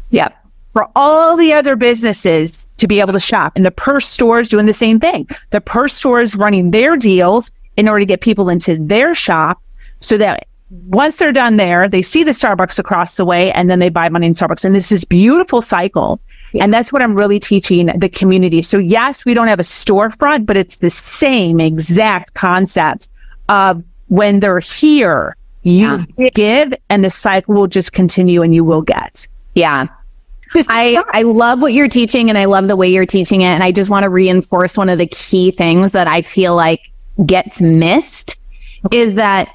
Yep. 0.09 0.35
for 0.73 0.89
all 0.93 1.37
the 1.37 1.53
other 1.53 1.77
businesses 1.77 2.67
to 2.79 2.85
be 2.85 2.99
able 2.99 3.13
to 3.13 3.19
shop. 3.19 3.53
And 3.55 3.65
the 3.65 3.71
purse 3.71 4.05
store 4.05 4.41
is 4.41 4.49
doing 4.49 4.65
the 4.65 4.73
same 4.73 4.99
thing. 4.99 5.25
The 5.51 5.61
purse 5.61 5.93
store 5.93 6.19
is 6.19 6.35
running 6.35 6.71
their 6.71 6.97
deals 6.97 7.49
in 7.77 7.87
order 7.87 8.01
to 8.01 8.05
get 8.05 8.19
people 8.19 8.49
into 8.49 8.75
their 8.77 9.15
shop 9.15 9.61
so 10.01 10.17
that 10.17 10.47
once 10.69 11.15
they're 11.15 11.31
done 11.31 11.55
there, 11.55 11.87
they 11.87 12.01
see 12.01 12.25
the 12.25 12.31
Starbucks 12.31 12.77
across 12.77 13.15
the 13.15 13.23
way 13.23 13.53
and 13.53 13.69
then 13.69 13.79
they 13.79 13.89
buy 13.89 14.09
money 14.09 14.27
in 14.27 14.33
Starbucks. 14.33 14.65
And 14.65 14.75
this 14.75 14.91
is 14.91 15.05
beautiful 15.05 15.61
cycle. 15.61 16.19
And 16.59 16.73
that's 16.73 16.91
what 16.93 17.01
I'm 17.01 17.15
really 17.15 17.39
teaching 17.39 17.87
the 17.87 18.09
community. 18.09 18.61
So 18.61 18.77
yes, 18.77 19.25
we 19.25 19.33
don't 19.33 19.47
have 19.47 19.59
a 19.59 19.63
storefront, 19.63 20.45
but 20.45 20.57
it's 20.57 20.77
the 20.77 20.89
same 20.89 21.59
exact 21.59 22.33
concept 22.33 23.09
of 23.49 23.83
when 24.07 24.39
they're 24.39 24.59
here, 24.59 25.35
you 25.63 26.05
give 26.33 26.73
and 26.89 27.03
the 27.03 27.09
cycle 27.09 27.55
will 27.55 27.67
just 27.67 27.91
continue 27.93 28.43
and 28.43 28.53
you 28.53 28.63
will 28.63 28.83
get. 28.83 29.27
Yeah. 29.55 29.87
I, 30.69 31.03
I 31.09 31.23
love 31.23 31.59
what 31.59 31.73
you're 31.73 31.89
teaching 31.89 32.29
and 32.29 32.37
I 32.37 32.45
love 32.45 32.67
the 32.67 32.75
way 32.75 32.87
you're 32.87 33.05
teaching 33.05 33.41
it. 33.41 33.45
And 33.45 33.63
I 33.63 33.71
just 33.71 33.89
want 33.89 34.03
to 34.03 34.09
reinforce 34.09 34.77
one 34.77 34.89
of 34.89 34.99
the 34.99 35.07
key 35.07 35.51
things 35.51 35.91
that 35.93 36.07
I 36.07 36.21
feel 36.21 36.55
like 36.55 36.81
gets 37.25 37.61
missed 37.61 38.35
is 38.91 39.15
that 39.15 39.51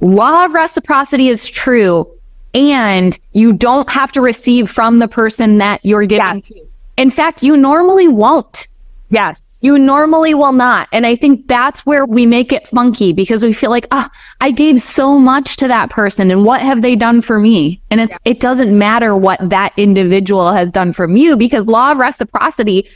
law 0.00 0.46
of 0.46 0.52
reciprocity 0.52 1.28
is 1.28 1.48
true 1.48 2.10
and 2.54 3.18
you 3.32 3.52
don't 3.52 3.88
have 3.90 4.12
to 4.12 4.20
receive 4.20 4.70
from 4.70 4.98
the 4.98 5.08
person 5.08 5.58
that 5.58 5.84
you're 5.84 6.06
giving 6.06 6.24
Yes. 6.36 6.48
to. 6.48 6.66
In 6.96 7.10
fact, 7.10 7.42
you 7.42 7.56
normally 7.56 8.08
won't. 8.08 8.66
Yes. 9.10 9.58
You 9.62 9.78
normally 9.78 10.32
will 10.32 10.52
not. 10.52 10.88
And 10.90 11.06
I 11.06 11.16
think 11.16 11.46
that's 11.46 11.84
where 11.84 12.06
we 12.06 12.24
make 12.24 12.50
it 12.50 12.66
funky 12.66 13.12
because 13.12 13.44
we 13.44 13.52
feel 13.52 13.68
like, 13.70 13.86
ah, 13.92 14.10
I 14.40 14.50
gave 14.50 14.80
so 14.80 15.18
much 15.18 15.56
to 15.58 15.68
that 15.68 15.90
person 15.90 16.30
and 16.30 16.44
what 16.44 16.62
have 16.62 16.80
they 16.80 16.96
done 16.96 17.20
for 17.20 17.38
me? 17.38 17.80
And 17.90 18.00
it's, 18.00 18.16
it 18.24 18.40
doesn't 18.40 18.76
matter 18.76 19.14
what 19.14 19.38
that 19.50 19.74
individual 19.76 20.52
has 20.52 20.72
done 20.72 20.92
from 20.94 21.16
you 21.16 21.36
because 21.36 21.66
law 21.66 21.92
of 21.92 21.98
reciprocity 21.98 22.88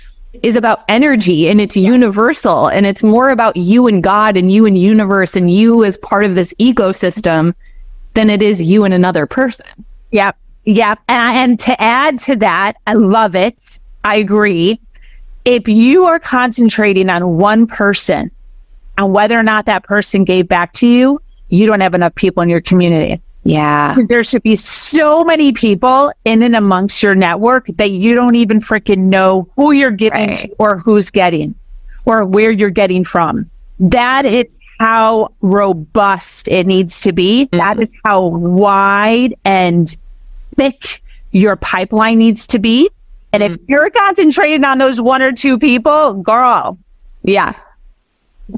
is 0.42 0.56
about 0.56 0.84
energy 0.88 1.48
and 1.48 1.60
it's 1.60 1.76
universal 1.76 2.68
and 2.68 2.86
it's 2.86 3.02
more 3.02 3.28
about 3.30 3.56
you 3.56 3.86
and 3.86 4.02
God 4.02 4.36
and 4.36 4.50
you 4.50 4.64
and 4.66 4.76
universe 4.76 5.36
and 5.36 5.50
you 5.50 5.84
as 5.84 5.96
part 5.98 6.24
of 6.24 6.34
this 6.34 6.52
ecosystem 6.54 7.54
than 8.14 8.30
it 8.30 8.42
is 8.42 8.62
you 8.62 8.84
and 8.84 8.94
another 8.94 9.26
person. 9.26 9.66
Yep. 10.12 10.36
Yep. 10.64 10.98
And, 11.08 11.36
and 11.36 11.60
to 11.60 11.80
add 11.82 12.18
to 12.20 12.36
that, 12.36 12.76
I 12.86 12.94
love 12.94 13.36
it. 13.36 13.78
I 14.04 14.16
agree. 14.16 14.80
If 15.44 15.68
you 15.68 16.04
are 16.06 16.18
concentrating 16.18 17.10
on 17.10 17.36
one 17.36 17.66
person 17.66 18.30
and 18.96 19.12
whether 19.12 19.38
or 19.38 19.42
not 19.42 19.66
that 19.66 19.84
person 19.84 20.24
gave 20.24 20.48
back 20.48 20.72
to 20.74 20.86
you, 20.86 21.20
you 21.48 21.66
don't 21.66 21.80
have 21.80 21.94
enough 21.94 22.14
people 22.14 22.42
in 22.42 22.48
your 22.48 22.60
community. 22.62 23.20
Yeah. 23.46 23.94
There 24.08 24.24
should 24.24 24.42
be 24.42 24.56
so 24.56 25.22
many 25.22 25.52
people 25.52 26.10
in 26.24 26.42
and 26.42 26.56
amongst 26.56 27.02
your 27.02 27.14
network 27.14 27.66
that 27.76 27.90
you 27.90 28.14
don't 28.14 28.36
even 28.36 28.60
freaking 28.60 28.98
know 29.08 29.46
who 29.56 29.72
you're 29.72 29.90
giving 29.90 30.28
Right. 30.28 30.36
to 30.38 30.54
or 30.58 30.78
who's 30.78 31.10
getting 31.10 31.54
or 32.06 32.24
where 32.24 32.50
you're 32.50 32.70
getting 32.70 33.04
from. 33.04 33.50
That 33.80 34.24
is 34.24 34.58
how 34.78 35.32
robust 35.40 36.48
it 36.48 36.66
needs 36.66 37.00
to 37.02 37.12
be. 37.12 37.48
That 37.52 37.74
mm-hmm. 37.74 37.82
is 37.82 37.94
how 38.04 38.26
wide 38.26 39.34
and 39.44 39.94
thick 40.56 41.02
your 41.32 41.56
pipeline 41.56 42.18
needs 42.18 42.46
to 42.48 42.58
be. 42.58 42.90
And 43.32 43.42
if 43.42 43.52
mm-hmm. 43.52 43.64
you're 43.68 43.90
concentrating 43.90 44.64
on 44.64 44.78
those 44.78 45.00
one 45.00 45.22
or 45.22 45.32
two 45.32 45.58
people, 45.58 46.14
girl, 46.14 46.78
Yeah. 47.22 47.54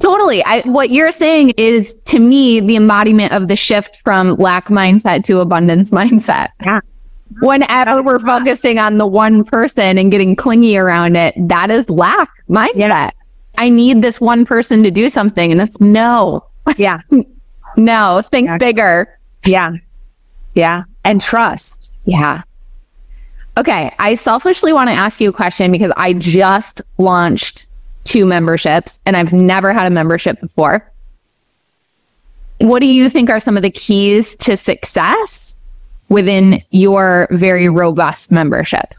Totally. 0.01 0.45
I, 0.45 0.63
what 0.63 0.91
you're 0.91 1.13
saying 1.13 1.51
is 1.51 1.95
to 2.07 2.19
me 2.19 2.61
the 2.61 2.77
embodiment 2.77 3.33
of 3.33 3.49
the 3.49 3.57
shift 3.57 3.97
from 3.97 4.35
lack 4.37 4.67
mindset 4.67 5.23
to 5.25 5.39
abundance 5.39 5.91
mindset. 5.93 6.49
Yeah. 6.61 6.81
Whenever 7.41 8.03
we're 8.03 8.19
focusing 8.19 8.79
on 8.79 8.99
the 8.99 9.07
one 9.07 9.45
person 9.45 9.99
and 9.99 10.11
getting 10.11 10.37
clingy 10.37 10.77
around 10.77 11.17
it, 11.17 11.35
that 11.49 11.71
is 11.71 11.89
lack 11.91 12.29
mindset. 12.49 12.75
Yeah. 12.77 13.11
I 13.59 13.69
need 13.69 14.03
this 14.03 14.21
one 14.21 14.45
person 14.45 14.83
to 14.85 14.91
do 14.91 15.09
something. 15.09 15.51
And 15.53 15.61
it's 15.61 15.81
no, 15.81 16.45
yeah, 16.77 17.01
no, 17.77 18.23
think 18.31 18.47
Yeah. 18.49 18.59
bigger. 18.59 19.19
yeah, 19.45 19.73
yeah. 20.55 20.85
And 21.05 21.21
trust. 21.21 21.91
Yeah. 22.05 22.43
Okay. 23.57 23.91
I 23.99 24.15
selfishly 24.17 24.73
want 24.73 24.91
to 24.91 24.95
ask 24.95 25.21
you 25.21 25.31
a 25.31 25.33
question 25.33 25.73
because 25.73 25.93
I 25.97 26.13
just 26.15 26.83
launched 26.99 27.67
two 28.05 28.27
memberships 28.27 28.99
and 29.07 29.17
I've 29.17 29.33
never 29.33 29.73
had 29.73 29.87
a 29.87 29.91
membership 29.91 30.41
before. 30.41 30.91
What 32.59 32.81
do 32.81 32.87
you 32.87 33.09
think 33.11 33.29
are 33.31 33.41
some 33.41 33.57
of 33.57 33.63
the 33.63 33.71
keys 33.71 34.35
to 34.37 34.57
success 34.57 35.57
within 36.09 36.63
your 36.71 37.29
very 37.31 37.69
robust 37.69 38.31
membership? 38.31 38.95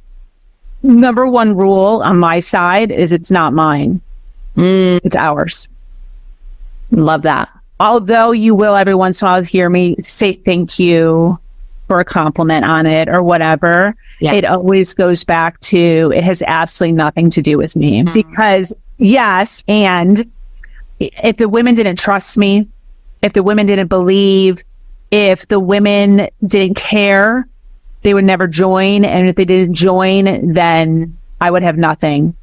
Number 0.83 1.27
one 1.27 1.55
rule 1.55 2.01
on 2.03 2.17
my 2.19 2.39
side 2.39 2.91
is 2.91 3.11
it's 3.11 3.31
not 3.31 3.53
mine, 3.53 3.99
Mm. 4.57 4.99
it's 5.03 5.15
ours. 5.15 5.67
Love 6.91 7.21
that. 7.23 7.49
Although 7.79 8.31
you 8.31 8.55
will 8.55 8.75
every 8.75 8.95
once 8.95 9.21
in 9.21 9.27
a 9.27 9.31
while 9.31 9.43
hear 9.43 9.69
me 9.69 9.95
say 10.01 10.33
thank 10.33 10.79
you 10.79 11.39
for 11.87 11.99
a 11.99 12.05
compliment 12.05 12.65
on 12.65 12.85
it 12.85 13.07
or 13.07 13.21
whatever, 13.23 13.95
Yeah. 14.19 14.33
it 14.33 14.45
always 14.45 14.93
goes 14.93 15.23
back 15.23 15.59
to 15.61 16.11
it 16.13 16.23
has 16.23 16.43
absolutely 16.47 16.93
nothing 16.93 17.29
to 17.29 17.41
do 17.41 17.57
with 17.57 17.75
me 17.75 18.03
mm. 18.03 18.13
because 18.13 18.73
yes, 18.97 19.63
and 19.67 20.29
if 20.99 21.37
the 21.37 21.47
women 21.47 21.75
didn't 21.75 21.97
trust 21.97 22.37
me, 22.37 22.67
if 23.21 23.33
the 23.33 23.43
women 23.43 23.65
didn't 23.67 23.87
believe, 23.87 24.63
if 25.11 25.47
the 25.47 25.59
women 25.59 26.27
didn't 26.45 26.77
care, 26.77 27.47
they 28.01 28.13
would 28.13 28.25
never 28.25 28.47
join. 28.47 29.05
And 29.05 29.27
if 29.27 29.35
they 29.35 29.45
didn't 29.45 29.73
join, 29.73 30.53
then 30.53 31.17
I 31.41 31.51
would 31.51 31.63
have 31.63 31.77
nothing. 31.77 32.35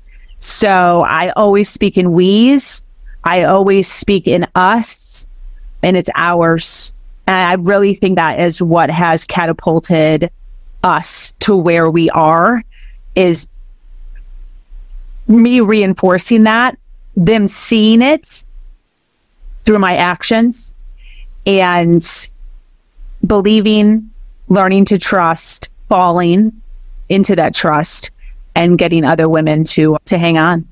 So 0.47 1.01
I 1.01 1.31
always 1.31 1.71
speak 1.71 1.97
in 1.97 2.13
we's. 2.13 2.85
I 3.25 3.45
always 3.45 3.91
speak 3.91 4.29
in 4.29 4.47
us, 4.55 5.27
and 5.83 5.97
it's 5.97 6.11
ours. 6.15 6.93
And 7.27 7.35
I 7.49 7.55
really 7.55 7.95
think 7.95 8.17
that 8.17 8.39
is 8.39 8.61
what 8.61 8.91
has 8.91 9.25
catapulted 9.25 10.31
us 10.83 11.33
to 11.39 11.57
where 11.57 11.91
we 11.91 12.11
are 12.11 12.63
is 13.15 13.47
me 15.29 15.61
reinforcing 15.61 16.43
that, 16.43 16.77
them 17.17 17.47
seeing 17.47 18.03
it 18.03 18.45
through 19.65 19.79
my 19.79 19.97
actions 19.97 20.75
and 21.47 22.29
believing, 23.27 24.11
learning 24.49 24.85
to 24.85 24.99
trust, 24.99 25.71
falling 25.89 26.53
into 27.09 27.35
that 27.35 27.55
trust 27.55 28.11
and 28.55 28.79
getting 28.79 29.05
other 29.05 29.29
women 29.29 29.65
to 29.65 29.97
to 30.07 30.19
hang 30.19 30.39
on. 30.39 30.67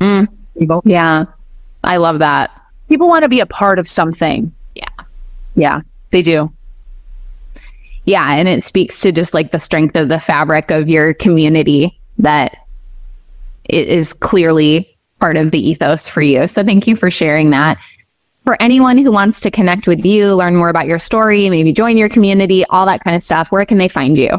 Mm. 0.00 0.28
Yeah. 0.84 1.24
I 1.84 1.96
love 1.96 2.18
that. 2.18 2.50
people 2.88 3.08
want 3.08 3.22
to 3.22 3.28
be 3.28 3.40
a 3.40 3.46
part 3.46 3.78
of 3.78 3.88
something. 3.88 4.52
Yeah. 4.74 5.04
Yeah, 5.54 5.80
they 6.10 6.22
do. 6.22 6.52
Yeah. 8.04 8.34
And 8.34 8.48
it 8.48 8.62
speaks 8.62 9.00
to 9.02 9.12
just 9.12 9.34
like 9.34 9.52
the 9.52 9.58
strength 9.58 9.96
of 9.96 10.08
the 10.08 10.20
fabric 10.20 10.70
of 10.70 10.88
your 10.88 11.14
community 11.14 12.00
that 12.18 12.66
it 13.64 13.88
is 13.88 14.12
clearly 14.12 14.96
part 15.20 15.36
of 15.36 15.50
the 15.50 15.68
ethos 15.70 16.08
for 16.08 16.22
you. 16.22 16.48
So 16.48 16.64
thank 16.64 16.86
you 16.86 16.96
for 16.96 17.10
sharing 17.10 17.50
that. 17.50 17.78
For 18.44 18.56
anyone 18.60 18.96
who 18.96 19.12
wants 19.12 19.40
to 19.40 19.50
connect 19.50 19.86
with 19.86 20.06
you, 20.06 20.34
learn 20.34 20.56
more 20.56 20.70
about 20.70 20.86
your 20.86 20.98
story, 20.98 21.50
maybe 21.50 21.72
join 21.72 21.98
your 21.98 22.08
community, 22.08 22.64
all 22.66 22.86
that 22.86 23.04
kind 23.04 23.14
of 23.14 23.22
stuff, 23.22 23.52
where 23.52 23.66
can 23.66 23.76
they 23.76 23.88
find 23.88 24.16
you? 24.16 24.38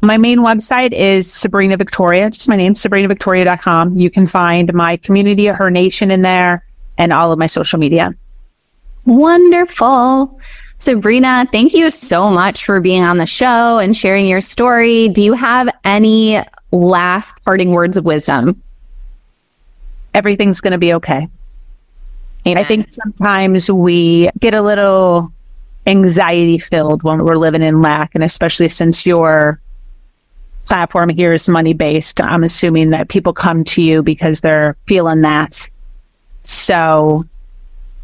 My 0.00 0.16
main 0.16 0.38
website 0.38 0.92
is 0.92 1.32
Sabrina 1.32 1.76
Victoria, 1.76 2.30
just 2.30 2.48
my 2.48 2.54
name, 2.54 2.74
sabrinavictoria.com. 2.74 3.96
You 3.96 4.10
can 4.10 4.28
find 4.28 4.72
my 4.72 4.96
community, 4.98 5.46
Her 5.46 5.70
Nation 5.70 6.10
in 6.10 6.22
there, 6.22 6.64
and 6.98 7.12
all 7.12 7.32
of 7.32 7.38
my 7.38 7.46
social 7.46 7.80
media. 7.80 8.14
Wonderful. 9.06 10.38
Sabrina, 10.78 11.48
thank 11.50 11.74
you 11.74 11.90
so 11.90 12.30
much 12.30 12.64
for 12.64 12.80
being 12.80 13.02
on 13.02 13.18
the 13.18 13.26
show 13.26 13.78
and 13.78 13.96
sharing 13.96 14.26
your 14.28 14.40
story. 14.40 15.08
Do 15.08 15.22
you 15.22 15.32
have 15.32 15.68
any 15.82 16.40
last 16.70 17.42
parting 17.44 17.72
words 17.72 17.96
of 17.96 18.04
wisdom? 18.04 18.62
Everything's 20.14 20.60
going 20.60 20.72
to 20.72 20.78
be 20.78 20.94
okay. 20.94 21.28
I 22.46 22.64
think 22.64 22.88
sometimes 22.88 23.70
we 23.70 24.30
get 24.38 24.54
a 24.54 24.62
little 24.62 25.32
anxiety 25.86 26.58
filled 26.58 27.02
when 27.02 27.24
we're 27.24 27.36
living 27.36 27.62
in 27.62 27.82
lack, 27.82 28.14
and 28.14 28.24
especially 28.24 28.68
since 28.68 29.04
your 29.04 29.60
platform 30.68 31.08
here 31.08 31.32
is 31.32 31.48
money 31.48 31.72
based, 31.72 32.20
I'm 32.20 32.44
assuming 32.44 32.90
that 32.90 33.08
people 33.08 33.32
come 33.32 33.64
to 33.64 33.82
you 33.82 34.02
because 34.02 34.40
they're 34.40 34.76
feeling 34.86 35.22
that. 35.22 35.68
So, 36.44 37.24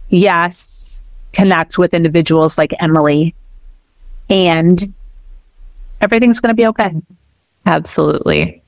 yes, 0.09 1.07
connect 1.33 1.79
with 1.79 1.95
individuals 1.95 2.59
like 2.59 2.73
Emily, 2.81 3.35
and 4.29 4.93
everything's 6.01 6.41
going 6.41 6.55
to 6.55 6.61
be 6.61 6.67
okay. 6.69 6.91
Absolutely. 7.67 8.63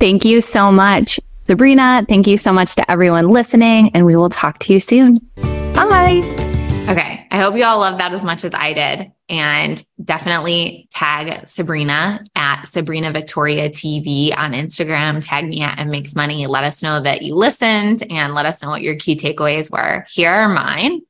Thank 0.00 0.24
you 0.24 0.40
so 0.40 0.70
much, 0.72 1.20
Sabrina. 1.44 2.04
Thank 2.08 2.26
you 2.26 2.38
so 2.38 2.52
much 2.52 2.74
to 2.76 2.90
everyone 2.90 3.28
listening, 3.28 3.90
and 3.94 4.06
we 4.06 4.16
will 4.16 4.30
talk 4.30 4.58
to 4.60 4.72
you 4.72 4.80
soon. 4.80 5.16
Bye. 5.74 6.22
Okay. 6.88 7.26
I 7.30 7.38
hope 7.38 7.56
you 7.56 7.64
all 7.64 7.78
love 7.78 7.98
that 7.98 8.12
as 8.12 8.24
much 8.24 8.44
as 8.44 8.54
I 8.54 8.72
did. 8.72 9.12
And 9.28 9.82
definitely 10.02 10.88
tag 10.90 11.46
Sabrina 11.46 12.24
at 12.34 12.64
Sabrina 12.64 13.12
Victoria 13.12 13.68
TV 13.68 14.36
on 14.36 14.52
Instagram. 14.52 15.24
Tag 15.24 15.46
me 15.46 15.60
at 15.60 15.78
Em 15.78 15.90
Makes 15.90 16.16
Money. 16.16 16.46
Let 16.46 16.64
us 16.64 16.82
know 16.82 17.00
that 17.00 17.22
you 17.22 17.34
listened 17.34 18.04
and 18.10 18.34
let 18.34 18.46
us 18.46 18.62
know 18.62 18.70
what 18.70 18.82
your 18.82 18.96
key 18.96 19.16
takeaways 19.16 19.70
were. 19.70 20.06
Here 20.08 20.30
are 20.30 20.48
mine. 20.48 21.02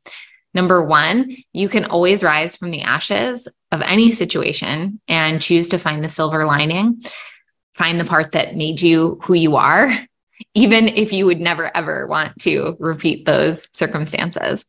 Number 0.52 0.82
one, 0.82 1.36
you 1.52 1.68
can 1.68 1.84
always 1.84 2.24
rise 2.24 2.56
from 2.56 2.70
the 2.70 2.82
ashes 2.82 3.46
of 3.70 3.82
any 3.82 4.10
situation 4.10 5.00
and 5.06 5.40
choose 5.40 5.68
to 5.68 5.78
find 5.78 6.02
the 6.02 6.08
silver 6.08 6.44
lining. 6.44 7.02
Find 7.74 8.00
the 8.00 8.04
part 8.04 8.32
that 8.32 8.56
made 8.56 8.80
you 8.80 9.20
who 9.22 9.34
you 9.34 9.54
are, 9.56 9.96
even 10.54 10.88
if 10.88 11.12
you 11.12 11.26
would 11.26 11.40
never 11.40 11.70
ever 11.76 12.08
want 12.08 12.40
to 12.40 12.76
repeat 12.80 13.24
those 13.24 13.68
circumstances. 13.72 14.64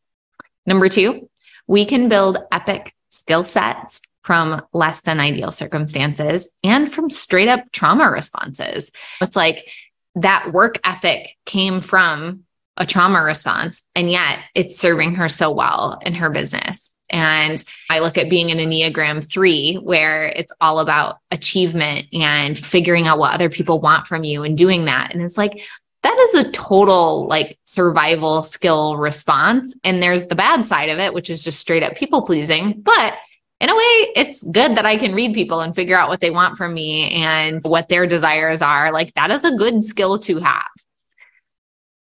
Number 0.68 0.90
two, 0.90 1.30
we 1.66 1.86
can 1.86 2.10
build 2.10 2.38
epic 2.52 2.94
skill 3.30 3.46
sets 3.46 4.02
from 4.24 4.60
less 4.74 5.02
than 5.02 5.20
ideal 5.20 5.52
circumstances 5.52 6.48
and 6.64 6.92
from 6.92 7.12
straight 7.12 7.48
up 7.48 7.72
trauma 7.72 8.10
responses. 8.10 8.92
It's 9.22 9.36
like 9.36 9.70
that 10.16 10.52
work 10.52 10.80
ethic 10.84 11.38
came 11.46 11.80
from 11.80 12.46
a 12.76 12.88
trauma 12.88 13.22
response, 13.22 13.84
and 13.94 14.10
yet 14.10 14.40
it's 14.56 14.80
serving 14.80 15.14
her 15.16 15.30
so 15.30 15.52
well 15.52 16.00
in 16.02 16.16
her 16.16 16.32
business. 16.32 16.92
And 17.12 17.64
I 17.90 18.00
look 18.00 18.18
at 18.18 18.32
being 18.32 18.50
an 18.50 18.58
Enneagram 18.58 19.24
three, 19.24 19.76
where 19.76 20.26
it's 20.26 20.52
all 20.60 20.80
about 20.80 21.18
achievement 21.30 22.08
and 22.12 22.58
figuring 22.58 23.06
out 23.06 23.20
what 23.20 23.36
other 23.36 23.50
people 23.50 23.80
want 23.80 24.08
from 24.08 24.24
you 24.24 24.44
and 24.44 24.58
doing 24.58 24.86
that. 24.86 25.14
And 25.14 25.22
it's 25.22 25.38
like, 25.38 25.62
that 26.04 26.18
is 26.18 26.46
a 26.46 26.52
total 26.52 27.28
like 27.28 27.60
survival 27.66 28.44
skill 28.44 28.98
response. 28.98 29.76
And 29.84 30.02
there's 30.02 30.28
the 30.28 30.36
bad 30.36 30.66
side 30.66 30.90
of 30.90 31.00
it, 31.00 31.14
which 31.14 31.30
is 31.30 31.44
just 31.44 31.60
straight 31.60 31.84
up 31.84 31.96
people 31.96 32.22
pleasing. 32.22 32.82
But 32.82 33.16
in 33.60 33.70
a 33.70 33.76
way, 33.76 34.12
it's 34.16 34.42
good 34.42 34.76
that 34.76 34.86
I 34.86 34.96
can 34.96 35.14
read 35.14 35.34
people 35.34 35.60
and 35.60 35.76
figure 35.76 35.98
out 35.98 36.08
what 36.08 36.22
they 36.22 36.30
want 36.30 36.58
from 36.58 36.74
me 36.74 37.12
and 37.12 37.62
what 37.66 37.90
their 37.90 38.08
desires 38.08 38.62
are. 38.62 38.94
Like 38.94 39.14
that 39.16 39.32
is 39.32 39.44
a 39.44 39.56
good 39.56 39.84
skill 39.84 40.20
to 40.20 40.40
have. 40.40 40.70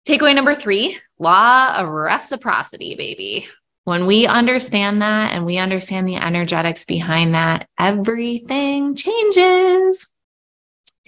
Takeaway 0.07 0.33
number 0.33 0.55
three 0.55 0.97
law 1.19 1.75
of 1.77 1.89
reciprocity, 1.89 2.95
baby. 2.95 3.47
When 3.83 4.05
we 4.05 4.27
understand 4.27 5.01
that 5.01 5.33
and 5.33 5.45
we 5.45 5.57
understand 5.57 6.07
the 6.07 6.15
energetics 6.15 6.85
behind 6.85 7.35
that, 7.35 7.67
everything 7.77 8.95
changes. 8.95 10.07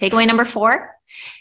Takeaway 0.00 0.26
number 0.26 0.44
four 0.44 0.94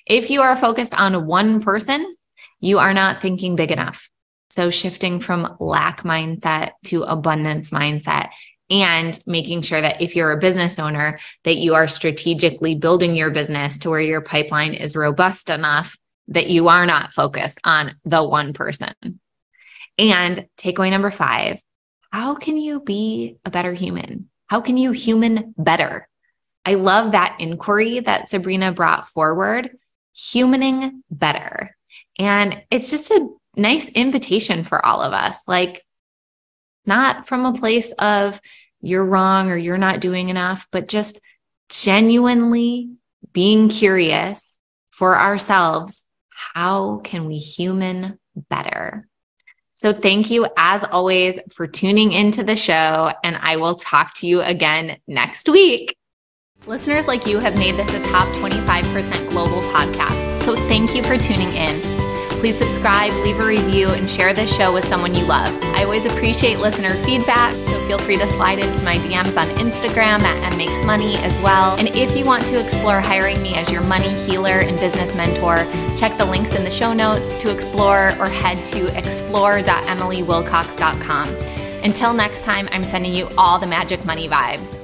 if 0.05 0.29
you 0.29 0.41
are 0.41 0.55
focused 0.55 0.93
on 0.93 1.25
one 1.25 1.61
person, 1.61 2.15
you 2.59 2.79
are 2.79 2.93
not 2.93 3.21
thinking 3.21 3.55
big 3.55 3.71
enough. 3.71 4.09
So, 4.49 4.69
shifting 4.69 5.19
from 5.19 5.55
lack 5.59 6.03
mindset 6.03 6.71
to 6.85 7.03
abundance 7.03 7.69
mindset 7.69 8.29
and 8.69 9.17
making 9.25 9.61
sure 9.61 9.81
that 9.81 10.01
if 10.01 10.15
you're 10.15 10.31
a 10.31 10.39
business 10.39 10.79
owner 10.79 11.19
that 11.43 11.57
you 11.57 11.75
are 11.75 11.87
strategically 11.87 12.75
building 12.75 13.15
your 13.15 13.29
business 13.29 13.77
to 13.79 13.89
where 13.89 14.01
your 14.01 14.21
pipeline 14.21 14.73
is 14.73 14.95
robust 14.95 15.49
enough 15.49 15.97
that 16.29 16.49
you 16.49 16.69
are 16.69 16.85
not 16.85 17.13
focused 17.13 17.59
on 17.63 17.95
the 18.05 18.23
one 18.23 18.53
person. 18.53 18.93
And 19.97 20.47
takeaway 20.57 20.89
number 20.89 21.11
5, 21.11 21.61
how 22.11 22.35
can 22.35 22.57
you 22.57 22.79
be 22.79 23.37
a 23.45 23.51
better 23.51 23.73
human? 23.73 24.29
How 24.47 24.61
can 24.61 24.77
you 24.77 24.91
human 24.91 25.53
better? 25.57 26.07
I 26.65 26.75
love 26.75 27.13
that 27.13 27.37
inquiry 27.39 27.99
that 28.01 28.29
Sabrina 28.29 28.71
brought 28.71 29.07
forward, 29.07 29.77
humaning 30.15 31.01
better. 31.09 31.75
And 32.19 32.61
it's 32.69 32.91
just 32.91 33.09
a 33.11 33.29
nice 33.55 33.89
invitation 33.89 34.63
for 34.63 34.85
all 34.85 35.01
of 35.01 35.13
us. 35.13 35.39
Like, 35.47 35.83
not 36.85 37.27
from 37.27 37.45
a 37.45 37.57
place 37.57 37.91
of 37.93 38.39
you're 38.81 39.05
wrong 39.05 39.49
or 39.49 39.57
you're 39.57 39.77
not 39.77 40.01
doing 40.01 40.29
enough, 40.29 40.67
but 40.71 40.87
just 40.87 41.19
genuinely 41.69 42.91
being 43.33 43.69
curious 43.69 44.57
for 44.89 45.17
ourselves. 45.17 46.05
How 46.29 46.97
can 47.03 47.25
we 47.25 47.37
human 47.37 48.19
better? 48.49 49.07
So, 49.75 49.93
thank 49.93 50.29
you 50.29 50.47
as 50.57 50.83
always 50.83 51.39
for 51.51 51.65
tuning 51.65 52.11
into 52.11 52.43
the 52.43 52.55
show, 52.55 53.11
and 53.23 53.35
I 53.35 53.55
will 53.55 53.75
talk 53.75 54.13
to 54.15 54.27
you 54.27 54.41
again 54.41 54.97
next 55.07 55.49
week. 55.49 55.95
Listeners 56.67 57.07
like 57.07 57.25
you 57.25 57.39
have 57.39 57.55
made 57.55 57.75
this 57.75 57.91
a 57.91 57.99
top 58.03 58.27
25% 58.35 59.31
global 59.31 59.63
podcast. 59.71 60.37
So, 60.37 60.55
thank 60.67 60.95
you 60.95 61.01
for 61.01 61.17
tuning 61.17 61.51
in. 61.55 61.81
Please 62.39 62.55
subscribe, 62.55 63.11
leave 63.23 63.39
a 63.39 63.45
review, 63.45 63.89
and 63.89 64.07
share 64.07 64.31
this 64.31 64.55
show 64.55 64.71
with 64.71 64.85
someone 64.85 65.15
you 65.15 65.25
love. 65.25 65.51
I 65.75 65.83
always 65.83 66.05
appreciate 66.05 66.59
listener 66.59 66.93
feedback, 67.03 67.53
so 67.67 67.87
feel 67.87 67.97
free 67.97 68.17
to 68.17 68.27
slide 68.27 68.59
into 68.59 68.83
my 68.83 68.97
DMs 68.97 69.41
on 69.41 69.47
Instagram 69.57 70.21
at 70.21 70.53
mmakesmoney 70.53 71.15
as 71.23 71.35
well. 71.43 71.75
And 71.79 71.87
if 71.89 72.15
you 72.15 72.25
want 72.25 72.45
to 72.45 72.59
explore 72.63 73.01
hiring 73.01 73.41
me 73.41 73.55
as 73.55 73.71
your 73.71 73.81
money 73.81 74.13
healer 74.25 74.59
and 74.59 74.79
business 74.79 75.15
mentor, 75.15 75.65
check 75.97 76.15
the 76.19 76.25
links 76.25 76.53
in 76.53 76.63
the 76.63 76.69
show 76.69 76.93
notes 76.93 77.35
to 77.37 77.49
explore 77.51 78.11
or 78.19 78.29
head 78.29 78.63
to 78.67 78.85
explore.emilywilcox.com. 78.95 81.27
Until 81.83 82.13
next 82.13 82.43
time, 82.43 82.69
I'm 82.71 82.83
sending 82.83 83.15
you 83.15 83.27
all 83.35 83.57
the 83.57 83.65
magic 83.65 84.05
money 84.05 84.29
vibes. 84.29 84.77